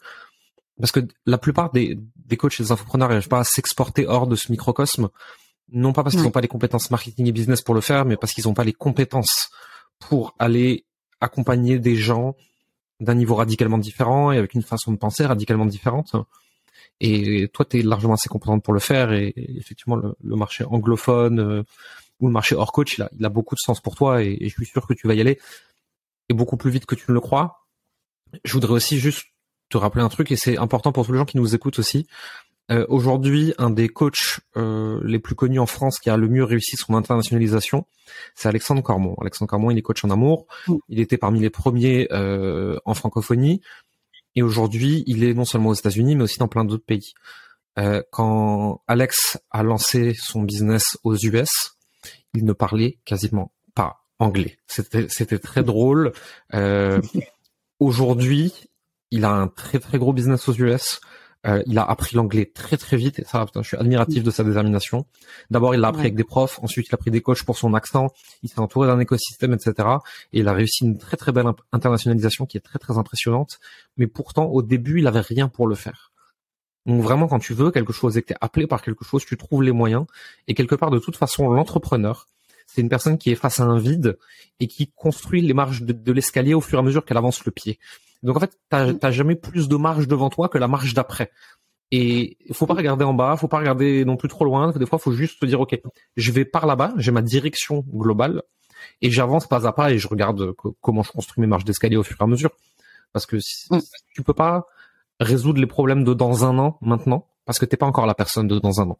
Parce 0.78 0.90
que 0.90 1.00
la 1.24 1.38
plupart 1.38 1.70
des, 1.70 1.96
des 2.16 2.36
coachs 2.36 2.58
et 2.58 2.64
des 2.64 2.72
infopreneurs 2.72 3.08
n'arrivent 3.08 3.28
pas 3.28 3.40
à 3.40 3.44
s'exporter 3.44 4.06
hors 4.06 4.26
de 4.26 4.34
ce 4.34 4.50
microcosme, 4.50 5.08
non 5.70 5.92
pas 5.92 6.02
parce 6.02 6.16
qu'ils 6.16 6.24
n'ont 6.24 6.32
pas 6.32 6.40
les 6.40 6.48
compétences 6.48 6.90
marketing 6.90 7.28
et 7.28 7.32
business 7.32 7.62
pour 7.62 7.74
le 7.74 7.80
faire, 7.80 8.04
mais 8.04 8.16
parce 8.16 8.32
qu'ils 8.32 8.44
n'ont 8.46 8.54
pas 8.54 8.64
les 8.64 8.72
compétences 8.72 9.50
pour 10.00 10.34
aller 10.38 10.84
accompagner 11.20 11.78
des 11.78 11.96
gens 11.96 12.36
d'un 13.00 13.14
niveau 13.14 13.36
radicalement 13.36 13.78
différent 13.78 14.32
et 14.32 14.38
avec 14.38 14.54
une 14.54 14.62
façon 14.62 14.92
de 14.92 14.96
penser 14.96 15.24
radicalement 15.24 15.66
différente. 15.66 16.12
Et 17.00 17.48
toi, 17.52 17.64
tu 17.64 17.78
es 17.78 17.82
largement 17.82 18.14
assez 18.14 18.28
compétente 18.28 18.62
pour 18.62 18.74
le 18.74 18.80
faire. 18.80 19.12
Et, 19.12 19.32
effectivement, 19.36 19.96
le, 19.96 20.14
le 20.22 20.36
marché 20.36 20.64
anglophone, 20.64 21.40
euh, 21.40 21.62
où 22.20 22.26
le 22.26 22.32
marché 22.32 22.54
hors 22.54 22.72
coach, 22.72 22.98
il 22.98 23.02
a, 23.02 23.10
il 23.18 23.24
a 23.24 23.28
beaucoup 23.28 23.54
de 23.54 23.60
sens 23.60 23.80
pour 23.80 23.94
toi 23.94 24.22
et, 24.22 24.38
je 24.40 24.48
suis 24.48 24.66
sûr 24.66 24.86
que 24.86 24.94
tu 24.94 25.06
vas 25.06 25.14
y 25.14 25.20
aller 25.20 25.38
et 26.28 26.34
beaucoup 26.34 26.56
plus 26.56 26.70
vite 26.70 26.86
que 26.86 26.94
tu 26.94 27.04
ne 27.08 27.14
le 27.14 27.20
crois. 27.20 27.66
Je 28.44 28.52
voudrais 28.52 28.72
aussi 28.72 28.98
juste 28.98 29.24
te 29.68 29.76
rappeler 29.76 30.02
un 30.02 30.08
truc 30.08 30.30
et 30.30 30.36
c'est 30.36 30.58
important 30.58 30.92
pour 30.92 31.06
tous 31.06 31.12
les 31.12 31.18
gens 31.18 31.24
qui 31.24 31.36
nous 31.36 31.54
écoutent 31.54 31.78
aussi. 31.78 32.06
Euh, 32.70 32.84
Aujourd'hui, 32.88 33.54
un 33.58 33.70
des 33.70 33.88
coachs 33.88 34.40
euh, 34.56 35.00
les 35.04 35.20
plus 35.20 35.36
connus 35.36 35.60
en 35.60 35.66
France 35.66 36.00
qui 36.00 36.10
a 36.10 36.16
le 36.16 36.28
mieux 36.28 36.42
réussi 36.42 36.76
son 36.76 36.94
internationalisation, 36.94 37.86
c'est 38.34 38.48
Alexandre 38.48 38.82
Cormon. 38.82 39.14
Alexandre 39.20 39.48
Cormon, 39.48 39.70
il 39.70 39.78
est 39.78 39.82
coach 39.82 40.04
en 40.04 40.10
amour. 40.10 40.46
Mm. 40.66 40.74
Il 40.88 41.00
était 41.00 41.18
parmi 41.18 41.40
les 41.40 41.50
premiers 41.50 42.08
euh, 42.10 42.76
en 42.84 42.94
francophonie. 42.94 43.60
Et 44.34 44.42
aujourd'hui, 44.42 45.04
il 45.06 45.22
est 45.24 45.32
non 45.32 45.44
seulement 45.44 45.70
aux 45.70 45.74
États-Unis, 45.74 46.16
mais 46.16 46.24
aussi 46.24 46.38
dans 46.38 46.48
plein 46.48 46.64
d'autres 46.64 46.84
pays. 46.84 47.14
Euh, 47.78 48.02
quand 48.10 48.82
Alex 48.86 49.38
a 49.50 49.62
lancé 49.62 50.14
son 50.18 50.42
business 50.42 50.98
aux 51.04 51.16
US, 51.16 51.75
il 52.36 52.44
ne 52.44 52.52
parlait 52.52 52.98
quasiment 53.04 53.52
pas 53.74 54.04
anglais. 54.18 54.56
C'était 54.66 55.38
très 55.38 55.62
drôle. 55.62 56.12
Euh, 56.54 57.00
Aujourd'hui, 57.78 58.52
il 59.10 59.24
a 59.26 59.30
un 59.32 59.48
très 59.48 59.78
très 59.78 59.98
gros 59.98 60.14
business 60.14 60.48
aux 60.48 60.54
US. 60.54 61.00
Euh, 61.46 61.62
il 61.66 61.78
a 61.78 61.84
appris 61.84 62.16
l'anglais 62.16 62.50
très 62.52 62.76
très 62.76 62.96
vite 62.96 63.18
et 63.18 63.24
ça, 63.24 63.44
putain, 63.44 63.62
je 63.62 63.68
suis 63.68 63.76
admiratif 63.76 64.24
de 64.24 64.30
sa 64.30 64.42
détermination. 64.42 65.06
D'abord, 65.50 65.74
il 65.74 65.80
l'a 65.80 65.88
appris 65.88 66.00
avec 66.00 66.16
des 66.16 66.24
profs, 66.24 66.58
ensuite 66.62 66.88
il 66.88 66.94
a 66.94 66.98
pris 66.98 67.10
des 67.10 67.20
coachs 67.20 67.44
pour 67.44 67.56
son 67.56 67.74
accent, 67.74 68.08
il 68.42 68.48
s'est 68.48 68.58
entouré 68.58 68.88
d'un 68.88 68.98
écosystème, 68.98 69.52
etc. 69.52 69.88
Et 70.32 70.40
il 70.40 70.48
a 70.48 70.54
réussi 70.54 70.84
une 70.84 70.98
très 70.98 71.16
très 71.18 71.30
belle 71.30 71.46
internationalisation 71.70 72.46
qui 72.46 72.56
est 72.56 72.62
très 72.62 72.78
très 72.78 72.96
impressionnante. 72.98 73.58
Mais 73.96 74.06
pourtant, 74.06 74.46
au 74.46 74.62
début, 74.62 75.00
il 75.00 75.06
avait 75.06 75.20
rien 75.20 75.48
pour 75.48 75.68
le 75.68 75.74
faire. 75.74 76.10
Donc 76.86 77.02
vraiment, 77.02 77.26
quand 77.26 77.40
tu 77.40 77.52
veux 77.52 77.70
quelque 77.70 77.92
chose 77.92 78.16
et 78.16 78.22
que 78.22 78.28
tu 78.28 78.32
es 78.32 78.36
appelé 78.40 78.66
par 78.66 78.80
quelque 78.80 79.04
chose, 79.04 79.24
tu 79.26 79.36
trouves 79.36 79.62
les 79.62 79.72
moyens. 79.72 80.06
Et 80.46 80.54
quelque 80.54 80.76
part, 80.76 80.90
de 80.90 81.00
toute 81.00 81.16
façon, 81.16 81.50
l'entrepreneur, 81.50 82.28
c'est 82.66 82.80
une 82.80 82.88
personne 82.88 83.18
qui 83.18 83.30
est 83.30 83.34
face 83.34 83.60
à 83.60 83.64
un 83.64 83.78
vide 83.78 84.18
et 84.60 84.68
qui 84.68 84.92
construit 84.94 85.42
les 85.42 85.52
marges 85.52 85.82
de, 85.82 86.12
l'escalier 86.12 86.54
au 86.54 86.60
fur 86.60 86.78
et 86.78 86.82
à 86.82 86.84
mesure 86.84 87.04
qu'elle 87.04 87.16
avance 87.16 87.44
le 87.44 87.50
pied. 87.50 87.78
Donc 88.22 88.36
en 88.36 88.40
fait, 88.40 88.58
t'as 88.70 88.92
mm. 88.92 89.12
jamais 89.12 89.34
plus 89.34 89.68
de 89.68 89.76
marge 89.76 90.06
devant 90.06 90.30
toi 90.30 90.48
que 90.48 90.58
la 90.58 90.68
marge 90.68 90.94
d'après. 90.94 91.32
Et 91.90 92.36
il 92.46 92.54
faut 92.54 92.66
pas 92.66 92.74
regarder 92.74 93.04
en 93.04 93.14
bas, 93.14 93.36
faut 93.36 93.48
pas 93.48 93.58
regarder 93.58 94.04
non 94.04 94.16
plus 94.16 94.28
trop 94.28 94.44
loin. 94.44 94.72
Des 94.72 94.86
fois, 94.86 94.98
faut 94.98 95.12
juste 95.12 95.40
te 95.40 95.46
dire, 95.46 95.60
ok, 95.60 95.80
je 96.16 96.32
vais 96.32 96.44
par 96.44 96.66
là-bas, 96.66 96.94
j'ai 96.96 97.12
ma 97.12 97.22
direction 97.22 97.84
globale 97.92 98.42
et 99.02 99.10
j'avance 99.10 99.46
pas 99.46 99.66
à 99.66 99.72
pas 99.72 99.92
et 99.92 99.98
je 99.98 100.08
regarde 100.08 100.52
comment 100.80 101.02
je 101.02 101.12
construis 101.12 101.40
mes 101.40 101.46
marges 101.46 101.64
d'escalier 101.64 101.96
au 101.96 102.02
fur 102.02 102.16
et 102.20 102.24
à 102.24 102.26
mesure. 102.26 102.50
Parce 103.12 103.26
que 103.26 103.38
si, 103.40 103.66
mm. 103.70 103.80
tu 104.14 104.22
peux 104.22 104.34
pas 104.34 104.66
résoudre 105.20 105.60
les 105.60 105.66
problèmes 105.66 106.04
de 106.04 106.14
dans 106.14 106.44
un 106.44 106.58
an 106.58 106.78
maintenant 106.80 107.28
parce 107.44 107.58
que 107.58 107.64
t'es 107.64 107.76
pas 107.76 107.86
encore 107.86 108.06
la 108.06 108.14
personne 108.14 108.48
de 108.48 108.58
dans 108.58 108.80
un 108.80 108.90
an. 108.90 108.98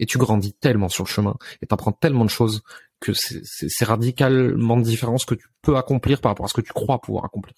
Et 0.00 0.06
tu 0.06 0.18
grandis 0.18 0.52
tellement 0.52 0.88
sur 0.88 1.04
le 1.04 1.08
chemin 1.08 1.36
et 1.62 1.66
t'apprends 1.66 1.92
tellement 1.92 2.24
de 2.24 2.30
choses 2.30 2.62
que 3.00 3.12
c'est 3.14 3.84
radicalement 3.84 4.76
différent 4.76 5.18
ce 5.18 5.26
que 5.26 5.34
tu 5.34 5.46
peux 5.62 5.76
accomplir 5.76 6.20
par 6.20 6.30
rapport 6.30 6.46
à 6.46 6.48
ce 6.48 6.54
que 6.54 6.60
tu 6.60 6.72
crois 6.72 7.00
pouvoir 7.00 7.24
accomplir. 7.24 7.54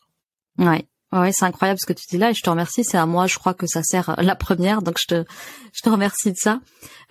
Ouais. 0.59 0.87
Ouais, 1.13 1.31
c'est 1.33 1.45
incroyable 1.45 1.79
ce 1.81 1.87
que 1.87 1.93
tu 1.93 2.05
dis 2.09 2.19
là 2.19 2.31
et 2.31 2.35
je 2.35 2.43
te 2.43 2.51
remercie. 2.51 2.83
C'est 2.83 2.99
à 2.99 3.07
moi, 3.07 3.27
je 3.27 3.39
crois 3.39 3.55
que 3.55 3.67
ça 3.67 3.83
sert 3.83 4.17
la 4.19 4.35
première, 4.35 4.83
donc 4.83 4.99
je 4.99 5.07
te, 5.07 5.25
je 5.73 5.81
te 5.81 5.89
remercie 5.89 6.33
de 6.33 6.37
ça. 6.37 6.61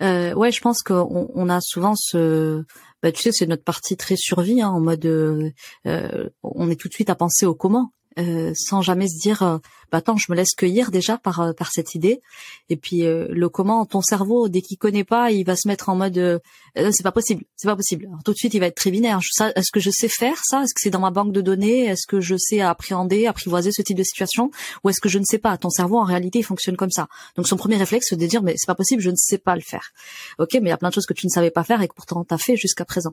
Euh, 0.02 0.34
ouais, 0.34 0.52
je 0.52 0.60
pense 0.60 0.82
qu'on 0.82 1.30
on 1.34 1.48
a 1.48 1.60
souvent 1.62 1.94
ce, 1.96 2.62
bah, 3.02 3.10
tu 3.10 3.22
sais, 3.22 3.32
c'est 3.32 3.46
notre 3.46 3.64
partie 3.64 3.96
très 3.96 4.16
survie, 4.16 4.60
hein, 4.60 4.68
en 4.68 4.80
mode, 4.80 5.06
euh, 5.06 5.50
euh 5.86 6.28
on 6.42 6.70
est 6.70 6.78
tout 6.78 6.88
de 6.88 6.92
suite 6.92 7.08
à 7.08 7.14
penser 7.14 7.46
au 7.46 7.54
comment. 7.54 7.90
Euh, 8.18 8.52
sans 8.54 8.80
jamais 8.80 9.08
se 9.08 9.18
dire 9.18 9.42
euh, 9.42 9.58
bah 9.92 9.98
attends 9.98 10.16
je 10.16 10.32
me 10.32 10.36
laisse 10.36 10.54
cueillir 10.56 10.90
déjà 10.90 11.18
par 11.18 11.40
euh, 11.40 11.52
par 11.52 11.70
cette 11.70 11.94
idée. 11.94 12.22
Et 12.70 12.76
puis 12.76 13.02
le 13.02 13.48
comment 13.48 13.84
ton 13.84 14.00
cerveau 14.00 14.48
dès 14.48 14.62
qu'il 14.62 14.78
connaît 14.78 15.04
pas 15.04 15.30
il 15.30 15.44
va 15.44 15.54
se 15.54 15.68
mettre 15.68 15.90
en 15.90 15.96
mode 15.96 16.40
c'est 16.74 17.02
pas 17.02 17.12
possible 17.12 17.44
c'est 17.56 17.68
pas 17.68 17.76
possible. 17.76 18.06
Alors, 18.06 18.22
tout 18.24 18.32
de 18.32 18.36
suite 18.36 18.54
il 18.54 18.60
va 18.60 18.66
être 18.66 18.76
très 18.76 18.90
binaire. 18.90 19.20
Est-ce 19.54 19.70
que 19.70 19.80
je 19.80 19.90
sais 19.90 20.08
faire 20.08 20.40
ça? 20.44 20.62
Est-ce 20.62 20.72
que 20.74 20.80
c'est 20.80 20.90
dans 20.90 21.00
ma 21.00 21.10
banque 21.10 21.32
de 21.32 21.40
données? 21.42 21.84
Est-ce 21.84 22.06
que 22.06 22.20
je 22.20 22.36
sais 22.38 22.60
appréhender 22.60 23.26
apprivoiser 23.26 23.70
ce 23.70 23.82
type 23.82 23.98
de 23.98 24.02
situation? 24.02 24.50
Ou 24.82 24.90
est-ce 24.90 25.00
que 25.00 25.08
je 25.08 25.18
ne 25.18 25.24
sais 25.24 25.38
pas? 25.38 25.56
Ton 25.58 25.70
cerveau 25.70 25.98
en 25.98 26.04
réalité 26.04 26.38
il 26.38 26.44
fonctionne 26.44 26.76
comme 26.76 26.90
ça. 26.90 27.08
Donc 27.36 27.46
son 27.46 27.56
premier 27.56 27.76
réflexe 27.76 28.06
c'est 28.08 28.16
de 28.16 28.26
dire 28.26 28.42
mais 28.42 28.54
c'est 28.56 28.66
pas 28.66 28.74
possible 28.74 29.02
je 29.02 29.10
ne 29.10 29.16
sais 29.16 29.38
pas 29.38 29.54
le 29.54 29.62
faire. 29.62 29.90
Ok 30.38 30.54
mais 30.54 30.68
il 30.68 30.68
y 30.68 30.72
a 30.72 30.78
plein 30.78 30.88
de 30.88 30.94
choses 30.94 31.06
que 31.06 31.14
tu 31.14 31.26
ne 31.26 31.30
savais 31.30 31.50
pas 31.50 31.64
faire 31.64 31.82
et 31.82 31.88
que 31.88 31.94
pourtant 31.94 32.24
tu 32.24 32.32
as 32.32 32.38
fait 32.38 32.56
jusqu'à 32.56 32.86
présent. 32.86 33.12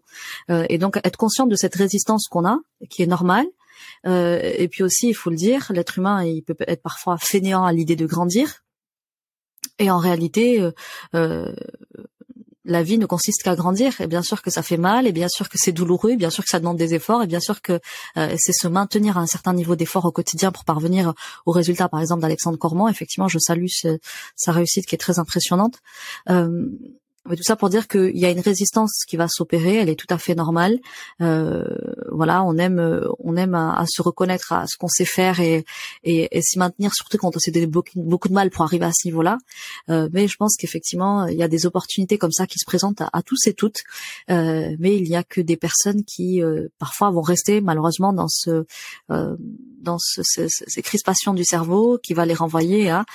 Et 0.49 0.77
donc 0.77 0.97
être 1.03 1.17
conscient 1.17 1.45
de 1.45 1.55
cette 1.55 1.75
résistance 1.75 2.27
qu'on 2.29 2.45
a 2.45 2.59
qui 2.89 3.03
est 3.03 3.07
normale 3.07 3.45
euh, 4.05 4.39
et 4.41 4.67
puis 4.67 4.83
aussi, 4.83 5.09
il 5.09 5.13
faut 5.13 5.29
le 5.29 5.35
dire, 5.35 5.71
l'être 5.71 5.97
humain, 5.97 6.23
il 6.23 6.43
peut 6.43 6.55
être 6.67 6.81
parfois 6.81 7.17
fainéant 7.17 7.63
à 7.65 7.71
l'idée 7.71 7.95
de 7.95 8.05
grandir. 8.05 8.63
Et 9.79 9.89
en 9.89 9.97
réalité, 9.97 10.61
euh, 10.61 10.71
euh, 11.15 11.53
la 12.65 12.83
vie 12.83 12.97
ne 12.97 13.05
consiste 13.05 13.43
qu'à 13.43 13.55
grandir. 13.55 13.99
Et 14.01 14.07
bien 14.07 14.21
sûr 14.21 14.41
que 14.41 14.49
ça 14.49 14.61
fait 14.61 14.77
mal, 14.77 15.07
et 15.07 15.11
bien 15.11 15.27
sûr 15.27 15.49
que 15.49 15.57
c'est 15.57 15.71
douloureux, 15.71 16.11
et 16.11 16.17
bien 16.17 16.29
sûr 16.29 16.43
que 16.43 16.49
ça 16.49 16.59
demande 16.59 16.77
des 16.77 16.93
efforts, 16.93 17.23
et 17.23 17.27
bien 17.27 17.39
sûr 17.39 17.61
que 17.61 17.79
c'est 18.15 18.53
se 18.53 18.67
maintenir 18.67 19.17
à 19.17 19.21
un 19.21 19.27
certain 19.27 19.53
niveau 19.53 19.75
d'effort 19.75 20.05
au 20.05 20.11
quotidien 20.11 20.51
pour 20.51 20.63
parvenir 20.63 21.13
au 21.45 21.51
résultat. 21.51 21.89
Par 21.89 21.99
exemple, 21.99 22.21
d'Alexandre 22.21 22.57
Cormand, 22.57 22.87
effectivement, 22.87 23.27
je 23.27 23.39
salue 23.39 23.65
sa 24.35 24.51
réussite 24.51 24.85
qui 24.85 24.95
est 24.95 24.99
très 24.99 25.19
impressionnante. 25.19 25.79
Mais 27.29 27.37
tout 27.37 27.43
ça 27.43 27.55
pour 27.55 27.69
dire 27.69 27.87
qu'il 27.87 28.17
y 28.17 28.25
a 28.25 28.29
une 28.29 28.41
résistance 28.41 29.05
qui 29.07 29.15
va 29.15 29.27
s'opérer, 29.29 29.75
elle 29.75 29.89
est 29.89 29.95
tout 29.95 30.07
à 30.09 30.17
fait 30.17 30.35
normale. 30.35 30.79
Euh, 31.21 31.63
voilà, 32.11 32.43
on 32.43 32.57
aime, 32.57 33.07
on 33.19 33.37
aime 33.37 33.55
à, 33.55 33.85
se 33.87 34.01
reconnaître 34.01 34.51
à 34.51 34.67
ce 34.67 34.75
qu'on 34.77 34.89
sait 34.89 35.05
faire 35.05 35.39
et, 35.39 35.63
et, 36.03 36.41
s'y 36.41 36.59
maintenir, 36.59 36.93
surtout 36.93 37.17
quand 37.17 37.35
on 37.35 37.39
s'est 37.39 37.51
donné 37.51 37.65
beaucoup, 37.65 37.91
beaucoup, 37.95 38.27
de 38.27 38.33
mal 38.33 38.49
pour 38.49 38.63
arriver 38.63 38.85
à 38.85 38.91
ce 38.93 39.07
niveau-là. 39.07 39.37
Euh, 39.89 40.09
mais 40.11 40.27
je 40.27 40.35
pense 40.35 40.57
qu'effectivement, 40.57 41.27
il 41.27 41.37
y 41.37 41.43
a 41.43 41.47
des 41.47 41.65
opportunités 41.65 42.17
comme 42.17 42.31
ça 42.31 42.45
qui 42.45 42.59
se 42.59 42.65
présentent 42.65 43.01
à, 43.01 43.21
tous 43.23 43.47
et 43.47 43.53
toutes. 43.53 43.83
Euh, 44.29 44.75
mais 44.79 44.97
il 44.97 45.07
y 45.07 45.15
a 45.15 45.23
que 45.23 45.39
des 45.41 45.57
personnes 45.57 46.03
qui 46.03 46.41
euh, 46.41 46.67
parfois 46.77 47.09
vont 47.11 47.21
rester 47.21 47.61
malheureusement 47.61 48.11
dans 48.11 48.27
ce, 48.27 48.65
euh, 49.11 49.35
dans 49.81 49.97
ce, 49.99 50.21
ces 50.23 50.81
crispations 50.81 51.33
du 51.33 51.45
cerveau, 51.45 51.97
qui 52.01 52.13
va 52.13 52.25
les 52.25 52.33
renvoyer 52.33 52.89
à, 52.89 53.05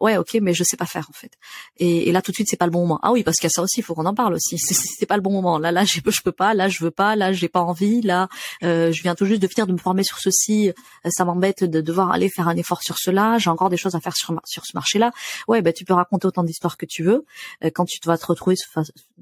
ouais, 0.00 0.16
ok, 0.16 0.38
mais 0.40 0.54
je 0.54 0.64
sais 0.64 0.76
pas 0.76 0.86
faire 0.86 1.06
en 1.08 1.12
fait. 1.12 1.32
Et, 1.78 2.08
et 2.08 2.12
là 2.12 2.22
tout 2.22 2.30
de 2.30 2.36
suite, 2.36 2.48
c'est 2.48 2.56
pas 2.56 2.66
le 2.66 2.72
bon 2.72 2.82
moment. 2.82 3.00
Ah 3.02 3.12
oui 3.12 3.22
parce 3.31 3.31
qu'il 3.38 3.46
y 3.46 3.50
a 3.50 3.50
ça 3.50 3.62
aussi, 3.62 3.80
il 3.80 3.82
faut 3.82 3.94
qu'on 3.94 4.06
en 4.06 4.14
parle 4.14 4.34
aussi. 4.34 4.58
C'est 4.58 5.06
pas 5.06 5.16
le 5.16 5.22
bon 5.22 5.32
moment. 5.32 5.58
Là, 5.58 5.72
là, 5.72 5.84
je 5.84 6.00
peux 6.22 6.32
pas. 6.32 6.54
Là, 6.54 6.68
je 6.68 6.82
veux 6.82 6.90
pas. 6.90 7.16
Là, 7.16 7.32
j'ai 7.32 7.48
pas 7.48 7.60
envie. 7.60 8.02
Là, 8.02 8.28
euh, 8.62 8.92
je 8.92 9.02
viens 9.02 9.14
tout 9.14 9.24
juste 9.24 9.42
de 9.42 9.46
finir 9.46 9.66
de 9.66 9.72
me 9.72 9.78
former 9.78 10.02
sur 10.02 10.18
ceci. 10.18 10.70
Euh, 10.70 11.10
ça 11.10 11.24
m'embête 11.24 11.64
de 11.64 11.80
devoir 11.80 12.10
aller 12.10 12.28
faire 12.28 12.48
un 12.48 12.56
effort 12.56 12.82
sur 12.82 12.98
cela. 12.98 13.38
J'ai 13.38 13.50
encore 13.50 13.70
des 13.70 13.76
choses 13.76 13.94
à 13.94 14.00
faire 14.00 14.16
sur 14.16 14.34
sur 14.44 14.64
ce 14.64 14.72
marché-là. 14.74 15.10
Ouais, 15.48 15.62
ben 15.62 15.72
tu 15.72 15.84
peux 15.84 15.94
raconter 15.94 16.26
autant 16.26 16.44
d'histoires 16.44 16.76
que 16.76 16.86
tu 16.86 17.02
veux. 17.02 17.24
Euh, 17.64 17.70
quand 17.72 17.84
tu 17.84 17.98
vas 18.04 18.18
te 18.18 18.26
retrouver 18.26 18.56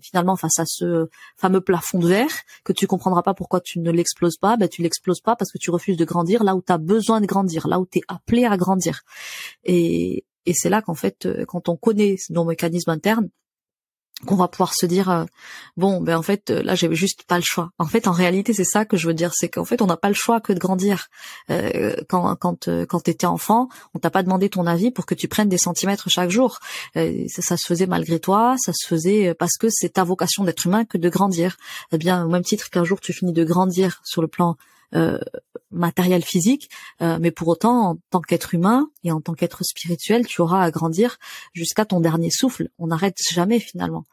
finalement 0.00 0.36
face 0.36 0.58
à 0.58 0.64
ce 0.66 1.08
fameux 1.36 1.60
plafond 1.60 1.98
de 1.98 2.08
verre 2.08 2.30
que 2.64 2.72
tu 2.72 2.86
comprendras 2.86 3.22
pas 3.22 3.34
pourquoi 3.34 3.60
tu 3.60 3.78
ne 3.80 3.90
l'exploses 3.90 4.36
pas, 4.36 4.56
ben 4.56 4.68
tu 4.68 4.82
l'exploses 4.82 5.20
pas 5.20 5.36
parce 5.36 5.50
que 5.50 5.58
tu 5.58 5.70
refuses 5.70 5.96
de 5.96 6.04
grandir 6.04 6.44
là 6.44 6.54
où 6.54 6.62
tu 6.62 6.72
as 6.72 6.78
besoin 6.78 7.20
de 7.20 7.26
grandir, 7.26 7.68
là 7.68 7.80
où 7.80 7.86
tu 7.86 7.98
es 7.98 8.02
appelé 8.08 8.44
à 8.44 8.56
grandir. 8.56 9.02
Et, 9.64 10.24
et 10.46 10.54
c'est 10.54 10.70
là 10.70 10.82
qu'en 10.82 10.94
fait, 10.94 11.28
quand 11.46 11.68
on 11.68 11.76
connaît 11.76 12.16
nos 12.30 12.44
mécanismes 12.44 12.90
internes, 12.90 13.28
qu'on 14.26 14.36
va 14.36 14.48
pouvoir 14.48 14.74
se 14.74 14.86
dire 14.86 15.10
euh, 15.10 15.24
bon 15.76 16.00
ben 16.00 16.16
en 16.16 16.22
fait 16.22 16.50
euh, 16.50 16.62
là 16.62 16.74
j'avais 16.74 16.94
juste 16.94 17.24
pas 17.24 17.36
le 17.36 17.42
choix. 17.42 17.70
En 17.78 17.86
fait 17.86 18.06
en 18.06 18.12
réalité 18.12 18.52
c'est 18.52 18.64
ça 18.64 18.84
que 18.84 18.96
je 18.96 19.06
veux 19.06 19.14
dire 19.14 19.32
c'est 19.34 19.48
qu'en 19.48 19.64
fait 19.64 19.80
on 19.82 19.86
n'a 19.86 19.96
pas 19.96 20.08
le 20.08 20.14
choix 20.14 20.40
que 20.40 20.52
de 20.52 20.58
grandir. 20.58 21.08
Euh, 21.50 21.96
quand 22.08 22.36
quand 22.36 22.68
quand 22.88 23.00
t'étais 23.00 23.26
enfant 23.26 23.68
on 23.94 23.98
t'a 23.98 24.10
pas 24.10 24.22
demandé 24.22 24.48
ton 24.48 24.66
avis 24.66 24.90
pour 24.90 25.06
que 25.06 25.14
tu 25.14 25.28
prennes 25.28 25.48
des 25.48 25.58
centimètres 25.58 26.08
chaque 26.10 26.30
jour. 26.30 26.58
ça, 26.94 27.42
ça, 27.42 27.56
se 27.56 27.66
faisait 27.66 27.86
malgré 27.86 28.20
toi, 28.20 28.56
ça 28.58 28.72
se 28.74 28.86
faisait 28.86 29.34
parce 29.34 29.56
que 29.56 29.68
c'est 29.70 29.94
ta 29.94 30.04
vocation 30.04 30.44
d'être 30.44 30.66
humain 30.66 30.84
que 30.84 30.98
de 30.98 31.08
grandir. 31.08 31.56
Eh 31.92 31.98
bien 31.98 32.24
au 32.24 32.28
même 32.28 32.44
titre 32.44 32.70
qu'un 32.70 32.84
jour 32.84 33.00
tu 33.00 33.12
finis 33.12 33.32
de 33.32 33.44
grandir 33.44 34.00
sur 34.04 34.22
le 34.22 34.28
plan 34.28 34.56
matériel 35.70 36.22
physique, 36.24 36.70
mais 37.00 37.30
pour 37.30 37.48
autant, 37.48 37.90
en 37.90 37.98
tant 38.10 38.20
qu'être 38.20 38.54
humain 38.54 38.90
et 39.04 39.12
en 39.12 39.20
tant 39.20 39.34
qu'être 39.34 39.62
spirituel, 39.64 40.26
tu 40.26 40.40
auras 40.40 40.62
à 40.62 40.70
grandir 40.70 41.18
jusqu'à 41.52 41.84
ton 41.84 42.00
dernier 42.00 42.30
souffle. 42.30 42.68
On 42.78 42.88
n'arrête 42.88 43.16
jamais 43.32 43.60
finalement. 43.60 44.04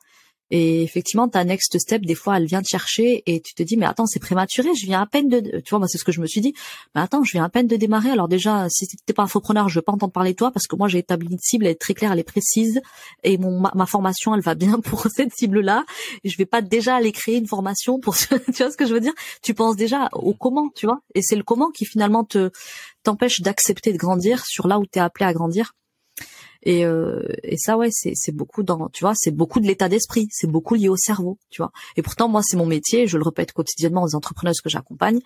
Et 0.49 0.83
effectivement, 0.83 1.27
ta 1.27 1.43
next 1.43 1.77
step, 1.77 2.05
des 2.05 2.15
fois, 2.15 2.37
elle 2.37 2.45
vient 2.45 2.61
te 2.61 2.67
chercher 2.67 3.23
et 3.25 3.41
tu 3.41 3.53
te 3.53 3.63
dis, 3.63 3.75
mais 3.75 3.85
attends, 3.85 4.05
c'est 4.05 4.19
prématuré, 4.19 4.69
je 4.75 4.85
viens 4.85 5.01
à 5.01 5.05
peine 5.05 5.27
de, 5.27 5.39
tu 5.59 5.69
vois, 5.69 5.79
moi, 5.79 5.87
c'est 5.87 5.97
ce 5.97 6.05
que 6.05 6.11
je 6.11 6.21
me 6.21 6.27
suis 6.27 6.41
dit. 6.41 6.53
Mais 6.95 7.01
attends, 7.01 7.23
je 7.23 7.33
viens 7.33 7.43
à 7.43 7.49
peine 7.49 7.67
de 7.67 7.75
démarrer. 7.75 8.11
Alors 8.11 8.27
déjà, 8.27 8.67
si 8.69 8.87
t'es 8.87 9.13
pas 9.13 9.23
un 9.23 9.27
faux-preneur, 9.27 9.67
je 9.69 9.79
veux 9.79 9.83
pas 9.83 9.91
entendre 9.91 10.13
parler 10.13 10.31
de 10.31 10.37
toi 10.37 10.51
parce 10.51 10.67
que 10.67 10.75
moi, 10.75 10.87
j'ai 10.87 10.99
établi 10.99 11.27
une 11.29 11.39
cible, 11.39 11.65
elle 11.65 11.71
est 11.71 11.75
très 11.75 11.93
claire, 11.93 12.13
elle 12.13 12.19
est 12.19 12.23
précise 12.23 12.81
et 13.23 13.37
mon, 13.37 13.59
ma, 13.59 13.85
formation, 13.85 14.33
elle 14.35 14.41
va 14.41 14.55
bien 14.55 14.79
pour 14.83 15.07
cette 15.13 15.33
cible-là. 15.35 15.85
Et 16.23 16.29
je 16.29 16.37
vais 16.37 16.45
pas 16.45 16.61
déjà 16.61 16.95
aller 16.95 17.11
créer 17.11 17.37
une 17.37 17.47
formation 17.47 17.99
pour, 17.99 18.15
tu 18.17 18.27
vois 18.27 18.71
ce 18.71 18.77
que 18.77 18.85
je 18.85 18.93
veux 18.93 19.01
dire? 19.01 19.13
Tu 19.41 19.53
penses 19.53 19.75
déjà 19.75 20.09
au 20.13 20.33
comment, 20.33 20.69
tu 20.75 20.85
vois? 20.85 20.99
Et 21.15 21.21
c'est 21.21 21.35
le 21.35 21.43
comment 21.43 21.71
qui 21.71 21.85
finalement 21.85 22.23
te, 22.23 22.51
t'empêche 23.03 23.41
d'accepter 23.41 23.91
de 23.91 23.97
grandir 23.97 24.45
sur 24.45 24.67
là 24.67 24.79
où 24.79 24.85
tu 24.85 24.99
es 24.99 25.01
appelé 25.01 25.25
à 25.25 25.33
grandir. 25.33 25.73
Et, 26.68 26.86
euh, 26.86 27.24
et 27.43 27.55
ça, 27.55 27.78
ouais, 27.78 27.88
c'est, 27.91 28.11
c'est 28.13 28.34
beaucoup 28.34 28.61
dans, 28.61 28.89
tu 28.89 29.05
vois, 29.05 29.13
c'est 29.15 29.32
beaucoup 29.32 29.61
de 29.61 29.65
l'état 29.65 29.88
d'esprit, 29.88 30.28
c'est 30.32 30.51
beaucoup 30.51 30.76
lié 30.76 30.89
au 30.89 30.97
cerveau, 30.97 31.39
tu 31.49 31.61
vois. 31.61 31.72
Et 31.95 32.01
pourtant, 32.01 32.28
moi, 32.28 32.41
c'est 32.43 32.57
mon 32.57 32.65
métier, 32.65 33.07
je 33.07 33.18
le 33.18 33.24
répète 33.24 33.53
quotidiennement 33.53 34.03
aux 34.03 34.15
entrepreneuses 34.15 34.59
que 34.59 34.68
j'accompagne. 34.68 35.22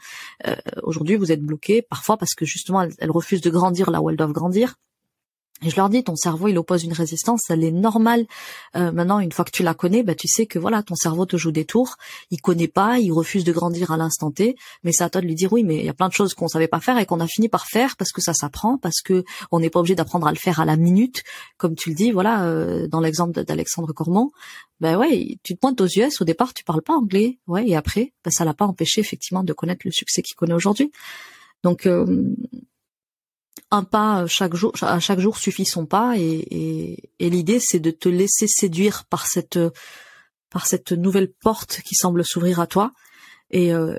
Euh, 0.45 0.55
aujourd'hui, 0.83 1.15
vous 1.15 1.31
êtes 1.31 1.41
bloqués, 1.41 1.81
parfois 1.81 2.17
parce 2.17 2.35
que 2.35 2.45
justement, 2.45 2.83
elles 2.83 3.09
refusent 3.09 3.41
de 3.41 3.49
grandir 3.49 3.89
là 3.89 4.03
où 4.03 4.11
elles 4.11 4.17
doivent 4.17 4.33
grandir, 4.33 4.75
je 5.69 5.75
leur 5.75 5.89
dis, 5.89 6.03
ton 6.03 6.15
cerveau, 6.15 6.47
il 6.47 6.57
oppose 6.57 6.83
une 6.83 6.93
résistance, 6.93 7.41
elle 7.49 7.63
est 7.63 7.71
normale. 7.71 8.25
Euh, 8.75 8.91
maintenant, 8.91 9.19
une 9.19 9.31
fois 9.31 9.45
que 9.45 9.51
tu 9.51 9.61
la 9.61 9.73
connais, 9.73 10.01
bah, 10.01 10.15
tu 10.15 10.27
sais 10.27 10.45
que 10.47 10.57
voilà, 10.57 10.81
ton 10.81 10.95
cerveau 10.95 11.25
te 11.25 11.37
joue 11.37 11.51
des 11.51 11.65
tours. 11.65 11.97
Il 12.31 12.41
connaît 12.41 12.67
pas, 12.67 12.99
il 12.99 13.11
refuse 13.11 13.43
de 13.43 13.51
grandir 13.51 13.91
à 13.91 13.97
l'instant 13.97 14.31
T. 14.31 14.55
Mais 14.83 14.91
c'est 14.91 15.03
à 15.03 15.09
toi 15.09 15.21
de 15.21 15.27
lui 15.27 15.35
dire 15.35 15.53
oui, 15.53 15.63
mais 15.63 15.77
il 15.77 15.85
y 15.85 15.89
a 15.89 15.93
plein 15.93 16.07
de 16.07 16.13
choses 16.13 16.33
qu'on 16.33 16.47
savait 16.47 16.67
pas 16.67 16.79
faire 16.79 16.97
et 16.97 17.05
qu'on 17.05 17.19
a 17.19 17.27
fini 17.27 17.47
par 17.47 17.67
faire 17.67 17.95
parce 17.95 18.11
que 18.11 18.21
ça 18.21 18.33
s'apprend, 18.33 18.77
parce 18.77 19.01
que 19.01 19.23
on 19.51 19.59
n'est 19.59 19.69
pas 19.69 19.79
obligé 19.79 19.95
d'apprendre 19.95 20.27
à 20.27 20.31
le 20.31 20.37
faire 20.37 20.59
à 20.59 20.65
la 20.65 20.77
minute, 20.77 21.23
comme 21.57 21.75
tu 21.75 21.89
le 21.89 21.95
dis. 21.95 22.11
Voilà, 22.11 22.45
euh, 22.45 22.87
dans 22.87 22.99
l'exemple 22.99 23.43
d'Alexandre 23.43 23.93
Cormont, 23.93 24.31
ben 24.79 24.97
ouais, 24.97 25.37
tu 25.43 25.53
te 25.53 25.59
pointes 25.59 25.79
aux 25.79 25.87
US. 25.87 26.21
Au 26.21 26.25
départ, 26.25 26.53
tu 26.53 26.63
parles 26.63 26.81
pas 26.81 26.95
anglais, 26.95 27.37
ouais, 27.47 27.67
et 27.67 27.75
après, 27.75 28.13
ben, 28.23 28.31
ça 28.31 28.45
l'a 28.45 28.55
pas 28.55 28.65
empêché 28.65 28.99
effectivement 28.99 29.43
de 29.43 29.53
connaître 29.53 29.81
le 29.85 29.91
succès 29.91 30.23
qu'il 30.23 30.35
connaît 30.35 30.53
aujourd'hui. 30.53 30.91
Donc 31.63 31.85
euh, 31.85 32.33
un 33.71 33.83
pas 33.83 34.27
chaque 34.27 34.55
jour, 34.55 34.73
à 34.81 34.99
chaque 34.99 35.19
jour 35.19 35.37
suffit 35.37 35.65
son 35.65 35.85
pas 35.85 36.13
et, 36.17 36.97
l'idée 37.19 37.59
c'est 37.59 37.79
de 37.79 37.91
te 37.91 38.09
laisser 38.09 38.47
séduire 38.47 39.05
par 39.05 39.27
cette 39.27 39.59
par 40.49 40.67
cette 40.67 40.91
nouvelle 40.91 41.31
porte 41.31 41.81
qui 41.81 41.95
semble 41.95 42.25
s'ouvrir 42.25 42.59
à 42.59 42.67
toi. 42.67 42.91
Et 43.49 43.73
euh, 43.73 43.97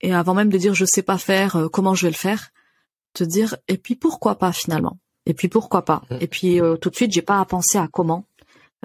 et 0.00 0.12
avant 0.12 0.34
même 0.34 0.50
de 0.50 0.58
dire 0.58 0.74
je 0.74 0.84
sais 0.84 1.02
pas 1.02 1.18
faire 1.18 1.56
euh, 1.56 1.68
comment 1.68 1.94
je 1.94 2.06
vais 2.06 2.10
le 2.10 2.16
faire 2.16 2.50
te 3.14 3.24
dire 3.24 3.56
et 3.68 3.78
puis 3.78 3.96
pourquoi 3.96 4.38
pas 4.38 4.52
finalement? 4.52 4.98
Et 5.26 5.32
puis 5.32 5.48
pourquoi 5.48 5.84
pas? 5.84 6.02
Mmh. 6.10 6.16
et 6.20 6.26
puis 6.26 6.60
euh, 6.60 6.76
tout 6.76 6.90
de 6.90 6.96
suite 6.96 7.12
j'ai 7.12 7.22
pas 7.22 7.40
à 7.40 7.44
penser 7.44 7.78
à 7.78 7.88
comment. 7.90 8.26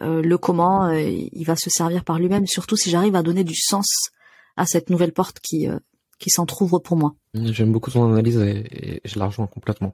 Le 0.01 0.37
comment 0.37 0.89
il 0.93 1.43
va 1.43 1.57
se 1.57 1.69
servir 1.69 2.05
par 2.05 2.19
lui-même 2.19 2.47
surtout 2.47 2.77
si 2.77 2.89
j'arrive 2.89 3.17
à 3.17 3.21
donner 3.21 3.43
du 3.43 3.55
sens 3.57 4.11
à 4.55 4.65
cette 4.65 4.89
nouvelle 4.89 5.11
porte 5.11 5.41
qui 5.41 5.67
qui 6.19 6.29
s'entrouvre 6.29 6.79
pour 6.79 6.97
moi. 6.97 7.15
J'aime 7.33 7.71
beaucoup 7.71 7.91
ton 7.91 8.11
analyse 8.11 8.37
et, 8.37 9.01
je 9.05 9.19
la 9.19 9.25
rejoins 9.25 9.47
complètement. 9.47 9.93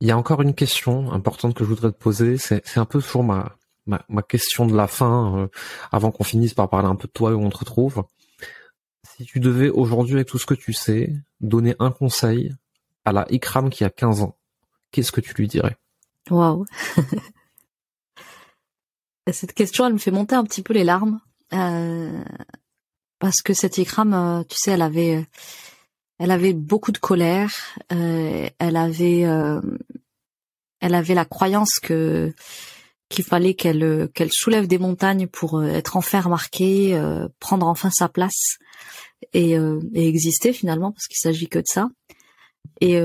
Il 0.00 0.08
y 0.08 0.10
a 0.10 0.18
encore 0.18 0.42
une 0.42 0.54
question 0.54 1.12
importante 1.12 1.54
que 1.54 1.64
je 1.64 1.68
voudrais 1.68 1.92
te 1.92 1.96
poser. 1.96 2.38
C'est 2.38 2.76
un 2.76 2.84
peu 2.84 3.00
sur 3.00 3.22
ma, 3.22 3.56
ma, 3.86 4.22
question 4.22 4.66
de 4.66 4.76
la 4.76 4.86
fin, 4.86 5.36
euh, 5.36 5.48
avant 5.92 6.10
qu'on 6.10 6.24
finisse 6.24 6.54
par 6.54 6.68
parler 6.68 6.88
un 6.88 6.96
peu 6.96 7.08
de 7.08 7.12
toi 7.12 7.30
et 7.30 7.34
où 7.34 7.42
on 7.42 7.50
te 7.50 7.58
retrouve. 7.58 8.04
Si 9.16 9.24
tu 9.24 9.40
devais 9.40 9.68
aujourd'hui, 9.68 10.14
avec 10.14 10.28
tout 10.28 10.38
ce 10.38 10.46
que 10.46 10.54
tu 10.54 10.72
sais, 10.72 11.12
donner 11.40 11.74
un 11.78 11.90
conseil 11.90 12.54
à 13.04 13.12
la 13.12 13.26
Ikram 13.32 13.70
qui 13.70 13.84
a 13.84 13.90
15 13.90 14.22
ans, 14.22 14.36
qu'est-ce 14.92 15.12
que 15.12 15.20
tu 15.20 15.34
lui 15.34 15.48
dirais? 15.48 15.76
Waouh 16.30 16.64
Cette 19.32 19.52
question, 19.52 19.86
elle 19.86 19.92
me 19.92 19.98
fait 19.98 20.10
monter 20.10 20.36
un 20.36 20.44
petit 20.44 20.62
peu 20.62 20.72
les 20.72 20.84
larmes. 20.84 21.20
Euh, 21.52 22.24
parce 23.18 23.42
que 23.42 23.54
cette 23.54 23.78
Ikram, 23.78 24.14
euh, 24.14 24.42
tu 24.44 24.56
sais, 24.58 24.72
elle 24.72 24.82
avait, 24.82 25.16
euh, 25.16 25.22
elle 26.18 26.30
avait 26.30 26.52
beaucoup 26.52 26.92
de 26.92 26.98
colère. 26.98 27.52
Euh, 27.92 28.48
elle 28.58 28.76
avait, 28.76 29.20
elle 30.80 30.94
avait 30.94 31.14
la 31.14 31.24
croyance 31.24 31.78
que 31.80 32.32
qu'il 33.08 33.24
fallait 33.24 33.54
qu'elle 33.54 34.10
qu'elle 34.14 34.30
soulève 34.32 34.66
des 34.66 34.78
montagnes 34.78 35.26
pour 35.28 35.64
être 35.64 35.96
enfin 35.96 36.20
remarquée, 36.20 37.00
prendre 37.38 37.66
enfin 37.66 37.90
sa 37.90 38.08
place 38.08 38.58
et, 39.32 39.52
et 39.52 40.08
exister 40.08 40.52
finalement, 40.52 40.92
parce 40.92 41.06
qu'il 41.06 41.16
s'agit 41.16 41.48
que 41.48 41.60
de 41.60 41.66
ça. 41.66 41.88
Et 42.80 43.00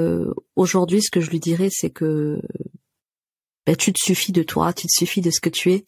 aujourd'hui, 0.56 1.02
ce 1.02 1.12
que 1.12 1.22
je 1.22 1.30
lui 1.30 1.40
dirais, 1.40 1.70
c'est 1.72 1.92
que 1.92 2.42
ben, 3.66 3.76
tu 3.76 3.94
te 3.94 4.04
suffis 4.04 4.34
de 4.34 4.44
toi, 4.44 4.74
tu 4.74 4.88
te 4.88 4.92
suffis 4.92 5.22
de 5.22 5.32
ce 5.32 5.40
que 5.40 5.50
tu 5.50 5.72
es. 5.72 5.86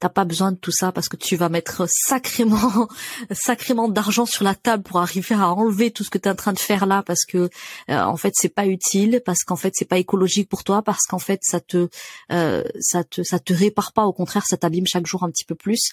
T'as 0.00 0.08
pas 0.08 0.24
besoin 0.24 0.52
de 0.52 0.56
tout 0.56 0.72
ça 0.72 0.92
parce 0.92 1.08
que 1.08 1.16
tu 1.16 1.36
vas 1.36 1.48
mettre 1.48 1.86
sacrément, 1.88 2.88
sacrément 3.30 3.88
d'argent 3.88 4.26
sur 4.26 4.44
la 4.44 4.54
table 4.54 4.82
pour 4.82 5.00
arriver 5.00 5.34
à 5.34 5.50
enlever 5.50 5.90
tout 5.92 6.04
ce 6.04 6.10
que 6.10 6.18
tu 6.18 6.28
es 6.28 6.32
en 6.32 6.34
train 6.34 6.52
de 6.52 6.58
faire 6.58 6.84
là 6.86 7.02
parce 7.02 7.24
que 7.24 7.48
euh, 7.90 8.00
en 8.00 8.16
fait 8.16 8.32
c'est 8.34 8.54
pas 8.54 8.66
utile, 8.66 9.22
parce 9.24 9.44
qu'en 9.44 9.56
fait 9.56 9.72
c'est 9.74 9.88
pas 9.88 9.98
écologique 9.98 10.48
pour 10.48 10.64
toi, 10.64 10.82
parce 10.82 11.06
qu'en 11.06 11.18
fait 11.18 11.40
ça 11.42 11.60
te, 11.60 11.88
euh, 12.32 12.64
ça 12.80 13.04
te, 13.04 13.22
ça 13.22 13.38
te 13.38 13.52
répare 13.52 13.92
pas, 13.92 14.04
au 14.04 14.12
contraire 14.12 14.44
ça 14.46 14.56
t'abîme 14.56 14.86
chaque 14.86 15.06
jour 15.06 15.22
un 15.22 15.30
petit 15.30 15.44
peu 15.44 15.54
plus. 15.54 15.92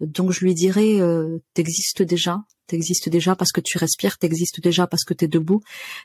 Donc 0.00 0.32
je 0.32 0.44
lui 0.44 0.54
dirais, 0.54 1.00
euh, 1.00 1.38
t'existes 1.54 2.02
déjà, 2.02 2.42
t'existes 2.70 3.08
déjà 3.08 3.34
parce 3.34 3.50
que 3.52 3.60
tu 3.60 3.78
respires, 3.78 4.16
t'existes 4.16 4.60
déjà 4.60 4.86
parce 4.86 5.04
que 5.04 5.12
t'es 5.12 5.26
debout, 5.26 5.60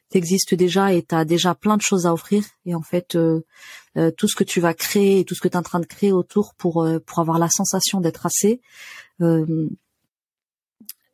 t'existes 0.10 0.56
déjà 0.56 0.94
et 0.94 1.04
t'as 1.04 1.24
déjà 1.24 1.54
plein 1.54 1.78
de 1.78 1.82
choses 1.82 2.08
à 2.08 2.14
offrir. 2.14 2.44
Et 2.66 2.74
en 2.74 2.82
fait, 2.82 3.16
euh, 3.16 3.42
euh, 3.98 4.12
tout 4.12 4.28
ce 4.28 4.36
que 4.36 4.44
tu 4.44 4.60
vas 4.60 4.74
créer 4.74 5.20
et 5.20 5.26
tout 5.26 5.36
ce 5.36 5.42
que 5.42 5.48
tu 5.48 5.54
es 5.54 5.58
en 5.58 5.64
train 5.64 5.80
de 5.80 5.86
créer 5.86 6.12
autour 6.12 6.56
pour 6.56 6.84
euh, 6.84 7.00
pour 7.00 7.20
avoir 7.20 7.38
la 7.38 7.50
sensation 7.50 8.02
d'être 8.02 8.26
assez, 8.26 8.62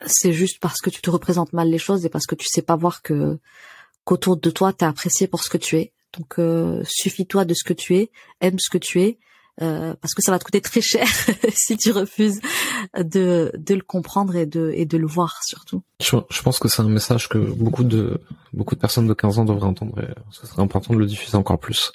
c'est 0.08 0.34
juste 0.34 0.60
parce 0.60 0.82
que 0.82 0.90
tu 0.90 1.02
te 1.02 1.10
représentes 1.12 1.54
mal 1.54 1.70
les 1.70 1.78
choses 1.78 2.06
et 2.06 2.10
parce 2.10 2.26
que 2.26 2.36
tu 2.36 2.48
sais 2.50 2.64
pas 2.64 2.76
voir 2.76 3.04
que 3.04 3.38
qu'autour 4.06 4.38
de 4.38 4.50
toi 4.50 4.74
t'es 4.74 4.86
apprécié 4.86 5.28
pour 5.28 5.44
ce 5.44 5.50
que 5.50 5.60
tu 5.60 5.78
es. 5.78 5.94
Donc 6.14 6.40
suffis-toi 6.88 7.46
de 7.46 7.54
ce 7.54 7.64
que 7.64 7.74
tu 7.74 7.96
es, 7.98 8.10
aime 8.40 8.58
ce 8.60 8.70
que 8.70 8.80
tu 8.80 9.02
es 9.02 9.20
euh, 9.62 9.94
parce 10.02 10.14
que 10.14 10.22
ça 10.22 10.32
va 10.32 10.40
te 10.40 10.44
coûter 10.44 10.62
très 10.62 10.82
cher 10.82 11.06
si 11.54 11.78
tu 11.78 11.92
refuses 11.92 12.40
de, 12.98 13.52
de 13.58 13.76
le 13.76 13.82
comprendre 13.82 14.36
et 14.36 14.46
de, 14.46 14.72
et 14.74 14.86
de 14.86 14.98
le 14.98 15.08
voir 15.08 15.42
surtout. 15.44 15.84
Je, 16.00 16.42
pense 16.42 16.60
que 16.60 16.68
c'est 16.68 16.82
un 16.82 16.90
message 16.90 17.28
que 17.28 17.38
beaucoup 17.38 17.84
de, 17.84 18.22
beaucoup 18.54 18.76
de 18.76 18.80
personnes 18.80 19.08
de 19.08 19.14
15 19.14 19.40
ans 19.40 19.46
devraient 19.46 19.68
entendre 19.68 20.00
et 20.02 20.14
ce 20.32 20.48
serait 20.48 20.62
important 20.62 20.94
de 20.94 21.00
le 21.00 21.06
diffuser 21.06 21.36
encore 21.36 21.60
plus. 21.60 21.92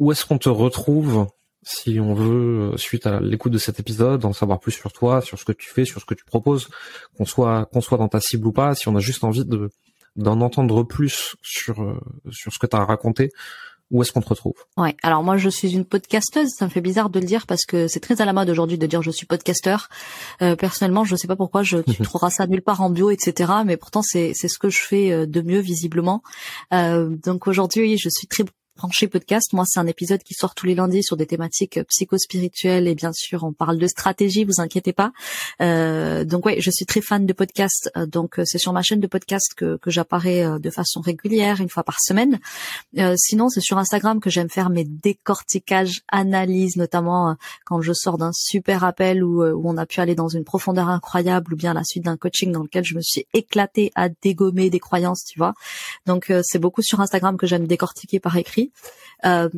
Où 0.00 0.12
est-ce 0.12 0.24
qu'on 0.24 0.38
te 0.38 0.48
retrouve 0.48 1.26
si 1.64 1.98
on 1.98 2.14
veut, 2.14 2.72
euh, 2.72 2.76
suite 2.76 3.06
à 3.06 3.20
l'écoute 3.20 3.52
de 3.52 3.58
cet 3.58 3.80
épisode, 3.80 4.24
en 4.24 4.34
savoir 4.34 4.60
plus 4.60 4.72
sur 4.72 4.92
toi, 4.92 5.22
sur 5.22 5.38
ce 5.38 5.44
que 5.44 5.52
tu 5.52 5.68
fais, 5.68 5.84
sur 5.84 6.00
ce 6.00 6.04
que 6.04 6.14
tu 6.14 6.24
proposes, 6.24 6.68
qu'on 7.16 7.24
soit 7.24 7.66
qu'on 7.72 7.80
soit 7.80 7.98
dans 7.98 8.08
ta 8.08 8.20
cible 8.20 8.46
ou 8.46 8.52
pas, 8.52 8.74
si 8.74 8.88
on 8.88 8.96
a 8.96 9.00
juste 9.00 9.24
envie 9.24 9.44
de 9.44 9.70
d'en 10.16 10.40
entendre 10.42 10.84
plus 10.84 11.36
sur 11.42 11.82
euh, 11.82 11.98
sur 12.30 12.52
ce 12.52 12.58
que 12.58 12.66
tu 12.66 12.76
as 12.76 12.84
raconté, 12.84 13.30
où 13.94 14.02
est-ce 14.02 14.12
qu'on 14.12 14.20
te 14.20 14.28
retrouve? 14.28 14.54
Ouais, 14.76 14.96
alors 15.02 15.22
moi 15.22 15.36
je 15.36 15.48
suis 15.48 15.72
une 15.72 15.84
podcasteuse, 15.84 16.48
ça 16.50 16.66
me 16.66 16.70
fait 16.70 16.80
bizarre 16.80 17.10
de 17.10 17.20
le 17.20 17.26
dire 17.26 17.46
parce 17.46 17.64
que 17.64 17.88
c'est 17.88 18.00
très 18.00 18.20
à 18.20 18.24
la 18.24 18.32
mode 18.32 18.50
aujourd'hui 18.50 18.76
de 18.76 18.86
dire 18.86 19.00
je 19.00 19.10
suis 19.10 19.26
podcasteur. 19.26 19.88
Euh, 20.42 20.56
personnellement, 20.56 21.04
je 21.04 21.16
sais 21.16 21.28
pas 21.28 21.36
pourquoi 21.36 21.62
je 21.62 21.78
tu 21.92 22.02
trouveras 22.02 22.30
ça 22.30 22.46
nulle 22.46 22.62
part 22.62 22.82
en 22.82 22.90
bio, 22.90 23.10
etc. 23.10 23.52
Mais 23.64 23.76
pourtant 23.76 24.02
c'est 24.02 24.32
c'est 24.34 24.48
ce 24.48 24.58
que 24.58 24.68
je 24.68 24.80
fais 24.80 25.26
de 25.26 25.40
mieux 25.40 25.60
visiblement. 25.60 26.22
Euh, 26.72 27.16
donc 27.24 27.46
aujourd'hui, 27.46 27.96
je 27.96 28.08
suis 28.10 28.26
très 28.26 28.44
Branché 28.76 29.06
Podcast. 29.06 29.52
Moi, 29.52 29.64
c'est 29.68 29.78
un 29.78 29.86
épisode 29.86 30.24
qui 30.24 30.34
sort 30.34 30.56
tous 30.56 30.66
les 30.66 30.74
lundis 30.74 31.04
sur 31.04 31.16
des 31.16 31.26
thématiques 31.26 31.78
psychospirituelles 31.88 32.88
et 32.88 32.96
bien 32.96 33.12
sûr, 33.12 33.44
on 33.44 33.52
parle 33.52 33.78
de 33.78 33.86
stratégie, 33.86 34.44
vous 34.44 34.60
inquiétez 34.60 34.92
pas. 34.92 35.12
Euh, 35.62 36.24
donc 36.24 36.44
ouais, 36.44 36.60
je 36.60 36.72
suis 36.72 36.84
très 36.84 37.00
fan 37.00 37.24
de 37.24 37.32
podcast. 37.32 37.88
Euh, 37.96 38.06
donc 38.06 38.40
euh, 38.40 38.42
c'est 38.44 38.58
sur 38.58 38.72
ma 38.72 38.82
chaîne 38.82 38.98
de 38.98 39.06
podcast 39.06 39.54
que, 39.56 39.76
que 39.76 39.92
j'apparais 39.92 40.44
euh, 40.44 40.58
de 40.58 40.70
façon 40.70 41.00
régulière, 41.00 41.60
une 41.60 41.68
fois 41.68 41.84
par 41.84 42.00
semaine. 42.00 42.40
Euh, 42.98 43.14
sinon, 43.16 43.48
c'est 43.48 43.60
sur 43.60 43.78
Instagram 43.78 44.18
que 44.18 44.28
j'aime 44.28 44.50
faire 44.50 44.70
mes 44.70 44.84
décorticages, 44.84 46.02
analyses, 46.08 46.76
notamment 46.76 47.36
quand 47.64 47.80
je 47.80 47.92
sors 47.92 48.18
d'un 48.18 48.32
super 48.32 48.82
appel 48.82 49.22
où, 49.22 49.44
où 49.44 49.68
on 49.70 49.76
a 49.76 49.86
pu 49.86 50.00
aller 50.00 50.16
dans 50.16 50.28
une 50.28 50.42
profondeur 50.42 50.88
incroyable 50.88 51.54
ou 51.54 51.56
bien 51.56 51.74
la 51.74 51.84
suite 51.84 52.04
d'un 52.04 52.16
coaching 52.16 52.50
dans 52.50 52.62
lequel 52.62 52.84
je 52.84 52.96
me 52.96 53.02
suis 53.02 53.24
éclatée 53.34 53.92
à 53.94 54.08
dégommer 54.08 54.68
des 54.68 54.80
croyances, 54.80 55.22
tu 55.24 55.38
vois. 55.38 55.54
Donc 56.06 56.32
c'est 56.42 56.58
beaucoup 56.58 56.82
sur 56.82 57.00
Instagram 57.00 57.36
que 57.36 57.46
j'aime 57.46 57.68
décortiquer 57.68 58.18
par 58.18 58.36
écrit. 58.36 58.63
Euh, 59.24 59.48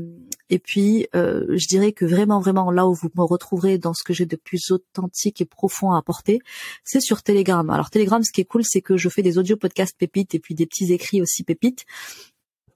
et 0.48 0.59
puis, 0.59 1.07
euh, 1.14 1.44
je 1.57 1.66
dirais 1.66 1.92
que 1.92 2.04
vraiment, 2.04 2.40
vraiment, 2.40 2.70
là 2.70 2.86
où 2.86 2.94
vous 2.94 3.11
me 3.16 3.24
retrouverez 3.24 3.78
dans 3.78 3.94
ce 3.94 4.04
que 4.04 4.12
j'ai 4.12 4.26
de 4.26 4.36
plus 4.36 4.70
authentique 4.70 5.40
et 5.40 5.44
profond 5.44 5.92
à 5.92 5.98
apporter, 5.98 6.40
c'est 6.84 7.00
sur 7.00 7.22
Telegram. 7.22 7.68
Alors 7.70 7.90
Telegram, 7.90 8.22
ce 8.22 8.32
qui 8.32 8.40
est 8.40 8.44
cool, 8.44 8.62
c'est 8.64 8.80
que 8.80 8.96
je 8.96 9.09
fais 9.09 9.22
des 9.22 9.38
audio 9.38 9.57
podcasts 9.57 9.96
pépites 9.98 10.34
et 10.34 10.38
puis 10.38 10.54
des 10.54 10.66
petits 10.66 10.92
écrits 10.92 11.20
aussi 11.20 11.42
pépites. 11.42 11.84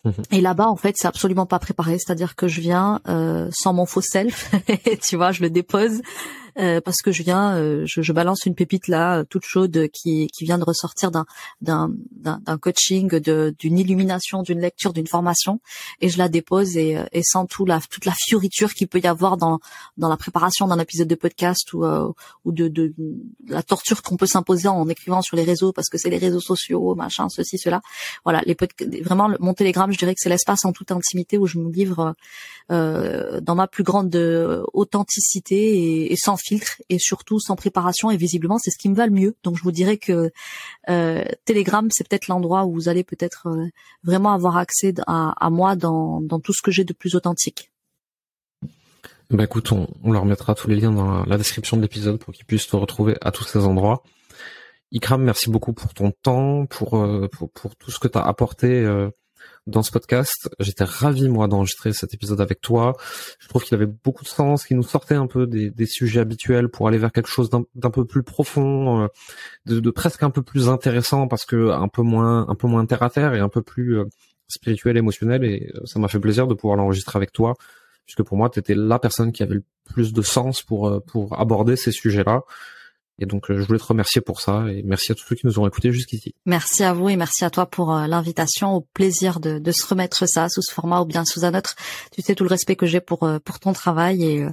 Mhm. 0.04 0.14
Et 0.32 0.40
là-bas, 0.40 0.68
en 0.68 0.76
fait, 0.76 0.96
c'est 0.96 1.08
absolument 1.08 1.46
pas 1.46 1.58
préparé, 1.58 1.98
c'est-à-dire 1.98 2.34
que 2.34 2.48
je 2.48 2.60
viens 2.60 3.00
euh, 3.08 3.48
sans 3.52 3.74
mon 3.74 3.86
faux 3.86 4.00
self, 4.00 4.50
tu 5.02 5.16
vois, 5.16 5.30
je 5.30 5.42
le 5.42 5.50
dépose 5.50 6.00
euh, 6.58 6.80
parce 6.80 6.98
que 6.98 7.12
je 7.12 7.22
viens, 7.22 7.56
euh, 7.56 7.84
je, 7.86 8.02
je, 8.02 8.12
balance 8.12 8.44
une 8.46 8.54
pépite 8.54 8.88
là, 8.88 9.20
euh, 9.20 9.24
toute 9.24 9.44
chaude, 9.44 9.88
qui, 9.92 10.28
qui 10.28 10.44
vient 10.44 10.58
de 10.58 10.64
ressortir 10.64 11.10
d'un 11.10 11.26
d'un 11.60 11.90
d'un 12.10 12.58
coaching, 12.58 13.08
de 13.08 13.54
d'une 13.58 13.78
illumination, 13.78 14.42
d'une 14.42 14.60
lecture, 14.60 14.92
d'une 14.92 15.06
formation, 15.06 15.60
et 16.00 16.08
je 16.08 16.18
la 16.18 16.28
dépose 16.28 16.76
et, 16.76 16.98
et 17.12 17.22
sans 17.22 17.46
tout 17.46 17.64
la 17.64 17.80
toute 17.80 18.04
la 18.04 18.14
fioriture 18.16 18.74
qu'il 18.74 18.88
peut 18.88 19.00
y 19.00 19.06
avoir 19.06 19.36
dans 19.36 19.60
dans 19.96 20.08
la 20.08 20.16
préparation 20.16 20.66
d'un 20.66 20.78
épisode 20.78 21.08
de 21.08 21.14
podcast 21.14 21.72
ou 21.72 21.84
ou 22.44 22.52
de, 22.52 22.68
de, 22.68 22.92
la 23.48 23.62
torture 23.62 24.02
qu'on 24.02 24.16
peut 24.16 24.26
s'imposer 24.26 24.68
en 24.68 24.88
écrivant 24.88 25.22
sur 25.22 25.36
les 25.36 25.44
réseaux 25.44 25.72
parce 25.72 25.88
que 25.88 25.98
c'est 25.98 26.10
les 26.10 26.18
réseaux 26.18 26.40
sociaux, 26.40 26.94
machin, 26.94 27.28
ceci, 27.28 27.58
cela. 27.58 27.80
Voilà, 28.24 28.42
les 28.46 28.56
vraiment 29.02 29.30
mon 29.38 29.54
Telegram, 29.54 29.90
je 29.92 29.98
dirais 29.98 30.14
que 30.14 30.20
c'est 30.20 30.28
l'espace 30.28 30.64
en 30.64 30.72
toute 30.72 30.92
intimité 30.92 31.38
où 31.38 31.46
je 31.46 31.58
me 31.58 31.70
livre 31.70 32.14
euh, 32.70 33.40
dans 33.40 33.54
ma 33.54 33.66
plus 33.66 33.84
grande 33.84 34.14
authenticité 34.72 35.56
et, 35.56 36.12
et 36.12 36.16
sans 36.16 36.36
et 36.88 36.98
surtout 36.98 37.38
sans 37.40 37.56
préparation 37.56 38.10
et 38.10 38.16
visiblement 38.16 38.58
c'est 38.58 38.70
ce 38.70 38.78
qui 38.78 38.88
me 38.88 38.94
va 38.94 39.06
le 39.06 39.12
mieux. 39.12 39.36
Donc 39.42 39.56
je 39.56 39.62
vous 39.62 39.72
dirais 39.72 39.96
que 39.96 40.30
euh, 40.88 41.24
Telegram 41.44 41.88
c'est 41.90 42.08
peut-être 42.08 42.28
l'endroit 42.28 42.64
où 42.64 42.72
vous 42.72 42.88
allez 42.88 43.04
peut-être 43.04 43.48
euh, 43.48 43.68
vraiment 44.02 44.32
avoir 44.32 44.56
accès 44.56 44.94
à, 45.06 45.50
moi 45.50 45.76
dans, 45.76 46.22
tout 46.42 46.52
ce 46.52 46.62
que 46.62 46.70
j'ai 46.70 46.84
de 46.84 46.92
plus 46.92 47.14
authentique. 47.14 47.70
Bah 49.30 49.44
écoute, 49.44 49.70
on, 49.70 50.12
leur 50.12 50.24
mettra 50.24 50.54
tous 50.56 50.68
les 50.68 50.76
liens 50.76 50.90
dans 50.90 51.24
la, 51.24 51.38
description 51.38 51.76
de 51.76 51.82
l'épisode 51.82 52.18
pour 52.18 52.34
qu'ils 52.34 52.44
puissent 52.44 52.66
te 52.66 52.76
retrouver 52.76 53.16
à 53.20 53.30
tous 53.30 53.44
ces 53.44 53.60
endroits. 53.60 54.02
Ikram, 54.92 55.22
merci 55.22 55.50
beaucoup 55.50 55.72
pour 55.72 55.94
ton 55.94 56.10
temps, 56.10 56.66
pour, 56.66 56.96
euh, 56.96 57.28
pour, 57.28 57.76
tout 57.76 57.92
ce 57.92 58.00
que 58.00 58.08
tu 58.08 58.18
as 58.18 58.22
apporté 58.22 58.84
dans 59.66 59.82
ce 59.82 59.90
podcast. 59.90 60.48
J'étais 60.58 60.84
ravi 60.84 61.28
moi 61.28 61.48
d'enregistrer 61.48 61.92
cet 61.92 62.14
épisode 62.14 62.40
avec 62.40 62.60
toi. 62.60 62.96
Je 63.38 63.48
trouve 63.48 63.62
qu'il 63.62 63.74
avait 63.74 63.86
beaucoup 63.86 64.24
de 64.24 64.28
sens, 64.28 64.64
qu'il 64.64 64.76
nous 64.76 64.82
sortait 64.82 65.14
un 65.14 65.26
peu 65.26 65.46
des, 65.46 65.86
sujets 65.86 66.20
habituels 66.20 66.68
pour 66.68 66.88
aller 66.88 66.98
vers 66.98 67.12
quelque 67.12 67.28
chose 67.28 67.50
d'un 67.50 67.90
peu 67.90 68.04
plus 68.04 68.22
profond, 68.22 69.04
euh, 69.04 69.08
de, 69.66 69.90
presque 69.90 70.22
un 70.22 70.30
peu 70.30 70.42
plus 70.42 70.68
intéressant 70.68 71.28
parce 71.28 71.44
que 71.44 71.70
un 71.70 71.88
peu 71.88 72.02
moins 72.02 72.48
un 72.48 72.54
peu 72.54 72.66
moins 72.66 72.84
terre 72.86 73.02
à 73.02 73.10
terre 73.10 73.34
et 73.34 73.40
un 73.40 73.48
peu 73.48 73.62
plus 73.62 73.98
euh, 73.98 74.04
spirituel, 74.48 74.96
émotionnel. 74.96 75.44
Et 75.44 75.70
euh, 75.74 75.80
ça 75.84 75.98
m'a 75.98 76.08
fait 76.08 76.20
plaisir 76.20 76.46
de 76.46 76.54
pouvoir 76.54 76.76
l'enregistrer 76.76 77.16
avec 77.16 77.32
toi, 77.32 77.54
puisque 78.06 78.22
pour 78.22 78.36
moi, 78.36 78.50
tu 78.50 78.58
étais 78.58 78.74
la 78.74 78.98
personne 78.98 79.32
qui 79.32 79.42
avait 79.42 79.54
le 79.54 79.64
plus 79.84 80.12
de 80.12 80.22
sens 80.22 80.62
pour 80.62 81.02
pour 81.04 81.38
aborder 81.38 81.76
ces 81.76 81.92
sujets-là. 81.92 82.42
Et 83.20 83.26
donc, 83.26 83.50
euh, 83.50 83.58
je 83.58 83.66
voulais 83.66 83.78
te 83.78 83.84
remercier 83.84 84.20
pour 84.20 84.40
ça 84.40 84.64
et 84.70 84.82
merci 84.82 85.12
à 85.12 85.14
tous 85.14 85.24
ceux 85.26 85.36
qui 85.36 85.46
nous 85.46 85.58
ont 85.58 85.68
écoutés 85.68 85.92
jusqu'ici. 85.92 86.34
Merci 86.46 86.82
à 86.82 86.94
vous 86.94 87.08
et 87.10 87.16
merci 87.16 87.44
à 87.44 87.50
toi 87.50 87.66
pour 87.66 87.94
euh, 87.94 88.06
l'invitation. 88.06 88.74
Au 88.74 88.80
plaisir 88.80 89.40
de, 89.40 89.58
de, 89.58 89.72
se 89.72 89.86
remettre 89.86 90.26
ça 90.26 90.48
sous 90.48 90.62
ce 90.62 90.72
format 90.72 91.02
ou 91.02 91.04
bien 91.04 91.24
sous 91.24 91.44
un 91.44 91.54
autre. 91.54 91.74
Tu 92.12 92.22
sais 92.22 92.34
tout 92.34 92.44
le 92.44 92.50
respect 92.50 92.76
que 92.76 92.86
j'ai 92.86 93.00
pour 93.00 93.24
euh, 93.24 93.38
pour 93.38 93.60
ton 93.60 93.74
travail 93.74 94.24
et 94.24 94.46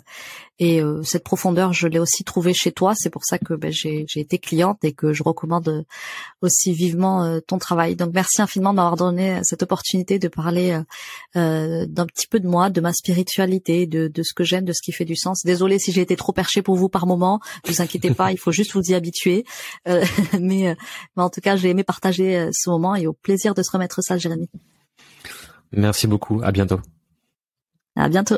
et 0.59 0.81
euh, 0.81 1.03
cette 1.03 1.23
profondeur, 1.23 1.71
je 1.71 1.87
l'ai 1.87 1.99
aussi 1.99 2.23
trouvée 2.23 2.53
chez 2.53 2.71
toi. 2.71 2.93
C'est 2.95 3.11
pour 3.11 3.23
ça 3.25 3.37
que 3.37 3.53
ben, 3.53 3.71
j'ai 3.71 4.05
été 4.15 4.39
cliente 4.39 4.83
et 4.83 4.91
que 4.91 5.13
je 5.13 5.21
recommande 5.21 5.67
euh, 5.67 5.83
aussi 6.41 6.73
vivement 6.73 7.23
euh, 7.23 7.39
ton 7.39 7.59
travail. 7.59 7.95
Donc 7.95 8.11
merci 8.13 8.41
infiniment 8.41 8.71
de 8.71 8.77
m'avoir 8.77 8.95
donné 8.95 9.39
cette 9.43 9.61
opportunité 9.63 10.17
de 10.19 10.27
parler 10.27 10.79
d'un 11.35 12.05
petit 12.07 12.27
peu 12.27 12.39
de 12.39 12.47
moi, 12.47 12.69
de 12.69 12.81
ma 12.81 12.93
spiritualité, 12.93 13.85
de, 13.85 14.07
de 14.07 14.23
ce 14.23 14.33
que 14.33 14.43
j'aime, 14.43 14.65
de 14.65 14.73
ce 14.73 14.81
qui 14.83 14.91
fait 14.91 15.05
du 15.05 15.15
sens. 15.15 15.43
Désolée 15.45 15.79
si 15.79 15.91
j'ai 15.91 16.01
été 16.01 16.15
trop 16.15 16.33
perché 16.33 16.61
pour 16.61 16.75
vous 16.75 16.89
par 16.89 17.05
moment. 17.05 17.39
Ne 17.65 17.71
vous 17.71 17.81
inquiétez 17.81 18.13
pas, 18.13 18.31
il 18.31 18.37
faut 18.37 18.51
juste 18.51 18.73
vous 18.73 18.81
y 18.81 18.93
habituer. 18.93 19.45
mais, 19.85 19.99
mais 20.39 21.23
en 21.23 21.29
tout 21.29 21.41
cas, 21.41 21.55
j'ai 21.55 21.69
aimé 21.69 21.83
partager 21.83 22.49
ce 22.51 22.69
moment 22.69 22.95
et 22.95 23.07
au 23.07 23.13
plaisir 23.13 23.53
de 23.53 23.61
se 23.61 23.71
remettre 23.71 24.01
ça, 24.01 24.17
Jérémy. 24.17 24.49
Merci 25.71 26.07
beaucoup. 26.07 26.41
À 26.43 26.51
bientôt. 26.51 26.79
À 27.95 28.09
bientôt. 28.09 28.37